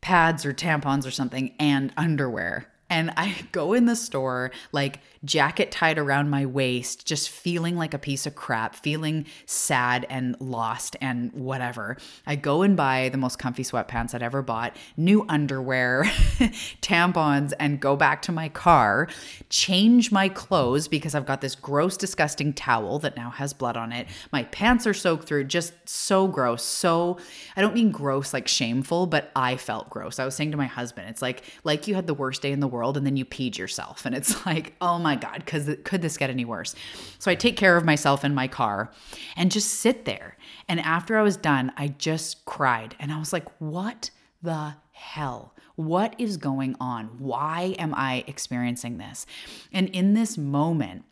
pads 0.00 0.46
or 0.46 0.54
tampons 0.54 1.04
or 1.04 1.10
something, 1.10 1.52
and 1.58 1.92
underwear. 1.96 2.71
And 2.92 3.10
I 3.16 3.34
go 3.52 3.72
in 3.72 3.86
the 3.86 3.96
store, 3.96 4.52
like 4.70 5.00
jacket 5.24 5.70
tied 5.70 5.98
around 5.98 6.28
my 6.28 6.44
waist, 6.44 7.06
just 7.06 7.30
feeling 7.30 7.76
like 7.76 7.94
a 7.94 7.98
piece 7.98 8.26
of 8.26 8.34
crap, 8.34 8.74
feeling 8.74 9.24
sad 9.46 10.04
and 10.10 10.36
lost 10.40 10.96
and 11.00 11.32
whatever. 11.32 11.96
I 12.26 12.36
go 12.36 12.62
and 12.62 12.76
buy 12.76 13.08
the 13.08 13.18
most 13.18 13.38
comfy 13.38 13.62
sweatpants 13.62 14.14
I'd 14.14 14.22
ever 14.22 14.42
bought, 14.42 14.76
new 14.96 15.24
underwear, 15.28 16.04
tampons, 16.82 17.52
and 17.58 17.80
go 17.80 17.96
back 17.96 18.20
to 18.22 18.32
my 18.32 18.50
car, 18.50 19.08
change 19.48 20.12
my 20.12 20.28
clothes 20.28 20.86
because 20.86 21.14
I've 21.14 21.26
got 21.26 21.40
this 21.40 21.54
gross, 21.54 21.96
disgusting 21.96 22.52
towel 22.52 22.98
that 22.98 23.16
now 23.16 23.30
has 23.30 23.54
blood 23.54 23.76
on 23.76 23.92
it. 23.92 24.06
My 24.32 24.42
pants 24.44 24.86
are 24.86 24.94
soaked 24.94 25.26
through, 25.26 25.44
just 25.44 25.72
so 25.88 26.28
gross. 26.28 26.62
So, 26.62 27.18
I 27.56 27.62
don't 27.62 27.74
mean 27.74 27.90
gross 27.90 28.34
like 28.34 28.48
shameful, 28.48 29.06
but 29.06 29.30
I 29.34 29.56
felt 29.56 29.88
gross. 29.88 30.18
I 30.18 30.26
was 30.26 30.34
saying 30.34 30.50
to 30.50 30.56
my 30.58 30.66
husband, 30.66 31.08
it's 31.08 31.22
like, 31.22 31.42
like 31.64 31.86
you 31.86 31.94
had 31.94 32.06
the 32.06 32.14
worst 32.14 32.42
day 32.42 32.52
in 32.52 32.60
the 32.60 32.68
world 32.68 32.81
and 32.90 33.06
then 33.06 33.16
you 33.16 33.24
peed 33.24 33.56
yourself. 33.56 34.04
And 34.04 34.14
it's 34.14 34.44
like, 34.46 34.74
oh 34.80 34.98
my 34.98 35.16
God, 35.16 35.42
because 35.44 35.70
could 35.84 36.02
this 36.02 36.16
get 36.16 36.30
any 36.30 36.44
worse? 36.44 36.74
So 37.18 37.30
I 37.30 37.34
take 37.34 37.56
care 37.56 37.76
of 37.76 37.84
myself 37.84 38.24
in 38.24 38.34
my 38.34 38.48
car 38.48 38.90
and 39.36 39.50
just 39.50 39.68
sit 39.74 40.04
there. 40.04 40.36
And 40.68 40.80
after 40.80 41.16
I 41.16 41.22
was 41.22 41.36
done, 41.36 41.72
I 41.76 41.88
just 41.88 42.44
cried. 42.44 42.96
And 42.98 43.12
I 43.12 43.18
was 43.18 43.32
like, 43.32 43.48
what 43.60 44.10
the 44.42 44.74
hell? 44.92 45.54
What 45.76 46.14
is 46.18 46.36
going 46.36 46.76
on? 46.80 47.06
Why 47.18 47.74
am 47.78 47.94
I 47.94 48.24
experiencing 48.26 48.98
this? 48.98 49.26
And 49.72 49.88
in 49.90 50.14
this 50.14 50.36
moment, 50.36 51.04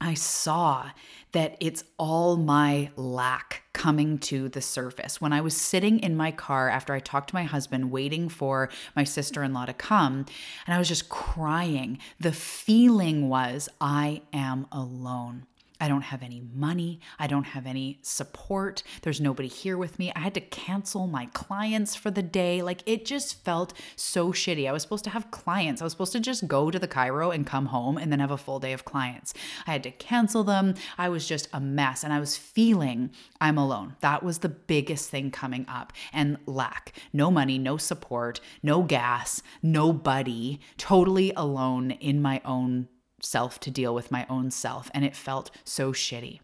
I 0.00 0.14
saw 0.14 0.90
that 1.34 1.56
it's 1.58 1.82
all 1.98 2.36
my 2.36 2.90
lack 2.96 3.64
coming 3.72 4.18
to 4.18 4.48
the 4.48 4.62
surface. 4.62 5.20
When 5.20 5.32
I 5.32 5.40
was 5.40 5.56
sitting 5.56 5.98
in 5.98 6.16
my 6.16 6.30
car 6.30 6.68
after 6.68 6.94
I 6.94 7.00
talked 7.00 7.30
to 7.30 7.34
my 7.34 7.42
husband, 7.42 7.90
waiting 7.90 8.28
for 8.28 8.70
my 8.94 9.02
sister 9.02 9.42
in 9.42 9.52
law 9.52 9.66
to 9.66 9.74
come, 9.74 10.26
and 10.64 10.74
I 10.74 10.78
was 10.78 10.88
just 10.88 11.08
crying, 11.08 11.98
the 12.20 12.32
feeling 12.32 13.28
was 13.28 13.68
I 13.80 14.22
am 14.32 14.68
alone. 14.70 15.46
I 15.80 15.88
don't 15.88 16.02
have 16.02 16.22
any 16.22 16.40
money. 16.54 17.00
I 17.18 17.26
don't 17.26 17.44
have 17.44 17.66
any 17.66 17.98
support. 18.00 18.84
There's 19.02 19.20
nobody 19.20 19.48
here 19.48 19.76
with 19.76 19.98
me. 19.98 20.12
I 20.14 20.20
had 20.20 20.34
to 20.34 20.40
cancel 20.40 21.08
my 21.08 21.26
clients 21.26 21.96
for 21.96 22.12
the 22.12 22.22
day. 22.22 22.62
Like 22.62 22.82
it 22.86 23.04
just 23.04 23.44
felt 23.44 23.72
so 23.96 24.32
shitty. 24.32 24.68
I 24.68 24.72
was 24.72 24.82
supposed 24.82 25.04
to 25.04 25.10
have 25.10 25.32
clients. 25.32 25.82
I 25.82 25.84
was 25.84 25.92
supposed 25.92 26.12
to 26.12 26.20
just 26.20 26.46
go 26.46 26.70
to 26.70 26.78
the 26.78 26.86
chiro 26.86 27.34
and 27.34 27.44
come 27.44 27.66
home 27.66 27.98
and 27.98 28.12
then 28.12 28.20
have 28.20 28.30
a 28.30 28.38
full 28.38 28.60
day 28.60 28.72
of 28.72 28.84
clients. 28.84 29.34
I 29.66 29.72
had 29.72 29.82
to 29.82 29.90
cancel 29.90 30.44
them. 30.44 30.74
I 30.96 31.08
was 31.08 31.26
just 31.26 31.48
a 31.52 31.60
mess 31.60 32.04
and 32.04 32.12
I 32.12 32.20
was 32.20 32.36
feeling 32.36 33.10
I'm 33.40 33.58
alone. 33.58 33.96
That 34.00 34.22
was 34.22 34.38
the 34.38 34.48
biggest 34.48 35.10
thing 35.10 35.32
coming 35.32 35.66
up 35.68 35.92
and 36.12 36.38
lack. 36.46 36.92
No 37.12 37.32
money, 37.32 37.58
no 37.58 37.76
support, 37.78 38.40
no 38.62 38.82
gas, 38.82 39.42
nobody, 39.60 40.60
totally 40.78 41.32
alone 41.36 41.90
in 41.90 42.22
my 42.22 42.40
own 42.44 42.88
self 43.24 43.58
to 43.60 43.70
deal 43.70 43.94
with 43.94 44.10
my 44.10 44.26
own 44.28 44.50
self. 44.50 44.90
And 44.94 45.04
it 45.04 45.16
felt 45.16 45.50
so 45.64 45.92
shitty. 45.92 46.40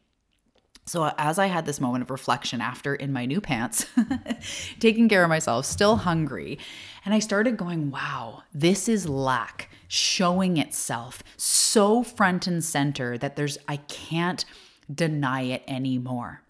So, 0.86 1.12
as 1.18 1.38
I 1.38 1.46
had 1.46 1.66
this 1.66 1.80
moment 1.80 2.02
of 2.02 2.10
reflection 2.10 2.60
after 2.60 2.94
in 2.94 3.12
my 3.12 3.24
new 3.24 3.40
pants, 3.40 3.86
taking 4.80 5.08
care 5.08 5.22
of 5.22 5.28
myself, 5.28 5.66
still 5.66 5.96
hungry, 5.96 6.58
and 7.04 7.14
I 7.14 7.20
started 7.20 7.56
going, 7.56 7.92
wow, 7.92 8.42
this 8.52 8.88
is 8.88 9.08
lack 9.08 9.70
showing 9.86 10.56
itself 10.56 11.22
so 11.36 12.02
front 12.02 12.48
and 12.48 12.64
center 12.64 13.16
that 13.18 13.36
there's, 13.36 13.56
I 13.68 13.76
can't 13.76 14.44
deny 14.92 15.42
it 15.42 15.62
anymore. 15.68 16.42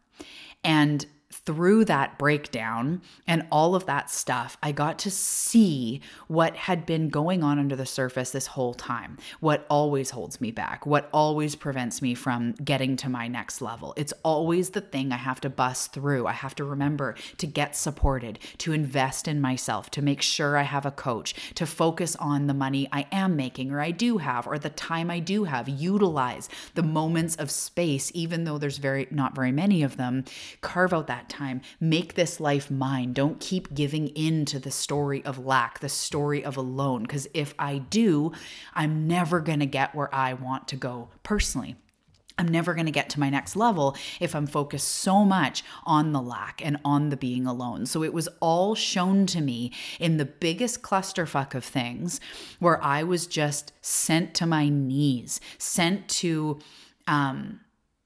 And 0.65 1.05
through 1.51 1.85
that 1.85 2.17
breakdown 2.17 3.03
and 3.27 3.45
all 3.51 3.75
of 3.75 3.85
that 3.87 4.09
stuff, 4.09 4.57
I 4.63 4.71
got 4.71 5.01
to 5.01 5.11
see 5.11 6.01
what 6.29 6.55
had 6.55 6.87
been 6.87 7.09
going 7.09 7.43
on 7.43 7.59
under 7.59 7.75
the 7.75 7.85
surface 7.85 8.31
this 8.31 8.47
whole 8.47 8.73
time, 8.73 9.19
what 9.41 9.67
always 9.69 10.11
holds 10.11 10.41
me 10.41 10.53
back, 10.53 10.87
what 10.87 11.11
always 11.13 11.57
prevents 11.57 12.01
me 12.01 12.15
from 12.15 12.53
getting 12.53 12.95
to 12.99 13.09
my 13.09 13.27
next 13.27 13.61
level. 13.61 13.95
It's 13.97 14.13
always 14.23 14.71
the 14.71 14.81
thing 14.81 15.11
I 15.11 15.17
have 15.17 15.41
to 15.41 15.51
bust 15.51 15.93
through. 15.93 16.29
I 16.29 16.33
have 16.35 16.55
to 16.55 16.65
remember 16.65 17.17
to 17.39 17.49
get 17.49 17.75
supported, 17.75 18.39
to 18.59 18.73
invest 18.73 19.27
in 19.27 19.41
myself, 19.41 19.91
to 19.91 20.03
make 20.03 20.23
sure 20.23 20.57
I 20.57 20.63
have 20.63 20.87
a 20.87 20.93
coach, 20.93 21.35
to 21.57 21.67
focus 21.67 22.15
on 22.15 22.47
the 22.47 22.55
money 22.55 22.89
I 22.93 23.09
am 23.11 23.35
making 23.35 23.73
or 23.73 23.81
I 23.81 23.91
do 23.91 24.19
have 24.19 24.47
or 24.47 24.57
the 24.57 24.71
time 24.71 25.11
I 25.11 25.19
do 25.19 25.43
have, 25.43 25.69
utilize 25.69 26.49
the 26.77 26.85
moments 26.85 27.35
of 27.35 27.51
space 27.51 28.13
even 28.15 28.45
though 28.45 28.59
there's 28.59 28.79
very 28.79 29.09
not 29.11 29.35
very 29.35 29.51
many 29.51 29.83
of 29.83 29.97
them. 29.97 30.25
Carve 30.61 30.93
out 30.93 31.09
that 31.09 31.29
time. 31.29 31.40
Make 31.81 32.15
this 32.15 32.41
life 32.41 32.71
mine. 32.71 33.13
Don't 33.13 33.41
keep 33.41 33.75
giving 33.75 34.09
in 34.09 34.45
to 34.47 34.59
the 34.59 34.71
story 34.71 35.25
of 35.25 35.45
lack, 35.45 35.81
the 35.81 35.89
story 35.89 36.45
of 36.45 36.57
alone. 36.57 37.03
Because 37.03 37.29
if 37.35 37.55
I 37.59 37.79
do, 37.79 38.33
I'm 38.75 39.07
never 39.07 39.41
going 39.41 39.61
to 39.61 39.67
get 39.67 39.95
where 39.95 40.15
I 40.15 40.35
want 40.35 40.69
to 40.69 40.77
go 40.77 41.09
personally. 41.23 41.77
I'm 42.41 42.49
never 42.49 42.73
going 42.73 42.87
to 42.87 42.93
get 42.93 43.11
to 43.11 43.21
my 43.21 43.29
next 43.29 43.55
level 43.55 43.95
if 44.19 44.35
I'm 44.35 44.47
focused 44.47 44.89
so 44.89 45.27
much 45.27 45.63
on 45.85 46.13
the 46.13 46.23
lack 46.23 46.65
and 46.65 46.79
on 46.87 47.11
the 47.11 47.17
being 47.17 47.47
alone. 47.47 47.85
So 47.85 48.03
it 48.03 48.15
was 48.15 48.29
all 48.41 48.75
shown 48.75 49.27
to 49.27 49.43
me 49.43 49.73
in 49.99 50.17
the 50.17 50.25
biggest 50.25 50.81
clusterfuck 50.81 51.55
of 51.55 51.65
things 51.65 52.19
where 52.59 52.83
I 52.83 53.03
was 53.03 53.27
just 53.27 53.75
sent 53.83 54.33
to 54.37 54.47
my 54.47 54.71
knees, 54.71 55.39
sent 55.59 56.09
to 56.09 56.61
um, 57.07 57.61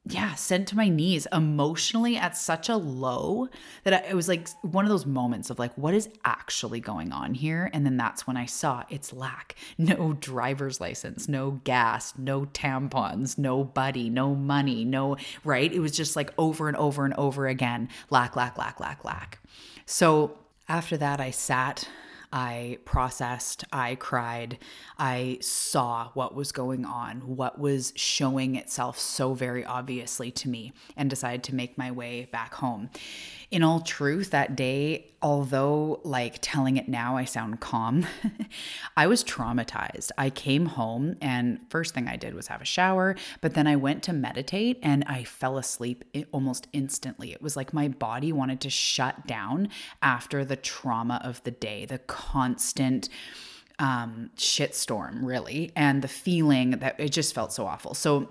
yeah, 0.06 0.34
sent 0.34 0.68
to 0.68 0.76
my 0.76 0.90
knees 0.90 1.26
emotionally 1.32 2.16
at 2.18 2.36
such 2.36 2.68
a 2.68 2.76
low 2.76 3.48
that 3.84 3.94
I, 3.94 4.10
it 4.10 4.14
was 4.14 4.28
like 4.28 4.50
one 4.60 4.84
of 4.84 4.90
those 4.90 5.06
moments 5.06 5.48
of 5.48 5.58
like, 5.58 5.72
what 5.78 5.94
is 5.94 6.10
actually 6.26 6.80
going 6.80 7.10
on 7.10 7.32
here? 7.32 7.70
And 7.72 7.86
then 7.86 7.96
that's 7.96 8.26
when 8.26 8.36
I 8.36 8.44
saw 8.44 8.84
it's 8.90 9.12
lack. 9.12 9.54
No 9.78 10.14
driver's 10.14 10.80
license, 10.80 11.28
no 11.28 11.60
gas, 11.64 12.14
no 12.16 12.46
tampons, 12.46 13.36
no 13.36 13.64
buddy, 13.64 14.08
no 14.08 14.34
money, 14.34 14.84
no, 14.84 15.16
right? 15.42 15.70
It 15.70 15.80
was 15.80 15.92
just 15.92 16.16
like 16.16 16.32
over 16.38 16.68
and 16.68 16.76
over 16.76 17.04
and 17.04 17.14
over 17.14 17.46
again 17.46 17.88
lack, 18.08 18.34
lack, 18.36 18.56
lack, 18.56 18.80
lack, 18.80 19.04
lack. 19.04 19.38
So 19.84 20.38
after 20.68 20.96
that, 20.96 21.20
I 21.20 21.30
sat 21.30 21.88
I 22.34 22.78
processed, 22.84 23.62
I 23.72 23.94
cried, 23.94 24.58
I 24.98 25.38
saw 25.40 26.08
what 26.14 26.34
was 26.34 26.50
going 26.50 26.84
on, 26.84 27.20
what 27.20 27.60
was 27.60 27.92
showing 27.94 28.56
itself 28.56 28.98
so 28.98 29.34
very 29.34 29.64
obviously 29.64 30.32
to 30.32 30.48
me, 30.48 30.72
and 30.96 31.08
decided 31.08 31.44
to 31.44 31.54
make 31.54 31.78
my 31.78 31.92
way 31.92 32.24
back 32.32 32.54
home. 32.54 32.90
In 33.54 33.62
all 33.62 33.78
truth, 33.78 34.30
that 34.30 34.56
day, 34.56 35.12
although 35.22 36.00
like 36.02 36.40
telling 36.40 36.76
it 36.76 36.88
now, 36.88 37.16
I 37.16 37.24
sound 37.24 37.60
calm, 37.60 38.04
I 38.96 39.06
was 39.06 39.22
traumatized. 39.22 40.10
I 40.18 40.30
came 40.30 40.66
home, 40.66 41.14
and 41.20 41.60
first 41.70 41.94
thing 41.94 42.08
I 42.08 42.16
did 42.16 42.34
was 42.34 42.48
have 42.48 42.60
a 42.60 42.64
shower, 42.64 43.14
but 43.40 43.54
then 43.54 43.68
I 43.68 43.76
went 43.76 44.02
to 44.02 44.12
meditate 44.12 44.80
and 44.82 45.04
I 45.06 45.22
fell 45.22 45.56
asleep 45.56 46.04
almost 46.32 46.66
instantly. 46.72 47.30
It 47.30 47.40
was 47.40 47.54
like 47.56 47.72
my 47.72 47.86
body 47.86 48.32
wanted 48.32 48.60
to 48.62 48.70
shut 48.70 49.24
down 49.24 49.68
after 50.02 50.44
the 50.44 50.56
trauma 50.56 51.20
of 51.22 51.40
the 51.44 51.52
day, 51.52 51.86
the 51.86 51.98
constant 51.98 53.08
um, 53.78 54.30
shitstorm, 54.36 55.20
really, 55.22 55.70
and 55.76 56.02
the 56.02 56.08
feeling 56.08 56.72
that 56.72 56.98
it 56.98 57.10
just 57.10 57.32
felt 57.32 57.52
so 57.52 57.66
awful. 57.66 57.94
So 57.94 58.30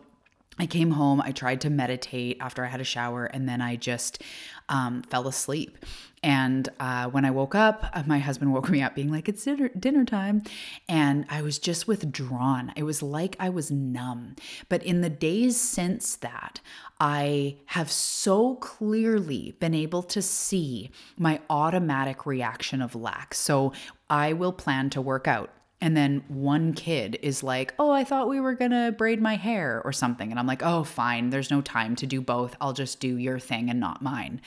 I 0.60 0.66
came 0.68 0.92
home, 0.92 1.22
I 1.22 1.32
tried 1.32 1.62
to 1.62 1.70
meditate 1.70 2.38
after 2.40 2.64
I 2.64 2.68
had 2.68 2.82
a 2.82 2.86
shower, 2.86 3.26
and 3.26 3.50
then 3.50 3.62
I 3.62 3.76
just 3.76 4.22
um, 4.70 5.02
fell 5.04 5.28
asleep. 5.28 5.78
And 6.22 6.70
uh, 6.80 7.10
when 7.10 7.26
I 7.26 7.32
woke 7.32 7.54
up, 7.54 7.84
uh, 7.92 8.04
my 8.06 8.20
husband 8.20 8.54
woke 8.54 8.70
me 8.70 8.82
up 8.82 8.96
being 8.96 9.12
like, 9.12 9.28
it's 9.28 9.44
dinner, 9.44 9.70
dinner 9.78 10.06
time. 10.06 10.44
And 10.88 11.26
I 11.30 11.42
was 11.42 11.60
just 11.60 11.86
withdrawn. 11.86 12.72
It 12.78 12.84
was 12.84 13.04
like 13.04 13.36
I 13.40 13.50
was 13.50 13.70
numb. 13.72 14.36
But 14.70 14.84
in 14.84 15.02
the 15.02 15.10
days 15.10 15.60
since 15.60 16.16
that, 16.18 16.62
I 17.00 17.58
have 17.68 17.92
so 17.92 18.56
clearly 18.56 19.56
been 19.60 19.74
able 19.74 20.04
to 20.04 20.22
see 20.22 20.92
my 21.18 21.42
automatic 21.50 22.26
reaction 22.26 22.82
of 22.82 22.96
lack. 22.96 23.34
So 23.34 23.74
I 24.10 24.32
will 24.32 24.54
plan 24.54 24.90
to 24.92 25.02
work 25.02 25.28
out 25.28 25.50
and 25.84 25.98
then 25.98 26.24
one 26.30 26.72
kid 26.72 27.20
is 27.22 27.44
like, 27.44 27.74
Oh, 27.78 27.92
I 27.92 28.06
thought 28.06 28.30
we 28.30 28.40
were 28.40 28.54
gonna 28.54 28.94
braid 28.94 29.22
my 29.22 29.36
hair 29.36 29.82
or 29.84 29.92
something. 29.92 30.32
And 30.32 30.40
I'm 30.40 30.48
like, 30.48 30.64
Oh, 30.64 30.86
fine, 30.86 31.30
there's 31.30 31.52
no 31.52 31.60
time 31.60 31.98
to 31.98 32.08
do 32.08 32.22
both. 32.22 32.56
I'll 32.62 32.72
just 32.72 33.02
do 33.02 33.18
your 33.18 33.38
thing 33.38 33.70
and 33.70 33.82
not 33.82 34.02
mine. 34.02 34.40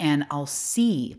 And 0.00 0.26
I'll 0.32 0.46
see 0.46 1.16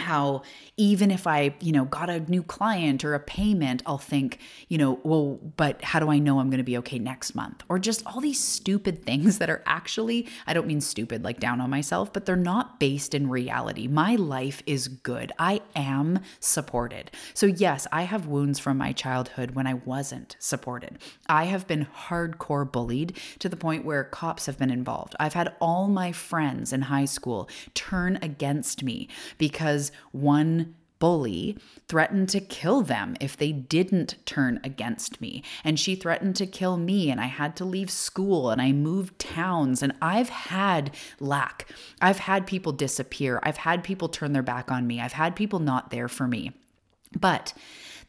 how 0.00 0.42
even 0.76 1.10
if 1.10 1.26
I, 1.26 1.54
you 1.60 1.72
know, 1.72 1.84
got 1.84 2.10
a 2.10 2.20
new 2.20 2.42
client 2.42 3.04
or 3.04 3.14
a 3.14 3.20
payment, 3.20 3.82
I'll 3.86 3.98
think, 3.98 4.38
you 4.68 4.78
know, 4.78 4.98
well, 5.02 5.38
but 5.56 5.82
how 5.82 6.00
do 6.00 6.10
I 6.10 6.18
know 6.18 6.40
I'm 6.40 6.50
going 6.50 6.58
to 6.58 6.64
be 6.64 6.78
okay 6.78 6.98
next 6.98 7.34
month? 7.34 7.62
Or 7.68 7.78
just 7.78 8.04
all 8.06 8.20
these 8.20 8.40
stupid 8.40 9.04
things 9.04 9.38
that 9.38 9.50
are 9.50 9.62
actually, 9.66 10.26
I 10.46 10.54
don't 10.54 10.66
mean 10.66 10.80
stupid 10.80 11.22
like 11.22 11.38
down 11.38 11.60
on 11.60 11.70
myself, 11.70 12.12
but 12.12 12.26
they're 12.26 12.36
not 12.36 12.80
based 12.80 13.14
in 13.14 13.28
reality. 13.28 13.86
My 13.86 14.16
life 14.16 14.62
is 14.66 14.88
good. 14.88 15.32
I 15.38 15.60
am 15.76 16.20
supported. 16.40 17.10
So, 17.34 17.46
yes, 17.46 17.86
I 17.92 18.02
have 18.02 18.26
wounds 18.26 18.58
from 18.58 18.78
my 18.78 18.92
childhood 18.92 19.52
when 19.52 19.66
I 19.66 19.74
wasn't 19.74 20.36
supported. 20.38 20.98
I 21.28 21.44
have 21.44 21.66
been 21.66 21.86
hardcore 21.86 22.70
bullied 22.70 23.18
to 23.40 23.48
the 23.48 23.56
point 23.56 23.84
where 23.84 24.04
cops 24.04 24.46
have 24.46 24.58
been 24.58 24.70
involved. 24.70 25.14
I've 25.20 25.34
had 25.34 25.54
all 25.60 25.88
my 25.88 26.12
friends 26.12 26.72
in 26.72 26.82
high 26.82 27.04
school 27.04 27.48
turn 27.74 28.18
against 28.22 28.82
me 28.82 29.08
because 29.38 29.89
one 30.12 30.74
bully 31.00 31.56
threatened 31.88 32.28
to 32.28 32.40
kill 32.40 32.82
them 32.82 33.16
if 33.20 33.36
they 33.36 33.50
didn't 33.50 34.14
turn 34.26 34.60
against 34.62 35.20
me. 35.20 35.42
And 35.64 35.80
she 35.80 35.96
threatened 35.96 36.36
to 36.36 36.46
kill 36.46 36.76
me, 36.76 37.10
and 37.10 37.20
I 37.20 37.26
had 37.26 37.56
to 37.56 37.64
leave 37.64 37.90
school 37.90 38.50
and 38.50 38.62
I 38.62 38.70
moved 38.70 39.18
towns. 39.18 39.82
And 39.82 39.94
I've 40.00 40.28
had 40.28 40.94
lack. 41.18 41.68
I've 42.00 42.18
had 42.20 42.46
people 42.46 42.72
disappear. 42.72 43.40
I've 43.42 43.56
had 43.56 43.82
people 43.82 44.08
turn 44.08 44.32
their 44.32 44.42
back 44.42 44.70
on 44.70 44.86
me. 44.86 45.00
I've 45.00 45.14
had 45.14 45.34
people 45.34 45.58
not 45.58 45.90
there 45.90 46.08
for 46.08 46.28
me. 46.28 46.52
But 47.18 47.54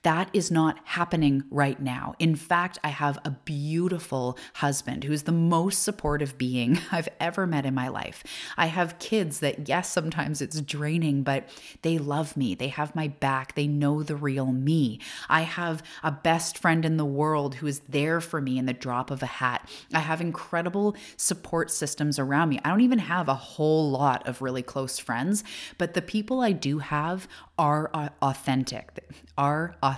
that 0.03 0.29
is 0.33 0.49
not 0.49 0.79
happening 0.83 1.43
right 1.51 1.79
now. 1.79 2.15
In 2.17 2.35
fact, 2.35 2.79
I 2.83 2.89
have 2.89 3.19
a 3.23 3.31
beautiful 3.31 4.37
husband 4.55 5.03
who 5.03 5.13
is 5.13 5.23
the 5.23 5.31
most 5.31 5.83
supportive 5.83 6.37
being 6.37 6.79
I've 6.91 7.09
ever 7.19 7.45
met 7.45 7.65
in 7.65 7.75
my 7.75 7.87
life. 7.87 8.23
I 8.57 8.67
have 8.67 8.99
kids 8.99 9.39
that, 9.39 9.67
yes, 9.67 9.91
sometimes 9.91 10.41
it's 10.41 10.59
draining, 10.61 11.23
but 11.23 11.47
they 11.83 11.97
love 11.97 12.35
me. 12.35 12.55
They 12.55 12.69
have 12.69 12.95
my 12.95 13.09
back. 13.09 13.55
They 13.55 13.67
know 13.67 14.01
the 14.01 14.15
real 14.15 14.47
me. 14.47 14.99
I 15.29 15.41
have 15.41 15.83
a 16.03 16.11
best 16.11 16.57
friend 16.57 16.83
in 16.83 16.97
the 16.97 17.05
world 17.05 17.55
who 17.55 17.67
is 17.67 17.81
there 17.89 18.21
for 18.21 18.41
me 18.41 18.57
in 18.57 18.65
the 18.65 18.73
drop 18.73 19.11
of 19.11 19.21
a 19.21 19.27
hat. 19.27 19.69
I 19.93 19.99
have 19.99 20.21
incredible 20.21 20.95
support 21.17 21.69
systems 21.69 22.17
around 22.17 22.49
me. 22.49 22.59
I 22.65 22.69
don't 22.69 22.81
even 22.81 22.99
have 22.99 23.29
a 23.29 23.35
whole 23.35 23.91
lot 23.91 24.27
of 24.27 24.41
really 24.41 24.63
close 24.63 24.97
friends, 24.97 25.43
but 25.77 25.93
the 25.93 26.01
people 26.01 26.41
I 26.41 26.53
do 26.53 26.79
have 26.79 27.27
are 27.57 27.91
authentic, 28.23 29.05
are 29.37 29.75
authentic, 29.83 29.90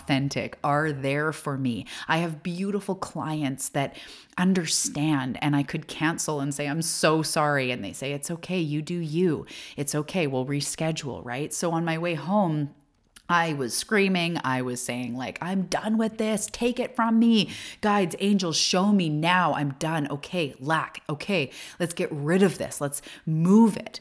are 0.64 0.91
there 0.91 1.32
for 1.32 1.58
me. 1.58 1.86
I 2.08 2.18
have 2.18 2.44
beautiful 2.44 2.96
clients 2.96 3.70
that 3.70 3.96
understand 4.38 5.38
and 5.41 5.56
I 5.56 5.64
could 5.64 5.88
cancel 5.88 6.39
and 6.39 6.54
say, 6.54 6.68
I'm 6.68 6.82
so 6.82 7.22
sorry. 7.22 7.72
And 7.72 7.84
they 7.84 7.94
say, 7.94 8.14
It's 8.14 8.32
okay. 8.32 8.60
You 8.60 8.82
do 8.82 8.98
you. 8.98 9.46
It's 9.78 9.96
okay. 9.96 10.28
We'll 10.28 10.46
reschedule, 10.46 11.24
right? 11.24 11.54
So 11.54 11.72
on 11.72 11.86
my 11.86 11.98
way 11.98 12.16
home, 12.16 12.74
I 13.30 13.54
was 13.54 13.76
screaming. 13.76 14.38
I 14.44 14.62
was 14.62 14.82
saying, 14.82 15.16
like, 15.16 15.39
I'm 15.41 15.64
done 15.64 15.98
with 15.98 16.18
this. 16.18 16.48
Take 16.52 16.80
it 16.80 16.96
from 16.96 17.20
me. 17.20 17.50
Guides, 17.82 18.16
angels, 18.20 18.58
show 18.58 18.91
me 18.91 19.10
now. 19.10 19.54
I'm 19.54 19.72
done. 19.80 20.08
Okay, 20.12 20.56
lack. 20.60 21.02
Okay, 21.10 21.50
let's 21.80 21.94
get 21.94 22.12
rid 22.12 22.44
of 22.44 22.58
this. 22.58 22.82
Let's 22.82 23.02
move 23.26 23.78
it. 23.78 24.00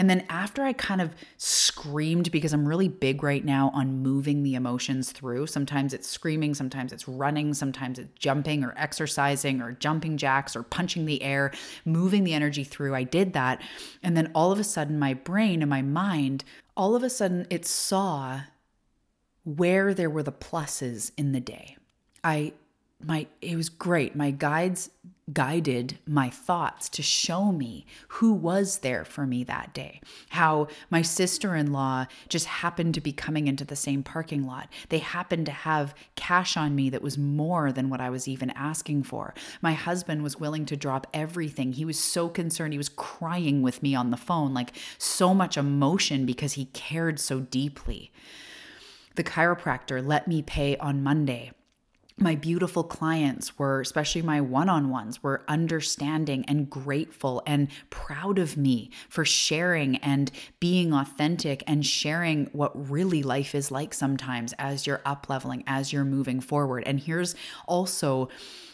And 0.00 0.08
then 0.08 0.24
after 0.30 0.64
I 0.64 0.72
kind 0.72 1.02
of 1.02 1.14
screamed, 1.36 2.32
because 2.32 2.54
I'm 2.54 2.66
really 2.66 2.88
big 2.88 3.22
right 3.22 3.44
now 3.44 3.70
on 3.74 4.02
moving 4.02 4.42
the 4.42 4.54
emotions 4.54 5.12
through, 5.12 5.46
sometimes 5.48 5.92
it's 5.92 6.08
screaming, 6.08 6.54
sometimes 6.54 6.94
it's 6.94 7.06
running, 7.06 7.52
sometimes 7.52 7.98
it's 7.98 8.08
jumping 8.18 8.64
or 8.64 8.72
exercising 8.78 9.60
or 9.60 9.72
jumping 9.72 10.16
jacks 10.16 10.56
or 10.56 10.62
punching 10.62 11.04
the 11.04 11.22
air, 11.22 11.52
moving 11.84 12.24
the 12.24 12.32
energy 12.32 12.64
through. 12.64 12.94
I 12.94 13.02
did 13.02 13.34
that. 13.34 13.60
And 14.02 14.16
then 14.16 14.30
all 14.34 14.50
of 14.50 14.58
a 14.58 14.64
sudden, 14.64 14.98
my 14.98 15.12
brain 15.12 15.60
and 15.60 15.68
my 15.68 15.82
mind, 15.82 16.44
all 16.78 16.96
of 16.96 17.02
a 17.02 17.10
sudden, 17.10 17.46
it 17.50 17.66
saw 17.66 18.40
where 19.44 19.92
there 19.92 20.08
were 20.08 20.22
the 20.22 20.32
pluses 20.32 21.12
in 21.18 21.32
the 21.32 21.40
day. 21.40 21.76
I 22.24 22.54
my 23.02 23.26
it 23.40 23.56
was 23.56 23.68
great. 23.68 24.14
My 24.14 24.30
guides 24.30 24.90
guided 25.32 25.98
my 26.06 26.28
thoughts 26.28 26.88
to 26.88 27.02
show 27.02 27.52
me 27.52 27.86
who 28.08 28.32
was 28.32 28.78
there 28.78 29.04
for 29.04 29.26
me 29.26 29.44
that 29.44 29.72
day. 29.72 30.00
How 30.30 30.66
my 30.90 31.02
sister-in-law 31.02 32.06
just 32.28 32.46
happened 32.46 32.94
to 32.94 33.00
be 33.00 33.12
coming 33.12 33.46
into 33.46 33.64
the 33.64 33.76
same 33.76 34.02
parking 34.02 34.44
lot. 34.44 34.68
They 34.88 34.98
happened 34.98 35.46
to 35.46 35.52
have 35.52 35.94
cash 36.16 36.56
on 36.56 36.74
me 36.74 36.90
that 36.90 37.02
was 37.02 37.16
more 37.16 37.70
than 37.72 37.90
what 37.90 38.00
I 38.00 38.10
was 38.10 38.26
even 38.26 38.50
asking 38.50 39.04
for. 39.04 39.34
My 39.62 39.72
husband 39.72 40.22
was 40.22 40.40
willing 40.40 40.66
to 40.66 40.76
drop 40.76 41.06
everything. 41.14 41.74
He 41.74 41.84
was 41.84 41.98
so 41.98 42.28
concerned. 42.28 42.72
He 42.72 42.78
was 42.78 42.88
crying 42.88 43.62
with 43.62 43.82
me 43.82 43.94
on 43.94 44.10
the 44.10 44.16
phone 44.16 44.52
like 44.52 44.76
so 44.98 45.32
much 45.32 45.56
emotion 45.56 46.26
because 46.26 46.54
he 46.54 46.66
cared 46.66 47.20
so 47.20 47.40
deeply. 47.40 48.10
The 49.14 49.24
chiropractor 49.24 50.04
let 50.04 50.26
me 50.26 50.42
pay 50.42 50.76
on 50.78 51.02
Monday 51.02 51.52
my 52.20 52.34
beautiful 52.34 52.84
clients 52.84 53.58
were, 53.58 53.80
especially 53.80 54.22
my 54.22 54.40
one 54.40 54.68
on 54.68 54.90
ones, 54.90 55.22
were 55.22 55.42
understanding 55.48 56.44
and 56.46 56.68
grateful 56.68 57.42
and 57.46 57.68
proud 57.88 58.38
of 58.38 58.56
me 58.56 58.90
for 59.08 59.24
sharing 59.24 59.96
and 59.96 60.30
being 60.60 60.92
authentic 60.92 61.62
and 61.66 61.84
sharing 61.84 62.46
what 62.52 62.90
really 62.90 63.22
life 63.22 63.54
is 63.54 63.70
like 63.70 63.94
sometimes 63.94 64.52
as 64.58 64.86
you're 64.86 65.02
up 65.06 65.28
leveling, 65.28 65.64
as 65.66 65.92
you're 65.92 66.04
moving 66.04 66.40
forward. 66.40 66.82
And 66.86 67.00
here's 67.00 67.34
also 67.66 68.28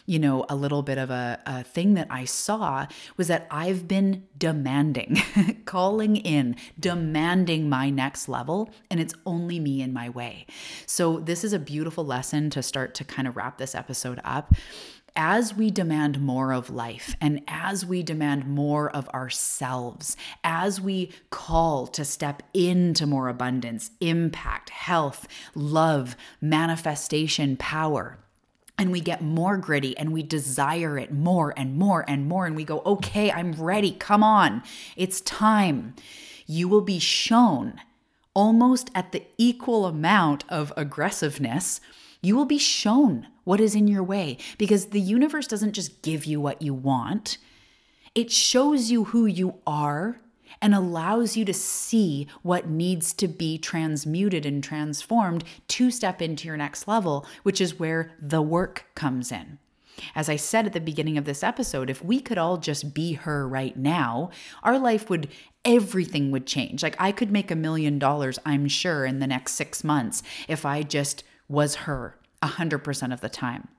you 0.07 0.17
know, 0.17 0.45
a 0.49 0.55
little 0.55 0.81
bit 0.81 0.97
of 0.97 1.11
a, 1.11 1.39
a 1.45 1.63
thing 1.63 1.93
that 1.93 2.07
I 2.09 2.25
saw 2.25 2.87
was 3.17 3.27
that 3.27 3.45
I've 3.51 3.87
been 3.87 4.25
demanding, 4.37 5.21
calling 5.65 6.15
in, 6.15 6.55
demanding 6.79 7.69
my 7.69 7.89
next 7.89 8.27
level, 8.27 8.71
and 8.89 8.99
it's 8.99 9.13
only 9.25 9.59
me 9.59 9.81
in 9.81 9.93
my 9.93 10.09
way. 10.09 10.47
So, 10.85 11.19
this 11.19 11.43
is 11.43 11.53
a 11.53 11.59
beautiful 11.59 12.05
lesson 12.05 12.49
to 12.51 12.63
start 12.63 12.95
to 12.95 13.03
kind 13.03 13.27
of 13.27 13.35
wrap 13.35 13.57
this 13.57 13.75
episode 13.75 14.21
up 14.23 14.53
as 15.17 15.55
we 15.55 15.71
demand 15.71 16.21
more 16.21 16.53
of 16.53 16.69
life 16.69 17.15
and 17.19 17.41
as 17.47 17.85
we 17.85 18.03
demand 18.03 18.45
more 18.45 18.89
of 18.91 19.09
ourselves, 19.09 20.15
as 20.43 20.79
we 20.79 21.11
call 21.31 21.87
to 21.87 22.05
step 22.05 22.43
into 22.53 23.07
more 23.07 23.27
abundance, 23.27 23.91
impact, 23.99 24.69
health, 24.69 25.27
love, 25.55 26.15
manifestation, 26.39 27.57
power, 27.57 28.19
and 28.77 28.91
we 28.91 28.99
get 28.99 29.21
more 29.21 29.57
gritty 29.57 29.97
and 29.97 30.13
we 30.13 30.23
desire 30.23 30.97
it 30.97 31.11
more 31.11 31.53
and 31.57 31.77
more 31.77 32.05
and 32.07 32.27
more. 32.27 32.45
And 32.45 32.55
we 32.55 32.63
go, 32.63 32.81
okay, 32.85 33.31
I'm 33.31 33.53
ready. 33.53 33.91
Come 33.91 34.23
on. 34.23 34.61
It's 34.95 35.21
time. 35.21 35.95
You 36.45 36.67
will 36.67 36.81
be 36.81 36.99
shown 36.99 37.81
almost 38.33 38.91
at 38.93 39.11
the 39.11 39.23
equal 39.37 39.85
amount 39.85 40.43
of 40.47 40.71
aggressiveness. 40.77 41.81
You 42.21 42.35
will 42.35 42.45
be 42.45 42.59
shown 42.59 43.27
what 43.43 43.59
is 43.59 43.73
in 43.73 43.87
your 43.87 44.03
way 44.03 44.37
because 44.57 44.87
the 44.87 45.01
universe 45.01 45.47
doesn't 45.47 45.73
just 45.73 46.01
give 46.03 46.25
you 46.25 46.39
what 46.39 46.61
you 46.61 46.73
want, 46.73 47.37
it 48.13 48.31
shows 48.31 48.91
you 48.91 49.05
who 49.05 49.25
you 49.25 49.55
are 49.65 50.19
and 50.61 50.73
allows 50.73 51.37
you 51.37 51.45
to 51.45 51.53
see 51.53 52.27
what 52.41 52.69
needs 52.69 53.13
to 53.13 53.27
be 53.27 53.57
transmuted 53.57 54.45
and 54.45 54.63
transformed 54.63 55.43
to 55.67 55.91
step 55.91 56.21
into 56.21 56.47
your 56.47 56.57
next 56.57 56.87
level, 56.87 57.25
which 57.43 57.61
is 57.61 57.79
where 57.79 58.11
the 58.19 58.41
work 58.41 58.85
comes 58.95 59.31
in. 59.31 59.59
As 60.15 60.29
I 60.29 60.35
said 60.35 60.65
at 60.65 60.73
the 60.73 60.79
beginning 60.79 61.17
of 61.17 61.25
this 61.25 61.43
episode, 61.43 61.89
if 61.89 62.03
we 62.03 62.19
could 62.19 62.37
all 62.37 62.57
just 62.57 62.93
be 62.93 63.13
her 63.13 63.47
right 63.47 63.75
now, 63.75 64.29
our 64.63 64.77
life 64.77 65.09
would, 65.09 65.29
everything 65.65 66.29
would 66.31 66.45
change. 66.45 66.83
Like 66.83 66.95
I 66.99 67.11
could 67.11 67.31
make 67.31 67.49
a 67.49 67.55
million 67.55 67.97
dollars, 67.97 68.37
I'm 68.45 68.67
sure, 68.67 69.05
in 69.05 69.19
the 69.19 69.27
next 69.27 69.53
six 69.53 69.83
months 69.83 70.21
if 70.47 70.65
I 70.65 70.83
just 70.83 71.23
was 71.49 71.75
her 71.75 72.19
100% 72.43 73.13
of 73.13 73.21
the 73.21 73.29
time 73.29 73.69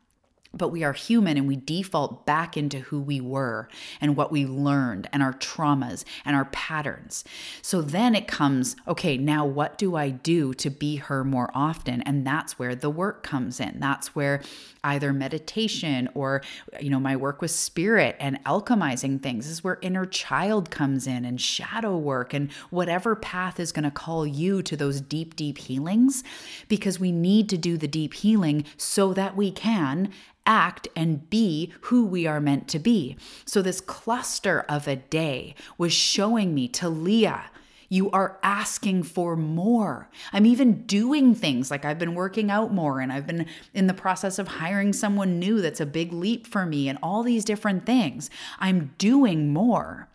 but 0.54 0.68
we 0.68 0.82
are 0.82 0.92
human 0.92 1.36
and 1.36 1.46
we 1.46 1.56
default 1.56 2.24
back 2.24 2.56
into 2.56 2.80
who 2.80 3.00
we 3.00 3.20
were 3.20 3.68
and 4.00 4.16
what 4.16 4.32
we 4.32 4.46
learned 4.46 5.08
and 5.12 5.22
our 5.22 5.34
traumas 5.34 6.04
and 6.24 6.34
our 6.34 6.46
patterns. 6.46 7.24
So 7.62 7.82
then 7.82 8.14
it 8.14 8.26
comes, 8.26 8.74
okay, 8.86 9.16
now 9.16 9.44
what 9.44 9.78
do 9.78 9.94
I 9.96 10.10
do 10.10 10.54
to 10.54 10.70
be 10.70 10.96
her 10.96 11.22
more 11.24 11.50
often? 11.54 12.02
And 12.02 12.26
that's 12.26 12.58
where 12.58 12.74
the 12.74 12.90
work 12.90 13.22
comes 13.22 13.60
in. 13.60 13.78
That's 13.78 14.14
where 14.14 14.40
either 14.84 15.12
meditation 15.12 16.08
or 16.14 16.42
you 16.80 16.90
know 16.90 17.00
my 17.00 17.16
work 17.16 17.42
with 17.42 17.50
spirit 17.50 18.16
and 18.20 18.42
alchemizing 18.44 19.20
things 19.22 19.46
this 19.46 19.52
is 19.52 19.64
where 19.64 19.78
inner 19.82 20.06
child 20.06 20.70
comes 20.70 21.06
in 21.06 21.24
and 21.24 21.40
shadow 21.40 21.96
work 21.96 22.32
and 22.32 22.50
whatever 22.70 23.14
path 23.16 23.58
is 23.58 23.72
going 23.72 23.84
to 23.84 23.90
call 23.90 24.26
you 24.26 24.62
to 24.62 24.76
those 24.76 25.00
deep 25.00 25.34
deep 25.36 25.58
healings 25.58 26.22
because 26.68 27.00
we 27.00 27.12
need 27.12 27.48
to 27.48 27.58
do 27.58 27.76
the 27.76 27.88
deep 27.88 28.14
healing 28.14 28.64
so 28.76 29.12
that 29.12 29.36
we 29.36 29.50
can 29.50 30.10
act 30.48 30.88
and 30.96 31.30
be 31.30 31.72
who 31.82 32.04
we 32.04 32.26
are 32.26 32.40
meant 32.40 32.66
to 32.68 32.80
be. 32.80 33.16
So, 33.44 33.62
this 33.62 33.80
cluster 33.80 34.64
of 34.68 34.88
a 34.88 34.96
day 34.96 35.54
was 35.76 35.92
showing 35.92 36.54
me 36.54 36.66
Talia. 36.66 37.44
You 37.90 38.10
are 38.10 38.38
asking 38.42 39.04
for 39.04 39.34
more. 39.34 40.10
I'm 40.32 40.44
even 40.44 40.82
doing 40.82 41.34
things 41.34 41.70
like 41.70 41.84
I've 41.84 41.98
been 41.98 42.14
working 42.14 42.50
out 42.50 42.72
more 42.72 43.00
and 43.00 43.10
I've 43.10 43.26
been 43.26 43.46
in 43.72 43.86
the 43.86 43.94
process 43.94 44.38
of 44.38 44.46
hiring 44.48 44.92
someone 44.92 45.38
new 45.38 45.62
that's 45.62 45.80
a 45.80 45.86
big 45.86 46.12
leap 46.12 46.46
for 46.46 46.66
me 46.66 46.88
and 46.88 46.98
all 47.02 47.22
these 47.22 47.46
different 47.46 47.86
things. 47.86 48.28
I'm 48.58 48.94
doing 48.98 49.54
more. 49.54 50.08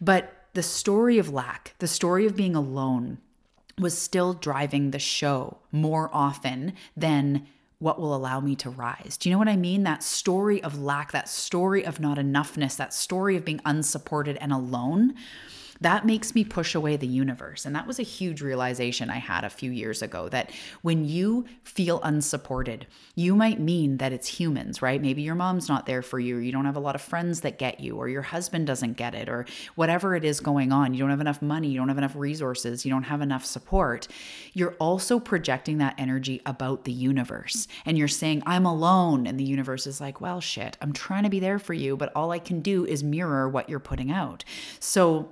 But 0.00 0.32
the 0.54 0.62
story 0.62 1.18
of 1.18 1.32
lack, 1.32 1.74
the 1.80 1.88
story 1.88 2.24
of 2.24 2.36
being 2.36 2.54
alone, 2.54 3.18
was 3.78 3.96
still 3.96 4.32
driving 4.32 4.90
the 4.90 4.98
show 4.98 5.58
more 5.72 6.10
often 6.12 6.72
than 6.96 7.46
what 7.80 8.00
will 8.00 8.14
allow 8.14 8.40
me 8.40 8.56
to 8.56 8.70
rise. 8.70 9.16
Do 9.16 9.28
you 9.28 9.34
know 9.34 9.38
what 9.38 9.48
I 9.48 9.56
mean? 9.56 9.84
That 9.84 10.02
story 10.02 10.62
of 10.62 10.80
lack, 10.80 11.12
that 11.12 11.28
story 11.28 11.86
of 11.86 12.00
not 12.00 12.18
enoughness, 12.18 12.76
that 12.76 12.92
story 12.92 13.36
of 13.36 13.44
being 13.44 13.60
unsupported 13.64 14.36
and 14.40 14.52
alone 14.52 15.14
that 15.80 16.04
makes 16.06 16.34
me 16.34 16.44
push 16.44 16.74
away 16.74 16.96
the 16.96 17.06
universe. 17.06 17.64
And 17.64 17.74
that 17.76 17.86
was 17.86 17.98
a 17.98 18.04
huge 18.04 18.42
realization 18.42 19.10
I 19.10 19.18
had 19.18 19.44
a 19.44 19.50
few 19.50 19.70
years 19.70 20.02
ago 20.02 20.28
that 20.30 20.50
when 20.82 21.04
you 21.04 21.46
feel 21.62 22.00
unsupported, 22.02 22.86
you 23.14 23.34
might 23.34 23.60
mean 23.60 23.98
that 23.98 24.12
it's 24.12 24.26
humans, 24.26 24.82
right? 24.82 25.00
Maybe 25.00 25.22
your 25.22 25.34
mom's 25.34 25.68
not 25.68 25.86
there 25.86 26.02
for 26.02 26.18
you, 26.18 26.38
or 26.38 26.40
you 26.40 26.52
don't 26.52 26.64
have 26.64 26.76
a 26.76 26.80
lot 26.80 26.94
of 26.94 27.00
friends 27.00 27.40
that 27.42 27.58
get 27.58 27.80
you, 27.80 27.96
or 27.96 28.08
your 28.08 28.22
husband 28.22 28.66
doesn't 28.66 28.96
get 28.96 29.14
it, 29.14 29.28
or 29.28 29.46
whatever 29.76 30.16
it 30.16 30.24
is 30.24 30.40
going 30.40 30.72
on. 30.72 30.94
You 30.94 31.00
don't 31.00 31.10
have 31.10 31.20
enough 31.20 31.42
money, 31.42 31.68
you 31.68 31.78
don't 31.78 31.88
have 31.88 31.98
enough 31.98 32.16
resources, 32.16 32.84
you 32.84 32.90
don't 32.90 33.04
have 33.04 33.20
enough 33.20 33.44
support. 33.44 34.08
You're 34.52 34.74
also 34.80 35.20
projecting 35.20 35.78
that 35.78 35.94
energy 35.98 36.40
about 36.44 36.84
the 36.84 36.92
universe. 36.92 37.68
And 37.84 37.96
you're 37.96 38.08
saying, 38.08 38.42
I'm 38.46 38.66
alone. 38.66 39.26
And 39.26 39.38
the 39.38 39.44
universe 39.44 39.86
is 39.86 40.00
like, 40.00 40.20
well, 40.20 40.40
shit, 40.40 40.76
I'm 40.80 40.92
trying 40.92 41.22
to 41.22 41.30
be 41.30 41.40
there 41.40 41.58
for 41.58 41.74
you, 41.74 41.96
but 41.96 42.12
all 42.14 42.32
I 42.32 42.38
can 42.38 42.60
do 42.60 42.84
is 42.84 43.04
mirror 43.04 43.48
what 43.48 43.68
you're 43.68 43.78
putting 43.78 44.10
out. 44.10 44.44
So, 44.80 45.28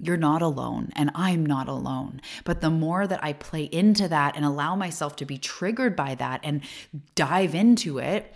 you're 0.00 0.16
not 0.16 0.42
alone 0.42 0.92
and 0.96 1.10
I'm 1.14 1.44
not 1.44 1.68
alone. 1.68 2.20
But 2.44 2.60
the 2.60 2.70
more 2.70 3.06
that 3.06 3.22
I 3.22 3.32
play 3.32 3.64
into 3.64 4.08
that 4.08 4.36
and 4.36 4.44
allow 4.44 4.74
myself 4.76 5.16
to 5.16 5.24
be 5.24 5.38
triggered 5.38 5.96
by 5.96 6.14
that 6.16 6.40
and 6.42 6.62
dive 7.14 7.54
into 7.54 7.98
it, 7.98 8.34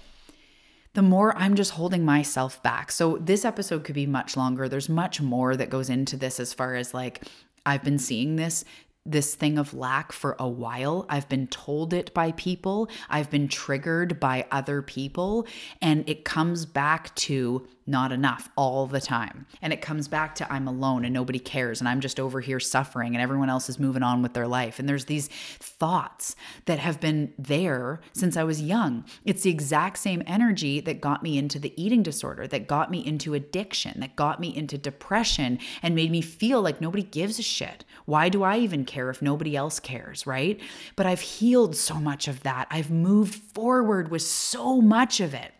the 0.95 1.03
more 1.03 1.37
I'm 1.37 1.55
just 1.55 1.73
holding 1.73 2.05
myself 2.05 2.63
back. 2.63 2.91
So 2.91 3.19
this 3.19 3.45
episode 3.45 3.85
could 3.85 3.95
be 3.95 4.07
much 4.07 4.37
longer. 4.37 4.69
There's 4.69 4.89
much 4.89 5.21
more 5.21 5.57
that 5.57 5.71
goes 5.71 5.91
into 5.91 6.17
this 6.17 6.41
as 6.41 6.53
far 6.53 6.75
as 6.75 6.95
like 6.95 7.25
I've 7.67 7.85
been 7.85 7.99
seeing 7.99 8.37
this 8.37 8.65
this 9.09 9.35
thing 9.35 9.59
of 9.59 9.73
lack 9.73 10.13
for 10.13 10.37
a 10.39 10.49
while. 10.49 11.07
I've 11.09 11.29
been 11.29 11.47
told 11.47 11.95
it 11.95 12.13
by 12.13 12.33
people, 12.33 12.91
I've 13.09 13.31
been 13.31 13.49
triggered 13.49 14.21
by 14.21 14.47
other 14.51 14.83
people, 14.83 15.47
and 15.81 16.07
it 16.09 16.27
comes 16.27 16.67
back 16.67 17.15
to 17.17 17.67
not 17.89 18.13
enough 18.13 18.49
all 18.57 18.87
the 18.87 19.01
time. 19.01 19.47
And 19.63 19.73
it 19.73 19.81
comes 19.81 20.09
back 20.09 20.35
to 20.37 20.53
I'm 20.53 20.69
alone 20.69 21.05
and 21.05 21.15
nobody 21.15 21.39
cares 21.39 21.81
and 21.81 21.89
I'm 21.89 22.01
just 22.01 22.21
over 22.21 22.41
here 22.41 22.61
suffering 22.61 23.15
and 23.15 23.23
everyone 23.23 23.51
else 23.51 23.69
is 23.69 23.79
moving 23.79 24.03
on 24.03 24.23
with 24.23 24.35
their 24.35 24.47
life. 24.47 24.79
And 24.79 24.89
there's 24.89 25.07
these 25.07 25.29
thoughts 25.29 26.37
that 26.67 26.79
have 26.79 27.01
been 27.01 27.33
there 27.39 28.01
since 28.13 28.37
I 28.37 28.45
was 28.45 28.61
young. 28.61 29.05
It's 29.25 29.43
the 29.43 29.51
exact 29.51 29.99
same 29.99 30.23
energy 30.27 30.81
that 30.81 31.01
got 31.01 31.23
me 31.23 31.39
into 31.39 31.59
the 31.59 31.73
eating 31.83 32.03
disorder, 32.03 32.47
that 32.47 32.67
got 32.67 32.91
me 32.91 33.05
into 33.05 33.35
addiction, 33.35 34.01
that 34.01 34.17
got 34.17 34.41
me 34.41 34.55
into 34.55 34.77
depression 34.77 35.59
and 35.83 35.95
made 35.95 36.11
me 36.11 36.21
feel 36.21 36.61
like 36.61 36.81
nobody 36.81 37.03
gives 37.03 37.39
a 37.39 37.43
shit. 37.43 37.85
Why 38.05 38.29
do 38.29 38.43
I 38.43 38.59
even 38.59 38.85
care 38.85 39.11
if 39.11 39.23
nobody 39.23 39.57
else 39.57 39.81
cares, 39.81 40.27
right? 40.27 40.61
But 40.95 41.07
I've 41.07 41.21
healed 41.21 41.75
so 41.75 41.95
much 41.95 42.29
of 42.29 42.43
that. 42.43 42.67
I've 42.71 42.91
moved 42.91 43.35
forward 43.35 44.11
with 44.11 44.23
so 44.23 44.81
much 44.81 45.21
of 45.21 45.35
it. 45.35 45.53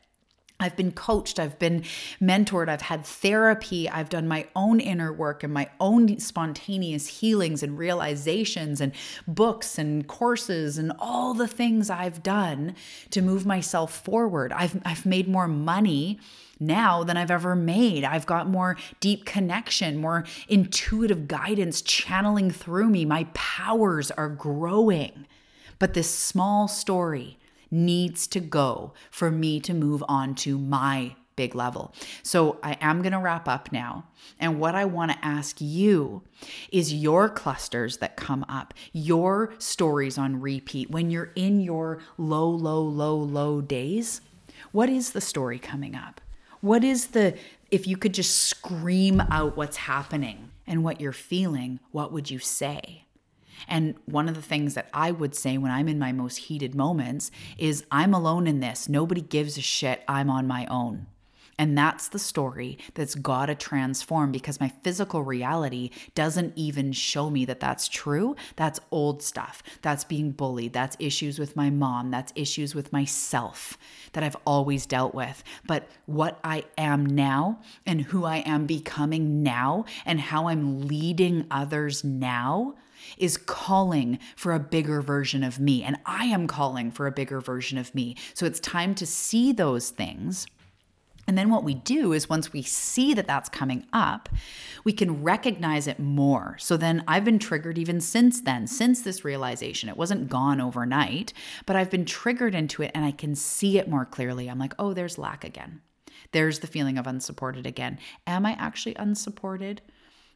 I've 0.61 0.75
been 0.75 0.91
coached, 0.91 1.39
I've 1.39 1.57
been 1.61 1.83
mentored, 2.21 2.69
I've 2.69 2.83
had 2.83 3.05
therapy, 3.05 3.89
I've 3.89 4.09
done 4.09 4.27
my 4.27 4.49
own 4.57 4.81
inner 4.81 5.13
work 5.13 5.45
and 5.45 5.55
my 5.55 5.71
own 5.79 6.19
spontaneous 6.19 7.07
healings 7.07 7.63
and 7.63 7.79
realizations 7.79 8.81
and 8.81 8.93
books 9.29 9.79
and 9.79 10.07
courses 10.09 10.77
and 10.77 10.93
all 10.99 11.33
the 11.33 11.47
things 11.47 11.91
I've 11.91 12.25
done 12.25 12.75
to 13.11 13.23
move 13.23 13.47
myself 13.47 14.05
forward. 14.05 14.53
I've 14.53 14.81
I've 14.85 15.07
made 15.07 15.29
more 15.29 15.47
money 15.47 16.19
now 16.59 17.05
than 17.05 17.17
I've 17.17 17.31
ever 17.31 17.55
made. 17.55 18.03
I've 18.03 18.27
got 18.27 18.49
more 18.49 18.77
deep 18.99 19.25
connection, 19.25 19.99
more 19.99 20.25
intuitive 20.49 21.29
guidance 21.29 21.83
channeling 21.83 22.51
through 22.51 22.89
me. 22.89 23.05
My 23.05 23.29
powers 23.33 24.11
are 24.11 24.29
growing. 24.29 25.27
But 25.79 25.95
this 25.95 26.13
small 26.13 26.67
story 26.67 27.39
needs 27.71 28.27
to 28.29 28.41
go 28.41 28.93
for 29.11 29.31
me 29.31 29.61
to 29.61 29.75
move 29.75 30.03
on 30.09 30.35
to 30.37 30.59
my 30.59 31.15
big 31.39 31.55
level. 31.55 31.95
So 32.25 32.59
I 32.65 32.77
am 32.81 33.01
going 33.01 33.13
to 33.13 33.19
wrap 33.21 33.47
up 33.47 33.71
now. 33.71 34.07
And 34.41 34.59
what 34.59 34.75
I 34.75 34.85
want 34.85 35.13
to 35.13 35.25
ask 35.25 35.61
you 35.61 36.23
is 36.73 36.93
your 36.93 37.29
clusters 37.29 37.99
that 37.99 38.17
come 38.17 38.45
up, 38.49 38.75
your 38.93 39.55
stories 39.59 40.19
on 40.19 40.41
repeat 40.41 40.91
when 40.91 41.13
you're 41.13 41.31
in 41.37 41.61
your 41.61 42.01
low, 42.19 42.49
low, 42.51 42.83
low, 42.83 43.17
low 43.17 43.61
days. 43.61 44.21
What 44.73 44.89
is 44.89 45.13
the 45.13 45.21
story 45.21 45.61
coming 45.61 45.95
up? 45.95 46.21
What 46.61 46.83
is 46.83 47.09
the, 47.09 47.39
if 47.71 47.87
you 47.87 47.97
could 47.97 48.15
just 48.15 48.35
scream 48.35 49.21
out 49.31 49.57
what's 49.57 49.77
happening 49.77 50.51
and 50.67 50.83
what 50.83 51.01
you're 51.01 51.13
feeling, 51.13 51.79
what 51.93 52.13
would 52.13 52.33
you 52.33 52.41
say? 52.41 53.05
And 53.67 53.95
one 54.05 54.29
of 54.29 54.35
the 54.35 54.43
things 54.43 54.75
that 54.75 54.89
I 54.93 55.11
would 55.11 55.35
say 55.35 55.59
when 55.59 55.73
I'm 55.73 55.89
in 55.89 55.99
my 55.99 56.13
most 56.13 56.37
heated 56.37 56.75
moments 56.75 57.31
is 57.57 57.85
I'm 57.91 58.15
alone 58.15 58.47
in 58.47 58.61
this. 58.61 58.89
Nobody 58.89 59.21
gives 59.21 59.59
a 59.59 59.63
shit. 59.63 60.03
I'm 60.07 60.31
on 60.31 60.47
my 60.47 60.67
own. 60.67 61.07
And 61.59 61.77
that's 61.77 62.09
the 62.09 62.21
story 62.21 62.79
that's 62.95 63.17
got 63.17 63.47
to 63.47 63.55
transform 63.55 64.31
because 64.31 64.61
my 64.61 64.69
physical 64.85 65.25
reality 65.25 65.91
doesn't 66.15 66.53
even 66.57 66.93
show 66.93 67.29
me 67.29 67.45
that 67.47 67.59
that's 67.59 67.89
true. 67.89 68.37
That's 68.55 68.79
old 68.93 69.23
stuff. 69.23 69.63
That's 69.83 70.05
being 70.05 70.31
bullied. 70.31 70.73
That's 70.73 70.97
issues 71.01 71.39
with 71.39 71.57
my 71.57 71.69
mom. 71.69 72.13
That's 72.13 72.33
issues 72.37 72.77
with 72.77 72.93
myself 72.93 73.77
that 74.13 74.23
I've 74.23 74.37
always 74.47 74.87
dealt 74.87 75.15
with. 75.15 75.43
But 75.67 75.89
what 76.07 76.39
I 76.45 76.63
am 76.79 77.05
now 77.05 77.61
and 77.85 78.03
who 78.03 78.25
I 78.25 78.39
am 78.39 78.67
becoming 78.67 79.43
now 79.43 79.85
and 80.07 80.21
how 80.21 80.49
I'm 80.49 80.87
leading 80.87 81.47
others 81.51 82.05
now 82.05 82.77
is 83.17 83.37
calling 83.37 84.19
for 84.37 84.53
a 84.53 84.61
bigger 84.61 85.03
version 85.03 85.45
of 85.45 85.59
me. 85.61 85.83
And 85.83 85.97
I 86.07 86.27
am 86.27 86.47
calling 86.47 86.91
for 86.91 87.07
a 87.07 87.13
bigger 87.13 87.41
version 87.41 87.79
of 87.79 87.95
me. 87.95 88.17
So 88.35 88.47
it's 88.47 88.61
time 88.61 88.95
to 88.97 89.07
see 89.07 89.53
those 89.53 89.91
things 89.91 90.47
And 91.29 91.37
then 91.37 91.51
what 91.51 91.63
we 91.63 91.75
do 91.75 92.15
is 92.15 92.31
once 92.31 92.55
we 92.55 92.63
see 92.63 93.13
that 93.13 93.27
that's 93.27 93.51
coming 93.51 93.85
up, 93.93 94.31
we 94.83 94.95
can 94.95 95.23
recognize 95.23 95.87
it 95.87 96.01
more. 96.01 96.57
So 96.59 96.79
then 96.79 97.05
I've 97.07 97.25
been 97.25 97.39
triggered 97.39 97.77
even 97.77 98.01
since 98.01 98.41
then, 98.41 98.67
since 98.67 99.03
this 99.03 99.27
realization. 99.27 99.91
It 99.91 99.99
wasn't 99.99 100.31
gone 100.31 100.59
overnight, 100.59 101.35
but 101.67 101.77
I've 101.77 101.91
been 101.91 102.07
triggered 102.07 102.55
into 102.55 102.83
it 102.83 102.93
and 102.95 103.05
I 103.05 103.11
can 103.11 103.35
see 103.35 103.79
it 103.79 103.89
more 103.89 104.07
clearly. 104.07 104.49
I'm 104.49 104.59
like, 104.59 104.75
oh, 104.79 104.95
there's 104.95 105.19
lack 105.19 105.45
again. 105.45 105.83
There's 106.33 106.61
the 106.61 106.67
feeling 106.67 106.97
of 106.97 107.07
unsupported 107.07 107.67
again. 107.67 107.99
Am 108.27 108.47
I 108.47 108.53
actually 108.53 108.95
unsupported? 108.95 109.83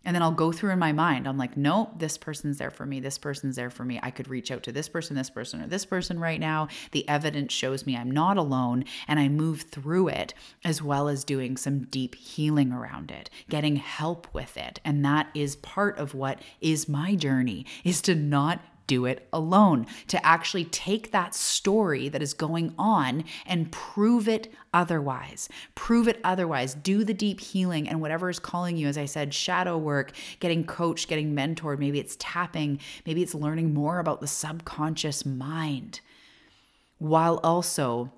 And 0.05 0.15
then 0.15 0.23
I'll 0.23 0.33
go 0.33 0.53
through 0.53 0.71
in 0.71 0.79
my 0.79 0.93
mind. 0.93 1.27
I'm 1.27 1.39
like, 1.39 1.57
no, 1.57 1.91
this 1.97 2.19
person's 2.19 2.59
there 2.59 2.71
for 2.71 2.85
me. 2.87 3.01
This 3.01 3.19
person's 3.19 3.57
there 3.57 3.71
for 3.71 3.85
me. 3.85 4.01
I 4.03 4.11
could 4.11 4.29
reach 4.29 4.51
out 4.51 4.63
to 4.65 4.73
this 4.73 4.89
person, 4.89 5.17
this 5.17 5.31
person, 5.31 5.63
or 5.63 5.67
this 5.67 5.85
person 5.85 6.19
right 6.19 6.41
now. 6.41 6.69
The 6.91 7.09
evidence 7.09 7.53
shows 7.53 7.87
me 7.87 7.97
I'm 7.97 8.11
not 8.11 8.37
alone. 8.37 8.85
And 9.07 9.21
I 9.21 9.29
move 9.29 9.63
through 9.63 10.09
it 10.09 10.35
as 10.65 10.83
well 10.83 11.09
as 11.09 11.25
doing 11.25 11.57
some 11.57 11.85
deep 11.85 12.15
healing 12.15 12.73
around 12.73 13.11
it, 13.11 13.31
getting 13.49 13.77
help 13.77 14.27
with 14.33 14.57
it. 14.57 14.81
And 14.85 15.05
that 15.05 15.29
is 15.35 15.57
part 15.57 15.99
of 15.99 16.15
what 16.15 16.41
is 16.61 16.89
my 16.89 17.15
journey 17.15 17.67
is 17.85 18.03
to 18.03 18.15
not 18.15 18.61
do 18.87 19.05
it 19.07 19.29
alone, 19.33 19.87
to 20.09 20.25
actually 20.25 20.65
take 20.65 21.11
that 21.11 21.35
story 21.35 22.09
that 22.09 22.23
is 22.23 22.35
going 22.35 22.75
on 22.79 23.25
and 23.47 23.73
prove 23.73 24.29
it 24.29 24.53
otherwise. 24.75 25.49
Prove 25.75 26.09
it 26.09 26.21
otherwise. 26.25 26.75
Do 26.75 27.05
the 27.05 27.15
deep 27.15 27.41
healing 27.41 27.89
and 27.89 28.01
whatever 28.01 28.29
is 28.31 28.39
calling 28.39 28.77
you, 28.77 28.89
as 28.89 28.99
I 28.99 29.05
said, 29.07 29.35
shadow 29.35 29.79
work, 29.79 30.13
getting 30.41 30.65
coached, 30.65 31.09
getting 31.09 31.35
mentored. 31.35 31.79
Maybe 31.79 31.99
it's 31.99 32.17
tapping, 32.19 32.81
maybe 33.07 33.23
it's 33.23 33.35
learning 33.35 33.75
more 33.75 33.99
about 33.99 34.21
the 34.21 34.27
subconscious 34.27 35.25
mind, 35.25 36.01
while 36.99 37.41
also 37.43 38.13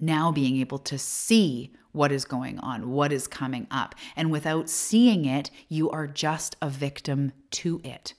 now 0.00 0.32
being 0.32 0.56
able 0.56 0.78
to 0.78 0.98
see 0.98 1.72
what 1.92 2.10
is 2.10 2.24
going 2.24 2.58
on, 2.58 2.90
what 2.90 3.12
is 3.12 3.26
coming 3.26 3.66
up. 3.70 3.94
And 4.16 4.32
without 4.32 4.68
seeing 4.68 5.24
it, 5.24 5.50
you 5.68 5.90
are 5.90 6.06
just 6.06 6.56
a 6.60 6.68
victim 6.68 7.32
to 7.52 7.80
it 7.84 8.14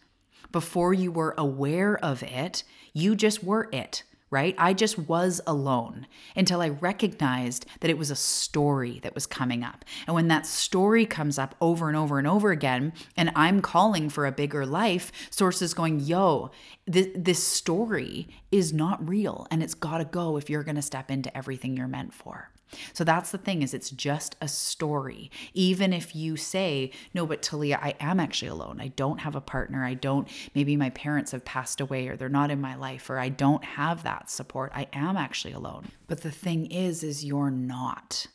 before 0.53 0.93
you 0.93 1.11
were 1.11 1.35
aware 1.37 1.97
of 1.97 2.23
it, 2.23 2.63
you 2.93 3.15
just 3.15 3.43
were 3.43 3.67
it, 3.73 4.03
right? 4.29 4.55
I 4.57 4.73
just 4.73 4.97
was 4.97 5.41
alone 5.45 6.07
until 6.35 6.61
I 6.61 6.69
recognized 6.69 7.65
that 7.81 7.89
it 7.89 7.97
was 7.97 8.09
a 8.09 8.15
story 8.15 8.99
that 9.03 9.15
was 9.15 9.25
coming 9.25 9.63
up. 9.63 9.83
And 10.07 10.15
when 10.15 10.29
that 10.29 10.45
story 10.45 11.05
comes 11.05 11.37
up 11.37 11.55
over 11.59 11.89
and 11.89 11.97
over 11.97 12.19
and 12.19 12.27
over 12.27 12.51
again, 12.51 12.93
and 13.17 13.31
I'm 13.35 13.61
calling 13.61 14.09
for 14.09 14.25
a 14.25 14.31
bigger 14.31 14.65
life, 14.65 15.11
sources 15.29 15.73
going, 15.73 15.99
yo, 15.99 16.51
this, 16.85 17.07
this 17.15 17.45
story 17.45 18.29
is 18.51 18.71
not 18.71 19.05
real 19.07 19.47
and 19.51 19.61
it's 19.61 19.73
got 19.73 19.97
to 19.97 20.05
go 20.05 20.37
if 20.37 20.49
you're 20.49 20.63
going 20.63 20.75
to 20.75 20.81
step 20.81 21.11
into 21.11 21.35
everything 21.35 21.75
you're 21.75 21.87
meant 21.87 22.13
for. 22.13 22.52
So 22.93 23.03
that's 23.03 23.31
the 23.31 23.37
thing 23.37 23.61
is 23.61 23.73
it's 23.73 23.89
just 23.89 24.35
a 24.41 24.47
story. 24.47 25.31
Even 25.53 25.93
if 25.93 26.15
you 26.15 26.37
say, 26.37 26.91
"No, 27.13 27.25
but 27.25 27.41
Talia, 27.41 27.79
I 27.81 27.95
am 27.99 28.19
actually 28.19 28.49
alone. 28.49 28.79
I 28.81 28.89
don't 28.89 29.19
have 29.19 29.35
a 29.35 29.41
partner. 29.41 29.85
I 29.85 29.93
don't 29.93 30.27
maybe 30.55 30.75
my 30.75 30.89
parents 30.91 31.31
have 31.31 31.45
passed 31.45 31.81
away 31.81 32.07
or 32.07 32.15
they're 32.15 32.29
not 32.29 32.51
in 32.51 32.61
my 32.61 32.75
life 32.75 33.09
or 33.09 33.19
I 33.19 33.29
don't 33.29 33.63
have 33.63 34.03
that 34.03 34.29
support. 34.29 34.71
I 34.75 34.87
am 34.93 35.17
actually 35.17 35.53
alone." 35.53 35.87
But 36.07 36.21
the 36.21 36.31
thing 36.31 36.67
is 36.67 37.03
is 37.03 37.25
you're 37.25 37.51
not. 37.51 38.27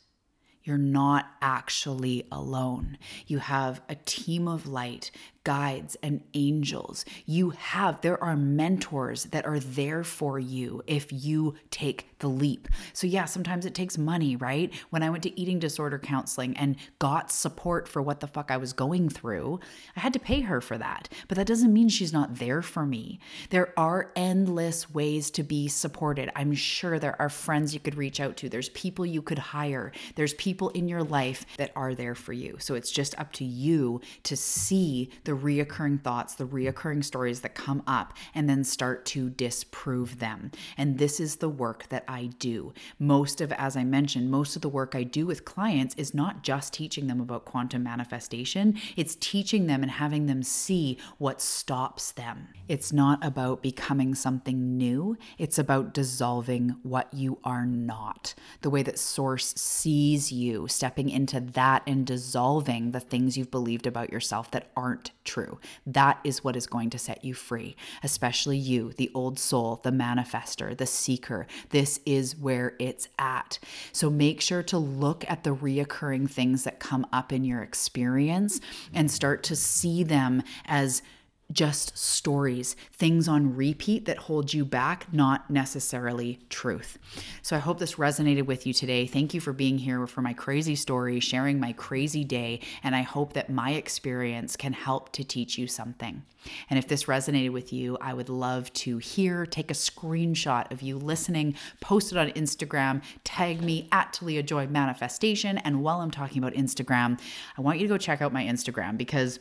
You're 0.63 0.77
not 0.77 1.25
actually 1.41 2.27
alone. 2.31 2.97
You 3.25 3.39
have 3.39 3.81
a 3.89 3.95
team 3.95 4.47
of 4.47 4.67
light 4.67 5.09
guides 5.43 5.95
and 6.03 6.21
angels. 6.33 7.05
You 7.25 7.51
have, 7.51 8.01
there 8.01 8.21
are 8.23 8.35
mentors 8.35 9.25
that 9.25 9.45
are 9.45 9.59
there 9.59 10.03
for 10.03 10.37
you 10.39 10.83
if 10.85 11.11
you 11.11 11.55
take 11.71 12.07
the 12.19 12.27
leap. 12.27 12.67
So, 12.93 13.07
yeah, 13.07 13.25
sometimes 13.25 13.65
it 13.65 13.73
takes 13.73 13.97
money, 13.97 14.35
right? 14.35 14.73
When 14.89 15.03
I 15.03 15.09
went 15.09 15.23
to 15.23 15.39
eating 15.39 15.59
disorder 15.59 15.97
counseling 15.97 16.55
and 16.57 16.75
got 16.99 17.31
support 17.31 17.87
for 17.87 18.01
what 18.01 18.19
the 18.19 18.27
fuck 18.27 18.51
I 18.51 18.57
was 18.57 18.73
going 18.73 19.09
through, 19.09 19.59
I 19.95 20.01
had 20.01 20.13
to 20.13 20.19
pay 20.19 20.41
her 20.41 20.59
for 20.61 20.77
that. 20.77 21.09
But 21.27 21.37
that 21.37 21.47
doesn't 21.47 21.73
mean 21.73 21.89
she's 21.89 22.13
not 22.13 22.35
there 22.35 22.61
for 22.61 22.85
me. 22.85 23.19
There 23.49 23.73
are 23.77 24.11
endless 24.15 24.89
ways 24.93 25.31
to 25.31 25.43
be 25.43 25.67
supported. 25.67 26.29
I'm 26.35 26.53
sure 26.53 26.99
there 26.99 27.19
are 27.19 27.29
friends 27.29 27.73
you 27.73 27.79
could 27.79 27.95
reach 27.95 28.19
out 28.19 28.37
to, 28.37 28.49
there's 28.49 28.69
people 28.69 29.05
you 29.05 29.21
could 29.21 29.39
hire, 29.39 29.91
there's 30.15 30.33
people 30.33 30.69
in 30.69 30.87
your 30.87 31.03
life 31.03 31.45
that 31.57 31.71
are 31.75 31.95
there 31.95 32.15
for 32.15 32.33
you. 32.33 32.57
So, 32.59 32.75
it's 32.75 32.91
just 32.91 33.17
up 33.17 33.31
to 33.33 33.45
you 33.45 34.01
to 34.23 34.35
see 34.35 35.09
the 35.23 35.28
reoccurring 35.35 36.01
thoughts, 36.03 36.35
the 36.35 36.45
reoccurring 36.45 37.03
stories 37.03 37.41
that 37.41 37.55
come 37.55 37.83
up, 37.87 38.13
and 38.33 38.49
then 38.49 38.63
start 38.63 39.05
to 39.07 39.29
disprove 39.29 40.19
them. 40.19 40.51
And 40.77 40.97
this 40.97 41.19
is 41.19 41.37
the 41.37 41.49
work 41.49 41.87
that 41.89 42.03
I 42.07 42.27
do. 42.39 42.73
Most 42.97 43.41
of, 43.41 43.51
as 43.53 43.75
I 43.75 43.83
mentioned, 43.83 44.31
most 44.31 44.55
of 44.55 44.61
the 44.61 44.69
work 44.69 44.95
I 44.95 45.03
do 45.03 45.25
with 45.25 45.45
clients 45.45 45.95
is 45.95 46.13
not 46.13 46.43
just 46.43 46.73
teaching 46.73 47.07
them 47.07 47.19
about 47.19 47.45
quantum 47.45 47.83
manifestation, 47.83 48.79
it's 48.95 49.15
teaching 49.15 49.67
them 49.67 49.81
and 49.83 49.91
having 49.91 50.25
them 50.25 50.43
see 50.43 50.97
what 51.17 51.41
stops 51.41 52.11
them. 52.11 52.47
It's 52.67 52.93
not 52.93 53.23
about 53.23 53.61
becoming 53.61 54.15
something 54.15 54.77
new, 54.77 55.17
it's 55.37 55.57
about 55.57 55.93
dissolving 55.93 56.75
what 56.83 57.13
you 57.13 57.39
are 57.43 57.65
not. 57.65 58.33
The 58.61 58.69
way 58.69 58.83
that 58.83 58.99
Source 58.99 59.53
sees 59.55 60.31
you, 60.31 60.67
stepping 60.67 61.09
into 61.09 61.39
that 61.39 61.83
and 61.87 62.05
dissolving 62.05 62.91
the 62.91 62.99
things 62.99 63.37
you've 63.37 63.51
believed 63.51 63.87
about 63.87 64.11
yourself 64.11 64.51
that 64.51 64.71
aren't 64.75 65.11
true. 65.29 65.59
That 65.85 66.19
is 66.23 66.43
what 66.43 66.55
is 66.55 66.65
going 66.65 66.89
to 66.89 66.97
set 66.97 67.23
you 67.23 67.35
free, 67.35 67.75
especially 68.01 68.57
you, 68.57 68.93
the 68.93 69.11
old 69.13 69.37
soul, 69.37 69.79
the 69.83 69.91
manifester, 69.91 70.75
the 70.75 70.87
seeker. 70.87 71.45
This 71.69 71.99
is 72.03 72.35
where 72.35 72.73
it's 72.79 73.07
at. 73.19 73.59
So 73.91 74.09
make 74.09 74.41
sure 74.41 74.63
to 74.63 74.79
look 74.79 75.23
at 75.29 75.43
the 75.43 75.55
reoccurring 75.55 76.31
things 76.31 76.63
that 76.63 76.79
come 76.79 77.05
up 77.13 77.31
in 77.31 77.43
your 77.43 77.61
experience 77.61 78.59
and 78.91 79.11
start 79.11 79.43
to 79.43 79.55
see 79.55 80.03
them 80.03 80.41
as 80.65 81.03
just 81.51 81.97
stories, 81.97 82.75
things 82.93 83.27
on 83.27 83.55
repeat 83.55 84.05
that 84.05 84.17
hold 84.17 84.53
you 84.53 84.63
back, 84.63 85.11
not 85.11 85.49
necessarily 85.49 86.39
truth. 86.49 86.99
So 87.41 87.55
I 87.55 87.59
hope 87.59 87.79
this 87.79 87.95
resonated 87.95 88.45
with 88.45 88.67
you 88.67 88.73
today. 88.73 89.07
Thank 89.07 89.33
you 89.33 89.41
for 89.41 89.51
being 89.51 89.79
here 89.79 90.05
for 90.05 90.21
my 90.21 90.33
crazy 90.33 90.75
story, 90.75 91.19
sharing 91.19 91.59
my 91.59 91.73
crazy 91.73 92.23
day, 92.23 92.61
and 92.83 92.95
I 92.95 93.01
hope 93.01 93.33
that 93.33 93.49
my 93.49 93.71
experience 93.71 94.55
can 94.55 94.73
help 94.73 95.11
to 95.13 95.23
teach 95.23 95.57
you 95.57 95.67
something. 95.67 96.21
And 96.69 96.77
if 96.77 96.87
this 96.87 97.05
resonated 97.05 97.51
with 97.51 97.73
you, 97.73 97.97
I 97.99 98.13
would 98.13 98.29
love 98.29 98.71
to 98.73 98.97
hear, 98.99 99.45
take 99.45 99.71
a 99.71 99.73
screenshot 99.73 100.71
of 100.71 100.81
you 100.81 100.97
listening, 100.97 101.55
post 101.81 102.11
it 102.11 102.17
on 102.17 102.29
Instagram, 102.31 103.01
tag 103.23 103.61
me 103.61 103.87
at 103.91 104.13
Talia 104.13 104.43
Joy 104.43 104.67
Manifestation. 104.67 105.57
And 105.57 105.83
while 105.83 105.99
I'm 105.99 106.11
talking 106.11 106.37
about 106.37 106.53
Instagram, 106.53 107.19
I 107.57 107.61
want 107.61 107.79
you 107.79 107.87
to 107.87 107.93
go 107.93 107.97
check 107.97 108.21
out 108.21 108.31
my 108.31 108.43
Instagram 108.45 108.97
because 108.97 109.39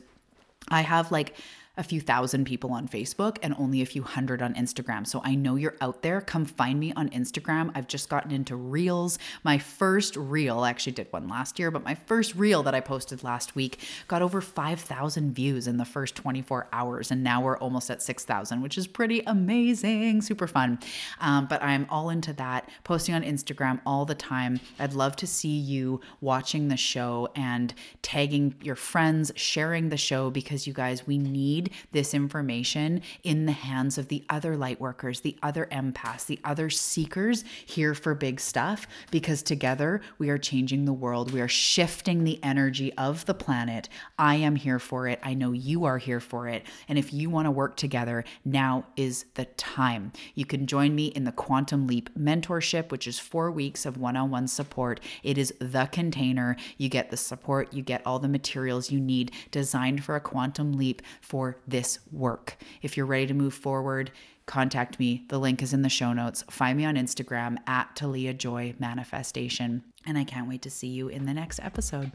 I 0.70 0.82
have 0.82 1.12
like 1.12 1.34
a 1.78 1.82
few 1.84 2.00
thousand 2.00 2.44
people 2.44 2.72
on 2.72 2.88
Facebook 2.88 3.38
and 3.40 3.54
only 3.56 3.80
a 3.80 3.86
few 3.86 4.02
hundred 4.02 4.42
on 4.42 4.52
Instagram. 4.54 5.06
So 5.06 5.22
I 5.24 5.36
know 5.36 5.54
you're 5.54 5.76
out 5.80 6.02
there. 6.02 6.20
Come 6.20 6.44
find 6.44 6.78
me 6.78 6.92
on 6.94 7.08
Instagram. 7.10 7.70
I've 7.74 7.86
just 7.86 8.08
gotten 8.08 8.32
into 8.32 8.56
reels. 8.56 9.18
My 9.44 9.58
first 9.58 10.16
reel, 10.16 10.60
I 10.60 10.70
actually 10.70 10.92
did 10.92 11.06
one 11.10 11.28
last 11.28 11.58
year, 11.58 11.70
but 11.70 11.84
my 11.84 11.94
first 11.94 12.34
reel 12.34 12.64
that 12.64 12.74
I 12.74 12.80
posted 12.80 13.22
last 13.22 13.54
week 13.54 13.78
got 14.08 14.22
over 14.22 14.40
5,000 14.40 15.32
views 15.32 15.68
in 15.68 15.76
the 15.76 15.84
first 15.84 16.16
24 16.16 16.66
hours. 16.72 17.12
And 17.12 17.22
now 17.22 17.40
we're 17.40 17.58
almost 17.58 17.90
at 17.90 18.02
6,000, 18.02 18.60
which 18.60 18.76
is 18.76 18.88
pretty 18.88 19.22
amazing, 19.26 20.22
super 20.22 20.48
fun. 20.48 20.80
Um, 21.20 21.46
but 21.46 21.62
I'm 21.62 21.86
all 21.90 22.10
into 22.10 22.32
that, 22.34 22.68
posting 22.82 23.14
on 23.14 23.22
Instagram 23.22 23.80
all 23.86 24.04
the 24.04 24.16
time. 24.16 24.58
I'd 24.80 24.94
love 24.94 25.14
to 25.16 25.28
see 25.28 25.56
you 25.56 26.00
watching 26.20 26.66
the 26.66 26.76
show 26.76 27.28
and 27.36 27.72
tagging 28.02 28.56
your 28.62 28.74
friends, 28.74 29.30
sharing 29.36 29.90
the 29.90 29.96
show 29.96 30.30
because 30.30 30.66
you 30.66 30.72
guys, 30.72 31.06
we 31.06 31.18
need 31.18 31.67
this 31.92 32.14
information 32.14 33.02
in 33.22 33.46
the 33.46 33.52
hands 33.52 33.98
of 33.98 34.08
the 34.08 34.24
other 34.30 34.56
light 34.56 34.80
workers, 34.80 35.20
the 35.20 35.36
other 35.42 35.68
empaths, 35.72 36.26
the 36.26 36.40
other 36.44 36.70
seekers 36.70 37.44
here 37.66 37.94
for 37.94 38.14
big 38.14 38.40
stuff, 38.40 38.86
because 39.10 39.42
together 39.42 40.00
we 40.18 40.30
are 40.30 40.38
changing 40.38 40.84
the 40.84 40.92
world. 40.92 41.32
We 41.32 41.40
are 41.40 41.48
shifting 41.48 42.24
the 42.24 42.42
energy 42.42 42.92
of 42.94 43.26
the 43.26 43.34
planet. 43.34 43.88
I 44.18 44.36
am 44.36 44.56
here 44.56 44.78
for 44.78 45.08
it. 45.08 45.20
I 45.22 45.34
know 45.34 45.52
you 45.52 45.84
are 45.84 45.98
here 45.98 46.20
for 46.20 46.48
it. 46.48 46.64
And 46.88 46.98
if 46.98 47.12
you 47.12 47.30
want 47.30 47.46
to 47.46 47.50
work 47.50 47.76
together, 47.76 48.24
now 48.44 48.86
is 48.96 49.24
the 49.34 49.44
time. 49.44 50.12
You 50.34 50.44
can 50.44 50.66
join 50.66 50.94
me 50.94 51.06
in 51.06 51.24
the 51.24 51.32
Quantum 51.32 51.86
Leap 51.86 52.10
mentorship, 52.18 52.90
which 52.90 53.06
is 53.06 53.18
four 53.18 53.50
weeks 53.50 53.86
of 53.86 53.96
one 53.96 54.16
on 54.16 54.30
one 54.30 54.48
support. 54.48 55.00
It 55.22 55.38
is 55.38 55.52
the 55.60 55.88
container. 55.92 56.56
You 56.76 56.88
get 56.88 57.10
the 57.10 57.16
support, 57.16 57.72
you 57.72 57.82
get 57.82 58.02
all 58.06 58.18
the 58.18 58.28
materials 58.28 58.90
you 58.90 59.00
need 59.00 59.32
designed 59.50 60.04
for 60.04 60.16
a 60.16 60.20
quantum 60.20 60.72
leap 60.72 61.02
for 61.20 61.57
this 61.66 61.98
work. 62.12 62.56
If 62.82 62.96
you're 62.96 63.06
ready 63.06 63.26
to 63.26 63.34
move 63.34 63.54
forward, 63.54 64.10
contact 64.46 64.98
me. 64.98 65.24
The 65.28 65.38
link 65.38 65.62
is 65.62 65.72
in 65.72 65.82
the 65.82 65.88
show 65.88 66.12
notes. 66.12 66.44
Find 66.50 66.76
me 66.78 66.84
on 66.84 66.96
Instagram 66.96 67.58
at 67.66 67.94
Talia 67.94 68.34
Joy 68.34 68.74
Manifestation. 68.78 69.82
And 70.06 70.16
I 70.16 70.24
can't 70.24 70.48
wait 70.48 70.62
to 70.62 70.70
see 70.70 70.88
you 70.88 71.08
in 71.08 71.26
the 71.26 71.34
next 71.34 71.60
episode. 71.62 72.12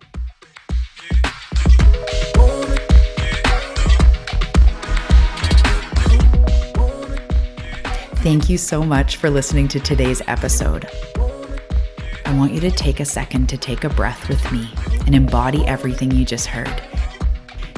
Thank 8.23 8.49
you 8.49 8.57
so 8.57 8.83
much 8.83 9.17
for 9.17 9.29
listening 9.29 9.67
to 9.67 9.81
today's 9.81 10.21
episode. 10.27 10.87
I 12.25 12.33
want 12.37 12.53
you 12.53 12.61
to 12.61 12.71
take 12.71 13.01
a 13.01 13.05
second 13.05 13.49
to 13.49 13.57
take 13.57 13.83
a 13.83 13.89
breath 13.89 14.29
with 14.29 14.49
me 14.49 14.69
and 15.05 15.13
embody 15.13 15.67
everything 15.67 16.09
you 16.09 16.23
just 16.23 16.47
heard. 16.47 16.81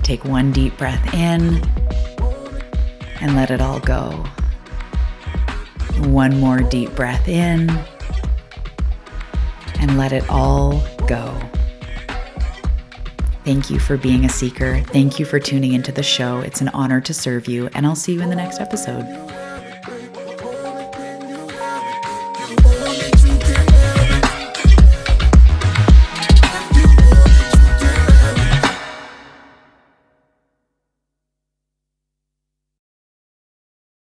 Take 0.05 0.23
one 0.23 0.51
deep 0.51 0.77
breath 0.77 1.15
in 1.15 1.67
and 3.21 3.35
let 3.35 3.49
it 3.49 3.59
all 3.59 3.79
go. 3.79 4.23
One 6.03 6.39
more 6.39 6.59
deep 6.59 6.93
breath 6.95 7.27
in 7.27 7.71
and 9.79 9.97
let 9.97 10.13
it 10.13 10.29
all 10.29 10.85
go. 11.07 11.35
Thank 13.45 13.71
you 13.71 13.79
for 13.79 13.97
being 13.97 14.25
a 14.25 14.29
seeker. 14.29 14.83
Thank 14.89 15.17
you 15.17 15.25
for 15.25 15.39
tuning 15.39 15.73
into 15.73 15.91
the 15.91 16.03
show. 16.03 16.37
It's 16.37 16.61
an 16.61 16.67
honor 16.67 17.01
to 17.01 17.11
serve 17.11 17.47
you, 17.47 17.67
and 17.73 17.87
I'll 17.87 17.95
see 17.95 18.13
you 18.13 18.21
in 18.21 18.29
the 18.29 18.35
next 18.35 18.61
episode. 18.61 19.05